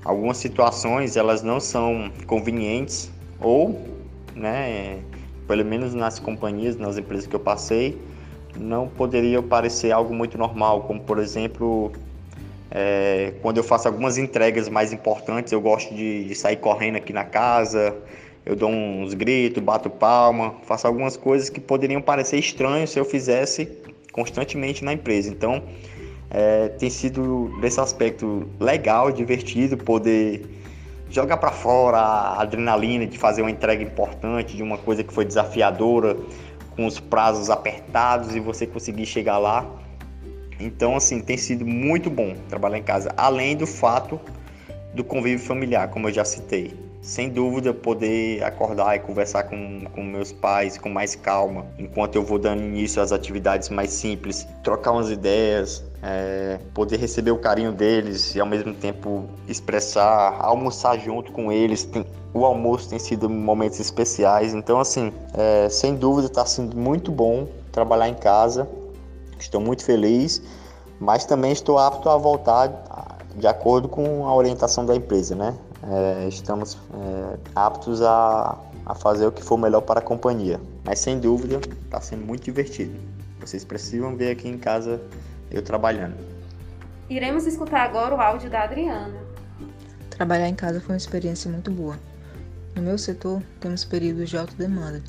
algumas 0.05 0.37
situações 0.37 1.17
elas 1.17 1.43
não 1.43 1.59
são 1.59 2.09
convenientes 2.29 3.11
ou, 3.41 3.85
né, 4.33 5.01
pelo 5.49 5.65
menos 5.65 5.93
nas 5.93 6.21
companhias, 6.21 6.77
nas 6.77 6.97
empresas 6.97 7.27
que 7.27 7.35
eu 7.35 7.41
passei, 7.41 8.01
não 8.57 8.87
poderia 8.87 9.43
parecer 9.43 9.91
algo 9.91 10.15
muito 10.15 10.39
normal, 10.39 10.83
como 10.83 11.01
por 11.01 11.19
exemplo 11.19 11.91
é, 12.71 13.35
quando 13.43 13.57
eu 13.57 13.65
faço 13.65 13.89
algumas 13.89 14.19
entregas 14.19 14.69
mais 14.69 14.93
importantes, 14.93 15.53
eu 15.53 15.61
gosto 15.61 15.93
de, 15.93 16.27
de 16.27 16.35
sair 16.37 16.59
correndo 16.59 16.95
aqui 16.95 17.13
na 17.13 17.25
casa, 17.25 17.93
eu 18.45 18.57
dou 18.57 18.71
uns 18.71 19.15
gritos, 19.15 19.63
bato 19.63 19.91
palma, 19.91 20.55
faço 20.63 20.87
algumas 20.87 21.17
coisas 21.17 21.51
que 21.51 21.61
poderiam 21.61 22.01
parecer 22.01 22.39
estranhas 22.39 22.91
se 22.91 22.99
eu 22.99 23.05
fizesse 23.05 23.69
constantemente 24.13 24.85
na 24.85 24.93
empresa. 24.93 25.31
Então, 25.31 25.63
é, 26.31 26.69
tem 26.69 26.89
sido 26.89 27.55
nesse 27.61 27.81
aspecto 27.81 28.49
legal, 28.59 29.13
divertido, 29.13 29.77
poder 29.77 30.43
jogar 31.11 31.37
para 31.37 31.51
fora 31.51 31.99
a 31.99 32.43
adrenalina 32.43 33.07
de 33.07 33.19
fazer 33.19 33.43
uma 33.43 33.51
entrega 33.51 33.83
importante 33.83 34.57
de 34.57 34.63
uma 34.63 34.79
coisa 34.79 35.03
que 35.03 35.13
foi 35.13 35.25
desafiadora, 35.25 36.17
com 36.77 36.87
os 36.87 36.99
prazos 36.99 37.51
apertados 37.51 38.35
e 38.35 38.41
você 38.41 38.67
conseguir 38.67 39.05
chegar 39.05 39.39
lá. 39.39 39.67
Então, 40.59 40.97
assim, 40.97 41.21
tem 41.21 41.37
sido 41.37 41.67
muito 41.67 42.09
bom 42.09 42.35
trabalhar 42.49 42.79
em 42.79 42.83
casa, 42.83 43.13
além 43.17 43.57
do 43.57 43.67
fato 43.67 44.21
do 44.95 45.03
convívio 45.05 45.45
familiar, 45.45 45.89
como 45.89 46.09
eu 46.09 46.13
já 46.13 46.25
citei 46.25 46.90
sem 47.03 47.31
dúvida, 47.31 47.73
poder 47.73 48.43
acordar 48.45 48.95
e 48.97 49.01
conversar 49.01 49.45
com, 49.45 49.85
com 49.95 50.03
meus 50.03 50.33
pais 50.33 50.77
com 50.77 50.89
mais 50.91 51.15
calma, 51.15 51.67
enquanto 51.79 52.17
eu 52.17 52.25
vou 52.25 52.39
dando 52.39 52.63
início 52.63 53.01
às 53.01 53.11
atividades 53.11 53.71
mais 53.71 53.91
simples, 53.91 54.47
trocar 54.63 54.93
umas 54.93 55.11
ideias, 55.11 55.83
é, 56.03 56.59
poder 56.75 56.99
receber 56.99 57.31
o 57.31 57.39
carinho 57.39 57.73
deles 57.73 58.35
e 58.35 58.41
ao 58.41 58.47
mesmo 58.47 58.75
tempo 58.75 59.25
expressar, 59.49 60.37
almoçar 60.41 60.99
junto 60.99 61.33
com 61.33 61.51
eles. 61.51 61.85
Tem, 61.85 62.05
o 62.33 62.45
almoço 62.45 62.89
tem 62.89 62.99
sido 62.99 63.29
momentos 63.29 63.81
especiais, 63.81 64.55
então, 64.55 64.79
assim, 64.79 65.13
é, 65.35 65.69
sem 65.69 65.97
dúvida, 65.97 66.27
está 66.27 66.45
sendo 66.45 66.77
muito 66.77 67.11
bom 67.11 67.49
trabalhar 67.73 68.09
em 68.09 68.15
casa. 68.15 68.69
Estou 69.39 69.61
muito 69.61 69.85
feliz, 69.85 70.43
mas 70.99 71.25
também 71.25 71.51
estou 71.51 71.79
apto 71.79 72.11
a 72.11 72.17
voltar 72.17 73.17
de 73.35 73.47
acordo 73.47 73.89
com 73.89 74.27
a 74.27 74.35
orientação 74.35 74.85
da 74.85 74.95
empresa, 74.95 75.35
né? 75.35 75.57
É, 75.83 76.29
estamos 76.29 76.77
é, 76.93 77.39
aptos 77.55 78.03
a, 78.03 78.59
a 78.85 78.95
fazer 78.95 79.27
o 79.27 79.33
que 79.33 79.43
for 79.43 79.57
melhor 79.57 79.81
para 79.81 80.01
a 80.01 80.03
companhia. 80.03 80.61
Mas 80.85 80.99
sem 80.99 81.19
dúvida, 81.19 81.61
está 81.85 82.01
sendo 82.01 82.25
muito 82.25 82.45
divertido. 82.45 82.99
Vocês 83.41 83.65
precisam 83.65 84.17
ver 84.17 84.33
aqui 84.33 84.49
em 84.49 84.59
casa 84.59 85.01
eu 85.51 85.63
trabalhando. 85.63 86.17
Iremos 87.09 87.47
escutar 87.47 87.83
agora 87.83 88.15
o 88.15 88.21
áudio 88.21 88.51
da 88.51 88.63
Adriana. 88.63 89.19
Trabalhar 90.11 90.49
em 90.49 90.55
casa 90.55 90.81
foi 90.81 90.95
uma 90.95 90.99
experiência 90.99 91.51
muito 91.51 91.71
boa. 91.71 91.99
No 92.77 92.83
meu 92.83 92.99
setor, 92.99 93.43
temos 93.59 93.85
períodos 93.85 94.29
de 94.29 94.37
alta 94.37 94.55
demanda. 94.55 95.03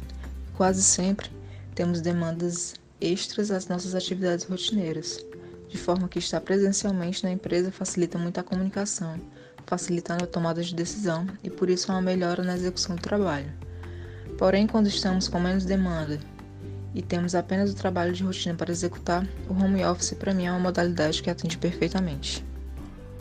Quase 0.56 0.82
sempre 0.82 1.30
temos 1.76 2.02
demandas 2.02 2.76
extras 3.00 3.52
às 3.52 3.68
nossas 3.68 3.94
atividades 3.94 4.46
rotineiras, 4.46 5.24
de 5.68 5.78
forma 5.78 6.08
que 6.08 6.20
estar 6.20 6.42
presencialmente 6.42 7.24
na 7.24 7.32
empresa 7.32 7.72
facilita 7.72 8.18
muito 8.18 8.40
a 8.40 8.44
comunicação 8.44 9.20
facilitando 9.72 10.26
a 10.26 10.28
tomada 10.28 10.62
de 10.62 10.76
decisão 10.76 11.26
e 11.42 11.50
por 11.50 11.70
isso 11.70 11.94
uma 11.94 12.02
melhora 12.02 12.44
na 12.44 12.56
execução 12.56 12.94
do 12.94 13.02
trabalho. 13.02 13.50
Porém, 14.38 14.68
quando 14.68 14.88
estamos 14.88 15.30
com 15.30 15.40
menos 15.40 15.64
demanda 15.64 16.20
e 16.94 17.02
temos 17.02 17.34
apenas 17.34 17.72
o 17.72 17.76
trabalho 17.76 18.12
de 18.12 18.22
rotina 18.22 18.54
para 18.54 18.70
executar, 18.70 19.26
o 19.48 19.54
home 19.54 19.86
office 19.86 20.14
para 20.14 20.34
mim 20.34 20.46
é 20.46 20.52
uma 20.52 20.60
modalidade 20.60 21.24
que 21.24 21.30
atende 21.30 21.58
perfeitamente. 21.58 22.46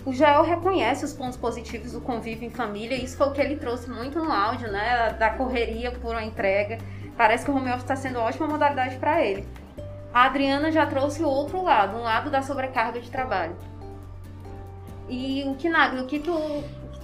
O 0.04 0.12
Joel 0.12 0.42
reconhece 0.42 1.04
os 1.04 1.12
pontos 1.12 1.36
positivos 1.36 1.92
do 1.92 2.00
convívio 2.00 2.48
em 2.48 2.50
família, 2.50 2.96
e 2.96 3.04
isso 3.04 3.16
foi 3.16 3.28
o 3.28 3.32
que 3.32 3.40
ele 3.40 3.54
trouxe 3.54 3.88
muito 3.88 4.18
no 4.18 4.32
áudio, 4.32 4.72
né? 4.72 5.14
Da 5.20 5.30
correria 5.30 5.92
por 5.92 6.10
uma 6.10 6.24
entrega. 6.24 6.78
Parece 7.16 7.44
que 7.44 7.50
o 7.52 7.54
home 7.54 7.68
office 7.68 7.82
está 7.82 7.94
sendo 7.94 8.18
uma 8.18 8.26
ótima 8.26 8.48
modalidade 8.48 8.96
para 8.96 9.24
ele. 9.24 9.46
A 10.12 10.24
Adriana 10.24 10.72
já 10.72 10.84
trouxe 10.84 11.22
o 11.22 11.28
outro 11.28 11.62
lado, 11.62 11.96
um 11.96 12.02
lado 12.02 12.28
da 12.28 12.42
sobrecarga 12.42 13.00
de 13.00 13.08
trabalho. 13.08 13.56
E 15.10 15.42
o 15.44 15.56
Kinagli, 15.56 16.00
o 16.00 16.06
que 16.06 16.20
tu, 16.20 16.32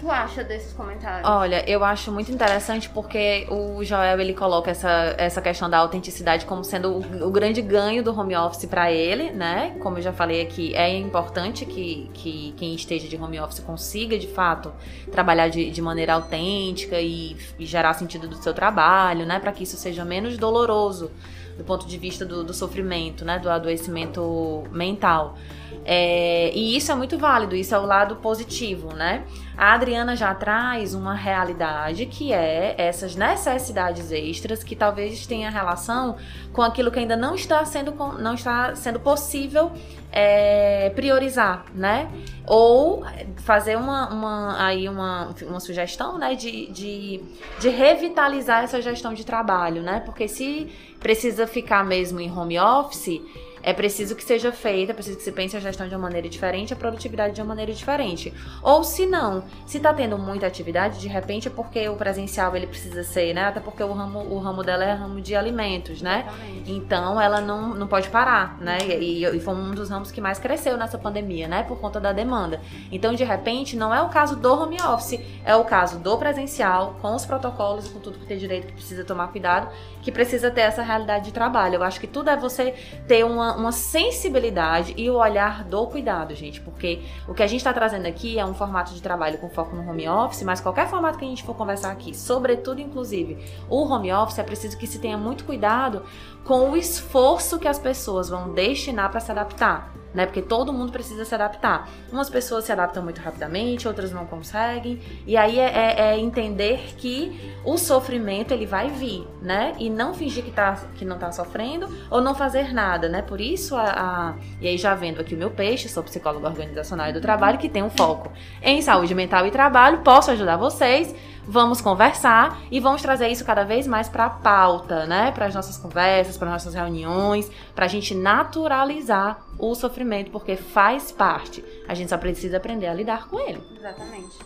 tu 0.01 0.09
acha 0.09 0.45
desses 0.45 0.73
comentários? 0.73 1.29
Olha, 1.29 1.69
eu 1.69 1.83
acho 1.83 2.12
muito 2.12 2.31
interessante 2.31 2.88
porque 2.88 3.49
o 3.51 3.83
Joel 3.83 4.21
ele 4.21 4.33
coloca 4.33 4.71
essa, 4.71 5.16
essa 5.19 5.42
questão 5.42 5.69
da 5.69 5.79
autenticidade 5.79 6.47
como 6.47 6.62
sendo 6.62 6.92
o, 6.92 7.27
o 7.27 7.31
grande 7.33 7.61
ganho 7.61 8.05
do 8.05 8.16
home 8.16 8.37
office 8.37 8.64
para 8.66 8.92
ele, 8.92 9.33
né? 9.33 9.77
Como 9.81 9.99
eu 9.99 10.03
já 10.03 10.12
falei 10.12 10.40
aqui, 10.40 10.73
é 10.77 10.97
importante 10.97 11.66
que, 11.66 12.09
que 12.14 12.55
quem 12.57 12.77
esteja 12.77 13.09
de 13.09 13.16
home 13.16 13.40
office 13.40 13.59
consiga 13.59 14.16
de 14.16 14.29
fato 14.29 14.73
trabalhar 15.11 15.49
de, 15.49 15.69
de 15.69 15.83
maneira 15.83 16.14
autêntica 16.14 17.01
e, 17.01 17.37
e 17.59 17.66
gerar 17.66 17.95
sentido 17.95 18.29
do 18.29 18.37
seu 18.37 18.55
trabalho, 18.55 19.27
né? 19.27 19.40
Para 19.40 19.51
que 19.51 19.64
isso 19.64 19.77
seja 19.77 20.05
menos 20.05 20.38
doloroso 20.38 21.11
do 21.57 21.64
ponto 21.64 21.87
de 21.87 21.99
vista 21.99 22.25
do, 22.25 22.45
do 22.45 22.53
sofrimento, 22.53 23.25
né? 23.25 23.38
Do 23.38 23.51
adoecimento 23.51 24.64
mental. 24.71 25.37
É, 25.85 26.51
e 26.53 26.77
isso 26.77 26.90
é 26.90 26.95
muito 26.95 27.16
válido, 27.16 27.55
isso 27.55 27.75
é 27.75 27.79
o 27.79 27.87
lado 27.87 28.16
positivo, 28.16 28.92
né? 28.92 29.25
A 29.57 29.73
Adriana 29.73 30.16
já 30.16 30.35
traz 30.35 30.95
uma 30.95 31.14
realidade 31.14 32.07
que 32.07 32.33
é 32.33 32.75
essas 32.77 33.14
necessidades 33.14 34.11
extras 34.11 34.64
que 34.64 34.75
talvez 34.75 35.27
tenha 35.27 35.49
relação 35.49 36.16
com 36.53 36.61
aquilo 36.61 36.90
que 36.90 36.99
ainda 36.99 37.16
não 37.16 37.37
está 37.37 37.64
sendo, 37.64 37.92
não 38.19 38.35
está 38.35 38.75
sendo 38.75 38.99
possível 38.99 39.71
é, 40.18 40.88
priorizar, 40.94 41.66
né? 41.74 42.11
Ou 42.46 43.05
fazer 43.44 43.76
uma, 43.76 44.09
uma, 44.09 44.64
aí 44.64 44.88
uma, 44.88 45.35
uma 45.42 45.61
sugestão 45.61 46.16
né? 46.16 46.35
De, 46.35 46.72
de, 46.72 47.20
de 47.61 47.68
revitalizar 47.68 48.64
essa 48.64 48.81
gestão 48.81 49.12
de 49.12 49.26
trabalho, 49.26 49.83
né? 49.83 50.00
Porque 50.07 50.26
se 50.26 50.68
precisa 50.98 51.46
ficar 51.46 51.85
mesmo 51.85 52.18
em 52.18 52.33
home 52.33 52.59
office 52.59 53.20
é 53.66 53.72
preciso 53.72 54.14
que 54.14 54.22
seja 54.22 54.52
feita, 54.52 54.92
é 54.92 54.94
preciso 54.94 55.16
que 55.16 55.24
se 55.24 55.33
pense 55.33 55.57
a 55.57 55.61
gestão 55.61 55.88
de 55.88 55.94
uma 55.96 56.02
maneira 56.02 56.29
diferente, 56.29 56.72
a 56.72 56.76
produtividade 56.76 57.35
de 57.35 57.40
uma 57.42 57.48
maneira 57.48 57.72
diferente. 57.72 58.33
Ou 58.62 58.85
se 58.85 59.07
não, 59.07 59.42
se 59.66 59.79
está 59.79 59.92
tendo 59.92 60.16
muita 60.16 60.46
atividade, 60.46 61.00
de 61.00 61.09
repente 61.09 61.48
é 61.48 61.50
porque 61.50 61.88
o 61.88 61.96
presencial 61.96 62.55
ele 62.55 62.68
precisa 62.68 63.02
ser, 63.02 63.35
né? 63.35 63.46
Até 63.46 63.59
porque 63.59 63.83
o 63.83 63.92
ramo, 63.92 64.20
o 64.20 64.38
ramo 64.38 64.62
dela 64.62 64.85
é 64.85 64.92
ramo 64.92 65.20
de 65.20 65.35
alimentos, 65.35 66.00
né? 66.00 66.24
Exatamente. 66.29 66.72
Então 66.72 67.20
ela 67.20 67.40
não, 67.40 67.74
não 67.74 67.88
pode 67.88 68.09
parar, 68.09 68.57
né? 68.61 68.79
E, 68.87 69.24
e, 69.24 69.40
foi 69.40 69.55
um 69.55 69.72
dos 69.72 69.90
ramos 69.90 70.12
que 70.12 70.20
mais 70.20 70.38
cresceu 70.38 70.76
nessa 70.76 70.96
pandemia, 70.96 71.48
né? 71.48 71.64
Por 71.64 71.81
conta 71.81 71.98
da 71.98 72.12
demanda. 72.12 72.61
Então, 72.92 73.14
de 73.14 73.24
repente, 73.24 73.76
não 73.76 73.92
é 73.92 74.00
o 74.00 74.09
caso 74.09 74.37
do 74.37 74.62
home 74.62 74.81
office, 74.81 75.18
é 75.44 75.57
o 75.57 75.64
caso 75.64 75.98
do 75.98 76.16
presencial, 76.16 76.94
com 77.02 77.16
os 77.16 77.26
protocolos 77.26 77.88
e 77.88 77.90
com 77.90 77.98
tudo 77.98 78.16
que 78.16 78.26
tem 78.26 78.38
direito 78.38 78.68
que 78.68 78.74
precisa 78.74 79.05
tomar 79.05 79.26
cuidado, 79.33 79.68
que 80.02 80.12
precisa 80.12 80.52
ter 80.52 80.61
essa 80.61 80.83
realidade 80.83 81.24
de 81.24 81.33
trabalho. 81.33 81.74
Eu 81.74 81.83
acho 81.83 81.98
que 81.98 82.07
tudo 82.07 82.31
é 82.31 82.37
você 82.37 82.72
ter 83.09 83.24
uma, 83.24 83.56
uma 83.57 83.73
sensibilidade 83.73 84.95
e 84.97 85.11
o 85.11 85.16
olhar 85.16 85.64
do 85.64 85.87
cuidado, 85.87 86.35
gente, 86.35 86.61
porque 86.61 87.03
o 87.27 87.35
que 87.35 87.42
a 87.42 87.47
gente 87.47 87.61
está 87.61 87.73
trazendo 87.73 88.07
aqui 88.07 88.38
é 88.38 88.45
um 88.45 88.55
formato 88.55 88.92
de 88.92 89.03
trabalho 89.03 89.38
com 89.38 89.49
foco 89.49 89.75
no 89.75 89.88
home 89.88 90.09
office, 90.09 90.42
mas 90.42 90.61
qualquer 90.61 90.88
formato 90.88 91.19
que 91.19 91.25
a 91.25 91.29
gente 91.29 91.42
for 91.42 91.55
conversar 91.55 91.90
aqui, 91.90 92.14
sobretudo, 92.14 92.81
inclusive, 92.81 93.38
o 93.69 93.83
home 93.83 94.12
office, 94.12 94.38
é 94.38 94.42
preciso 94.42 94.77
que 94.77 94.87
se 94.87 94.99
tenha 94.99 95.16
muito 95.16 95.45
cuidado 95.45 96.05
com 96.45 96.71
o 96.71 96.77
esforço 96.77 97.59
que 97.59 97.66
as 97.66 97.79
pessoas 97.79 98.29
vão 98.29 98.53
destinar 98.53 99.11
para 99.11 99.21
se 99.21 99.31
adaptar 99.31 99.92
né? 100.16 100.24
Porque 100.24 100.40
todo 100.40 100.72
mundo 100.72 100.90
precisa 100.90 101.26
se 101.26 101.35
adaptar. 101.35 101.88
Umas 102.11 102.31
pessoas 102.31 102.64
se 102.64 102.72
adaptam 102.72 103.02
muito 103.02 103.20
rapidamente, 103.20 103.87
outras 103.87 104.11
não 104.11 104.24
conseguem. 104.24 104.98
E 105.26 105.37
aí 105.37 105.59
é, 105.59 105.64
é, 105.64 106.00
é 106.00 106.18
entender 106.18 106.94
que 106.96 107.55
o 107.62 107.76
sofrimento 107.76 108.52
ele 108.52 108.64
vai 108.64 108.88
vir, 108.88 109.29
né? 109.42 109.74
E 109.79 109.90
não 109.90 110.14
fingir 110.14 110.42
que, 110.42 110.50
tá, 110.50 110.81
que 110.94 111.05
não 111.05 111.18
tá 111.18 111.31
sofrendo 111.31 111.87
ou 112.11 112.22
não 112.22 112.35
fazer 112.35 112.72
nada, 112.72 113.11
né? 113.11 113.20
Por 113.20 113.42
isso, 113.42 113.76
a, 113.76 113.85
a... 113.85 114.35
e 114.59 114.66
aí 114.66 114.79
já 114.79 114.94
vendo 114.94 115.20
aqui 115.20 115.35
o 115.35 115.38
meu 115.38 115.50
peixe, 115.50 115.87
sou 115.87 116.02
psicóloga 116.02 116.48
organizacional 116.48 117.11
e 117.11 117.12
do 117.12 117.20
trabalho, 117.20 117.59
que 117.59 117.68
tem 117.68 117.83
um 117.83 117.90
foco 117.90 118.33
em 118.62 118.81
saúde 118.81 119.14
mental 119.14 119.46
e 119.46 119.50
trabalho, 119.50 119.98
posso 119.98 120.31
ajudar 120.31 120.57
vocês 120.57 121.14
vamos 121.47 121.81
conversar 121.81 122.61
e 122.71 122.81
vamos 122.81 123.03
trazer 123.03 123.29
isso 123.29 123.44
cada 123.44 123.65
vez 123.65 123.87
mais 123.87 124.09
para 124.09 124.27
a 124.27 124.31
pauta, 124.31 125.07
né? 125.07 125.31
Para 125.33 125.47
as 125.47 125.55
nossas 125.55 125.77
conversas, 125.77 126.37
para 126.37 126.51
nossas 126.51 126.75
reuniões, 126.75 127.51
para 127.75 127.85
a 127.85 127.88
gente 127.88 128.15
naturalizar 128.15 129.40
o 129.59 129.75
sofrimento, 129.75 130.31
porque 130.31 130.57
faz 130.57 131.13
parte. 131.13 131.65
A 131.88 131.94
gente 131.94 132.09
só 132.11 132.19
precisa 132.19 132.57
aprender 132.57 132.87
a 132.87 132.94
lidar 132.94 133.29
com 133.29 133.38
ele. 133.38 133.63
Exatamente. 133.77 134.38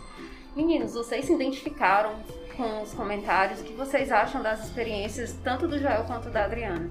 Meninos, 0.55 0.93
vocês 0.93 1.25
se 1.25 1.33
identificaram 1.33 2.11
com 2.55 2.81
os 2.81 2.93
comentários? 2.93 3.61
O 3.61 3.63
que 3.63 3.73
vocês 3.73 4.11
acham 4.11 4.41
das 4.43 4.63
experiências, 4.65 5.35
tanto 5.43 5.67
do 5.67 5.79
Joel 5.79 6.03
quanto 6.03 6.29
da 6.29 6.45
Adriana? 6.45 6.89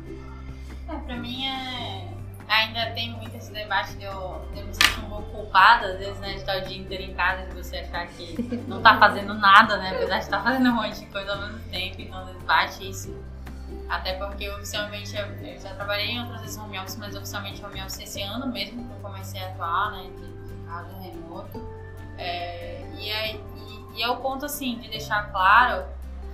É, 0.89 0.97
pra 0.97 1.17
mim 1.17 1.47
é 1.47 2.10
ainda 2.51 2.91
tem 2.91 3.13
muito 3.13 3.37
esse 3.37 3.53
debate 3.53 3.95
de 3.95 4.05
eu, 4.05 4.45
de 4.53 4.61
eu 4.61 4.67
me 4.67 4.75
sentir 4.75 5.01
um 5.05 5.09
pouco 5.09 5.31
culpada, 5.31 5.87
às 5.87 5.99
vezes, 5.99 6.19
né, 6.19 6.31
de 6.31 6.37
estar 6.37 6.57
o 6.59 6.63
dia 6.63 6.77
inteiro 6.77 7.05
em 7.05 7.15
casa 7.15 7.43
e 7.49 7.55
você 7.55 7.79
achar 7.79 8.07
que 8.09 8.43
não 8.67 8.83
tá 8.83 8.99
fazendo 8.99 9.33
nada, 9.35 9.77
né, 9.77 9.93
apesar 9.95 10.19
de 10.19 10.25
estar 10.25 10.43
fazendo 10.45 10.69
um 10.69 10.75
monte 10.75 10.99
de 10.99 11.07
coisa 11.07 11.33
ao 11.33 11.39
mesmo 11.39 11.61
tempo, 11.71 12.03
então 12.03 12.27
debate 12.27 12.91
isso. 12.91 13.17
Até 13.89 14.15
porque 14.15 14.49
oficialmente 14.51 15.17
eu, 15.17 15.61
já 15.61 15.75
trabalhei 15.75 16.11
em 16.11 16.21
outras 16.21 16.41
vezes 16.41 16.59
home 16.59 16.79
office, 16.79 16.97
mas 16.97 17.15
oficialmente 17.15 17.65
home 17.65 17.81
office 17.81 18.01
esse 18.01 18.23
ano 18.23 18.47
mesmo 18.49 18.85
que 18.85 18.93
eu 18.93 18.99
comecei 18.99 19.41
a 19.41 19.47
atuar, 19.47 19.93
né, 19.93 20.11
de, 20.11 20.31
casa 20.67 20.93
remoto. 21.01 21.61
É, 22.17 22.85
e, 22.97 23.11
aí, 23.11 23.41
e, 23.57 23.99
e 23.99 24.03
é 24.03 24.09
o 24.09 24.17
ponto, 24.17 24.45
assim, 24.45 24.79
de 24.79 24.89
deixar 24.89 25.31
claro 25.33 25.85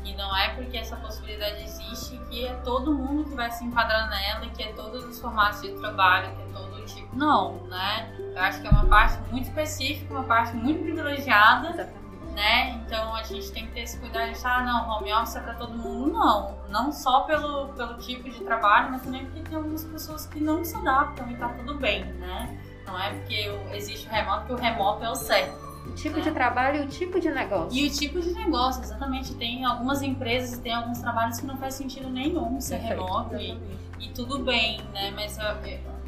que 0.07 0.17
não 0.17 0.37
é 0.37 0.51
porque 0.51 0.77
essa 0.79 0.97
possibilidade 0.97 1.65
existe 1.65 2.17
que 2.31 2.47
é 2.47 2.55
todo 2.65 2.95
mundo 2.95 3.25
que 3.25 3.35
vai 3.35 3.51
se 3.51 3.65
enquadrar 3.65 4.09
nela 4.09 4.47
e 4.47 4.51
que 4.51 4.63
é 4.63 4.73
todos 4.73 5.05
os 5.05 5.19
formatos 5.19 5.63
de 5.63 5.73
trabalho, 5.73 6.31
que 6.37 6.43
é 6.43 6.47
todo 6.53 6.85
tipo. 6.85 7.17
Não, 7.17 7.65
né? 7.65 8.15
Eu 8.19 8.41
acho 8.41 8.61
que 8.61 8.69
é 8.69 8.71
uma 8.71 8.87
parte 8.87 9.19
muito 9.33 9.49
específica, 9.49 10.15
uma 10.15 10.23
parte 10.23 10.55
muito 10.55 10.83
privilegiada. 10.83 11.93
Né? 12.37 12.83
Então 12.85 13.15
a 13.15 13.23
gente 13.23 13.51
tem 13.51 13.67
que 13.67 13.73
ter 13.73 13.81
esse 13.81 13.99
cuidado 13.99 14.27
de 14.27 14.33
achar, 14.33 14.59
ah, 14.59 14.63
não, 14.63 14.91
home 14.91 15.11
office 15.11 15.37
é 15.37 15.41
para 15.41 15.55
todo 15.55 15.73
mundo, 15.73 16.13
não. 16.13 16.59
Não 16.69 16.93
só 16.93 17.23
pelo, 17.23 17.69
pelo 17.69 17.97
tipo 17.97 18.29
de 18.29 18.45
trabalho, 18.45 18.91
mas 18.91 19.03
também 19.03 19.25
porque 19.25 19.41
tem 19.41 19.57
algumas 19.57 19.83
pessoas 19.87 20.27
que 20.27 20.39
não 20.39 20.63
se 20.63 20.77
adaptam 20.77 21.31
e 21.31 21.37
tá 21.37 21.49
tudo 21.49 21.79
bem, 21.79 22.05
né? 22.05 22.61
Não 22.87 23.01
é 23.01 23.11
porque 23.15 23.59
existe 23.73 24.07
o 24.07 24.11
remoto 24.11 24.45
que 24.45 24.53
o 24.53 24.57
remoto 24.57 25.03
é 25.03 25.11
o 25.11 25.15
certo. 25.15 25.66
O 25.89 25.95
tipo 25.95 26.21
de 26.21 26.31
trabalho 26.31 26.83
e 26.83 26.87
o 26.87 26.89
tipo 26.89 27.19
de 27.19 27.31
negócio. 27.31 27.79
E 27.79 27.87
o 27.87 27.91
tipo 27.91 28.21
de 28.21 28.33
negócio, 28.33 28.83
exatamente. 28.83 29.35
Tem 29.35 29.65
algumas 29.65 30.03
empresas 30.03 30.59
e 30.59 30.61
tem 30.61 30.73
alguns 30.73 30.99
trabalhos 30.99 31.41
que 31.41 31.47
não 31.47 31.57
faz 31.57 31.75
sentido 31.75 32.11
nenhum 32.11 32.61
ser 32.61 32.79
Perfeito. 32.79 33.05
remoto 33.05 33.37
e, 33.37 33.59
e, 34.01 34.09
tudo 34.11 34.41
bem, 34.41 34.81
né? 34.93 35.11
Mas 35.13 35.39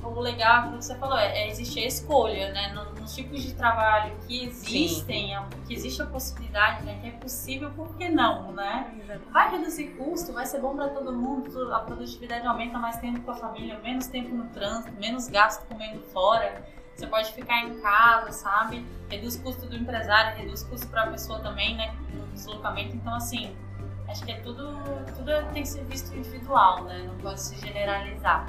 o 0.03 0.21
legal 0.21 0.65
é 0.65 0.69
que 0.69 0.77
você 0.77 0.95
falou, 0.97 1.19
é, 1.19 1.43
é 1.43 1.51
existir 1.51 1.81
a 1.81 1.87
escolha, 1.87 2.53
né? 2.53 2.73
Nos 2.99 3.15
tipos 3.15 3.43
de 3.43 3.55
trabalho 3.55 4.15
que 4.27 4.45
existem, 4.45 5.29
Sim. 5.29 5.65
que 5.67 5.75
existe 5.75 6.03
a 6.03 6.07
possibilidade, 6.07 6.85
né? 6.85 6.99
Que 7.01 7.09
é 7.09 7.13
possível, 7.13 7.71
por 7.71 7.97
que 7.97 8.09
não, 8.09 8.53
né? 8.53 8.93
Vai 9.33 9.51
reduzir 9.51 9.89
custo, 9.97 10.33
vai 10.33 10.47
ser 10.47 10.61
bom 10.61 10.75
para 10.75 10.89
todo 10.89 11.13
mundo, 11.13 11.73
a 11.73 11.81
produtividade 11.81 12.47
aumenta 12.47 12.79
mais 12.79 12.97
tempo 12.99 13.21
com 13.21 13.31
a 13.31 13.35
família, 13.35 13.79
menos 13.83 14.07
tempo 14.07 14.35
no 14.35 14.45
trânsito, 14.49 14.93
menos 14.99 15.29
gasto 15.29 15.67
comendo 15.67 16.01
fora. 16.13 16.65
Você 16.99 17.07
pode 17.07 17.33
ficar 17.33 17.65
em 17.65 17.79
casa, 17.79 18.33
sabe? 18.33 18.85
Reduz 19.09 19.37
o 19.37 19.43
custo 19.43 19.67
do 19.67 19.77
empresário, 19.77 20.37
reduz 20.37 20.63
o 20.63 20.69
custo 20.69 20.89
para 20.89 21.05
a 21.05 21.07
pessoa 21.07 21.39
também, 21.39 21.77
né? 21.77 21.95
No 22.13 22.27
deslocamento. 22.33 22.97
Então, 22.97 23.15
assim, 23.15 23.55
acho 24.09 24.25
que 24.25 24.33
é 24.33 24.41
tudo, 24.41 24.77
tudo 25.15 25.31
tem 25.53 25.63
que 25.63 25.69
ser 25.69 25.85
visto 25.85 26.13
individual, 26.13 26.83
né? 26.87 27.05
Não 27.07 27.17
pode 27.19 27.41
se 27.41 27.55
generalizar. 27.65 28.47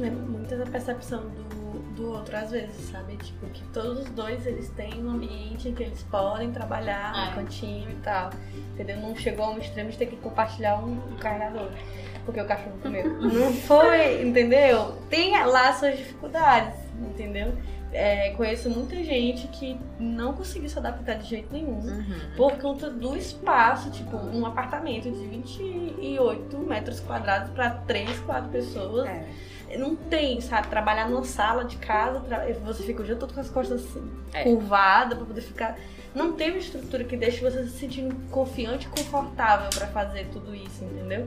É 0.00 0.10
muita 0.10 0.56
da 0.56 0.66
percepção 0.66 1.20
do, 1.20 1.78
do 1.94 2.10
outro 2.14 2.36
às 2.36 2.50
vezes, 2.50 2.90
sabe? 2.90 3.16
Tipo, 3.16 3.46
que 3.50 3.62
todos 3.68 4.00
os 4.00 4.10
dois 4.10 4.44
eles 4.44 4.68
têm 4.70 4.94
um 5.04 5.10
ambiente 5.10 5.68
em 5.68 5.74
que 5.74 5.84
eles 5.84 6.02
podem 6.02 6.50
trabalhar 6.50 7.14
é. 7.16 7.30
no 7.30 7.36
cantinho 7.36 7.88
e 7.88 7.96
tal. 8.02 8.30
Entendeu? 8.74 8.96
Não 8.96 9.14
chegou 9.14 9.44
a 9.44 9.50
um 9.50 9.58
extremo 9.58 9.90
de 9.90 9.96
ter 9.96 10.06
que 10.06 10.16
compartilhar 10.16 10.80
um, 10.80 10.94
um 10.94 11.16
carregador. 11.16 11.70
Porque 12.24 12.40
o 12.40 12.44
cachorro 12.44 12.76
comeu. 12.82 13.06
Não 13.22 13.52
foi, 13.52 14.26
entendeu? 14.26 15.00
Tem 15.08 15.30
lá 15.44 15.72
suas 15.72 15.96
dificuldades 15.96 16.85
entendeu? 17.02 17.54
É, 17.92 18.30
conheço 18.30 18.68
muita 18.68 18.96
gente 19.02 19.46
que 19.48 19.78
não 19.98 20.32
conseguiu 20.32 20.68
se 20.68 20.78
adaptar 20.78 21.14
de 21.14 21.28
jeito 21.28 21.52
nenhum 21.52 21.78
uhum. 21.78 22.20
por 22.36 22.52
conta 22.58 22.90
do 22.90 23.16
espaço, 23.16 23.90
tipo, 23.90 24.16
um 24.16 24.44
apartamento 24.44 25.10
de 25.10 25.26
28 25.26 26.58
metros 26.58 27.00
quadrados 27.00 27.50
para 27.50 27.70
3, 27.70 28.18
4 28.20 28.50
pessoas. 28.50 29.06
É. 29.06 29.26
Não 29.78 29.96
tem, 29.96 30.40
sabe? 30.40 30.68
Trabalhar 30.68 31.08
numa 31.08 31.24
sala 31.24 31.64
de 31.64 31.76
casa, 31.76 32.22
você 32.64 32.84
fica 32.84 33.02
o 33.02 33.04
dia 33.04 33.16
todo 33.16 33.34
com 33.34 33.40
as 33.40 33.50
costas 33.50 33.84
assim, 33.84 34.10
é. 34.32 34.44
curvadas 34.44 35.18
para 35.18 35.26
poder 35.26 35.40
ficar. 35.40 35.78
Não 36.14 36.32
tem 36.32 36.50
uma 36.50 36.58
estrutura 36.58 37.02
que 37.02 37.16
deixe 37.16 37.40
você 37.40 37.64
se 37.64 37.78
sentindo 37.78 38.14
confiante 38.30 38.86
e 38.86 38.90
confortável 38.90 39.68
para 39.70 39.88
fazer 39.88 40.28
tudo 40.32 40.54
isso, 40.54 40.84
entendeu? 40.84 41.26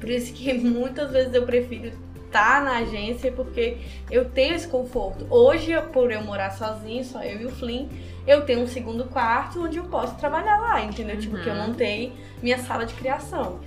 Por 0.00 0.08
isso 0.08 0.32
que 0.32 0.52
muitas 0.58 1.10
vezes 1.12 1.34
eu 1.34 1.44
prefiro 1.44 1.92
estar 2.32 2.60
tá 2.60 2.64
na 2.64 2.78
agência 2.78 3.30
porque 3.30 3.76
eu 4.10 4.24
tenho 4.24 4.54
esse 4.54 4.66
conforto. 4.66 5.26
Hoje, 5.28 5.72
por 5.92 6.10
eu 6.10 6.22
morar 6.24 6.50
sozinho, 6.50 7.04
só 7.04 7.22
eu 7.22 7.42
e 7.42 7.46
o 7.46 7.50
Flynn, 7.50 7.88
eu 8.26 8.44
tenho 8.46 8.60
um 8.60 8.66
segundo 8.66 9.04
quarto 9.04 9.62
onde 9.62 9.76
eu 9.76 9.84
posso 9.84 10.16
trabalhar 10.16 10.58
lá, 10.58 10.80
entendeu? 10.82 11.16
Uhum. 11.16 11.20
Tipo, 11.20 11.42
que 11.42 11.48
eu 11.48 11.52
uhum. 11.52 11.68
montei 11.68 12.12
minha 12.42 12.58
sala 12.58 12.86
de 12.86 12.94
criação. 12.94 13.60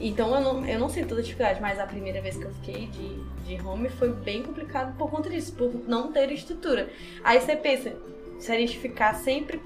Então 0.00 0.34
eu 0.34 0.40
não, 0.40 0.66
eu 0.66 0.78
não 0.78 0.88
sinto 0.88 1.08
toda 1.08 1.22
dificuldade, 1.22 1.60
mas 1.60 1.78
a 1.78 1.86
primeira 1.86 2.20
vez 2.20 2.36
que 2.36 2.44
eu 2.44 2.50
fiquei 2.54 2.86
de, 2.86 3.22
de 3.44 3.66
home 3.66 3.88
foi 3.88 4.12
bem 4.12 4.42
complicado 4.42 4.96
por 4.96 5.10
conta 5.10 5.28
disso, 5.28 5.52
por 5.52 5.72
não 5.86 6.12
ter 6.12 6.30
estrutura. 6.32 6.88
Aí 7.22 7.40
você 7.40 7.56
pensa, 7.56 7.92
se 8.38 8.50
a 8.50 8.54
gente 8.56 8.78
ficar 8.78 9.14
sempre 9.14 9.60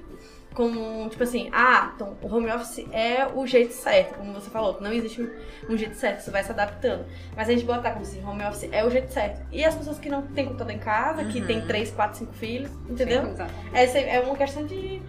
como, 0.57 1.07
tipo 1.07 1.21
assim, 1.21 1.51
ah, 1.53 1.91
então 1.93 2.17
o 2.19 2.35
home 2.35 2.51
office 2.51 2.83
é 2.91 3.27
o 3.27 3.45
jeito 3.45 3.75
certo, 3.75 4.15
como 4.15 4.33
você 4.33 4.49
falou, 4.49 4.75
não 4.81 4.91
existe 4.91 5.21
um, 5.21 5.29
um 5.69 5.77
jeito 5.77 5.95
certo, 5.95 6.21
você 6.21 6.31
vai 6.31 6.43
se 6.43 6.51
adaptando. 6.51 7.05
Mas 7.35 7.47
a 7.47 7.51
gente 7.51 7.63
botar 7.63 7.91
como 7.91 8.01
assim, 8.01 8.25
home 8.25 8.43
office 8.43 8.67
é 8.71 8.83
o 8.83 8.89
jeito 8.89 9.13
certo. 9.13 9.39
E 9.51 9.63
as 9.63 9.75
pessoas 9.75 9.99
que 9.99 10.09
não 10.09 10.23
têm 10.23 10.45
computador 10.45 10.73
em 10.73 10.79
casa, 10.79 11.21
uhum. 11.21 11.29
que 11.29 11.41
tem 11.41 11.61
3, 11.61 11.91
4, 11.91 12.17
5 12.17 12.33
filhos, 12.33 12.71
entendeu? 12.89 13.35
Sim, 13.35 13.45
Essa 13.71 13.99
é 13.99 14.19
uma 14.19 14.35
questão 14.35 14.65
de. 14.65 14.99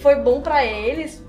Foi 0.00 0.16
bom 0.16 0.40
para 0.40 0.64
eles. 0.64 1.22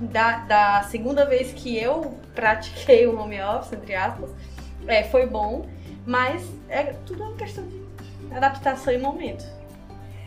Da, 0.00 0.38
da 0.38 0.82
segunda 0.82 1.24
vez 1.24 1.52
que 1.52 1.78
eu 1.78 2.18
pratiquei 2.34 3.06
o 3.06 3.16
home 3.16 3.40
office, 3.40 3.74
entre 3.74 3.94
aspas, 3.94 4.28
é, 4.88 5.04
foi 5.04 5.24
bom, 5.24 5.68
mas 6.04 6.44
é 6.68 6.82
tudo 7.06 7.22
uma 7.22 7.36
questão 7.36 7.64
de 7.64 7.80
adaptação 8.32 8.92
e 8.92 8.98
momento. 8.98 9.44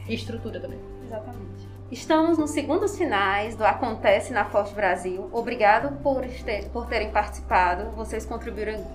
E 0.07 0.15
estrutura 0.15 0.61
também. 0.61 0.79
Exatamente. 1.05 1.56
Estamos 1.89 2.37
nos 2.37 2.51
segundos 2.51 2.97
finais 2.97 3.55
do 3.55 3.65
Acontece 3.65 4.33
na 4.33 4.43
Forte 4.43 4.73
Brasil. 4.73 5.29
Obrigado 5.31 5.95
por, 6.03 6.21
ter, 6.25 6.65
por 6.65 6.85
terem 6.85 7.11
participado. 7.11 7.91
Vocês 7.91 8.25
contribuíram 8.25 8.85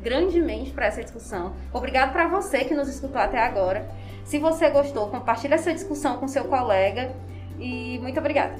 grandemente 0.00 0.70
para 0.70 0.86
essa 0.86 1.02
discussão. 1.02 1.52
Obrigado 1.72 2.12
para 2.12 2.28
você 2.28 2.64
que 2.64 2.72
nos 2.72 2.88
escutou 2.88 3.20
até 3.20 3.40
agora. 3.40 3.84
Se 4.24 4.38
você 4.38 4.70
gostou, 4.70 5.08
compartilhe 5.08 5.54
essa 5.54 5.74
discussão 5.74 6.18
com 6.18 6.28
seu 6.28 6.44
colega 6.44 7.12
e 7.58 7.98
muito 7.98 8.20
obrigada. 8.20 8.54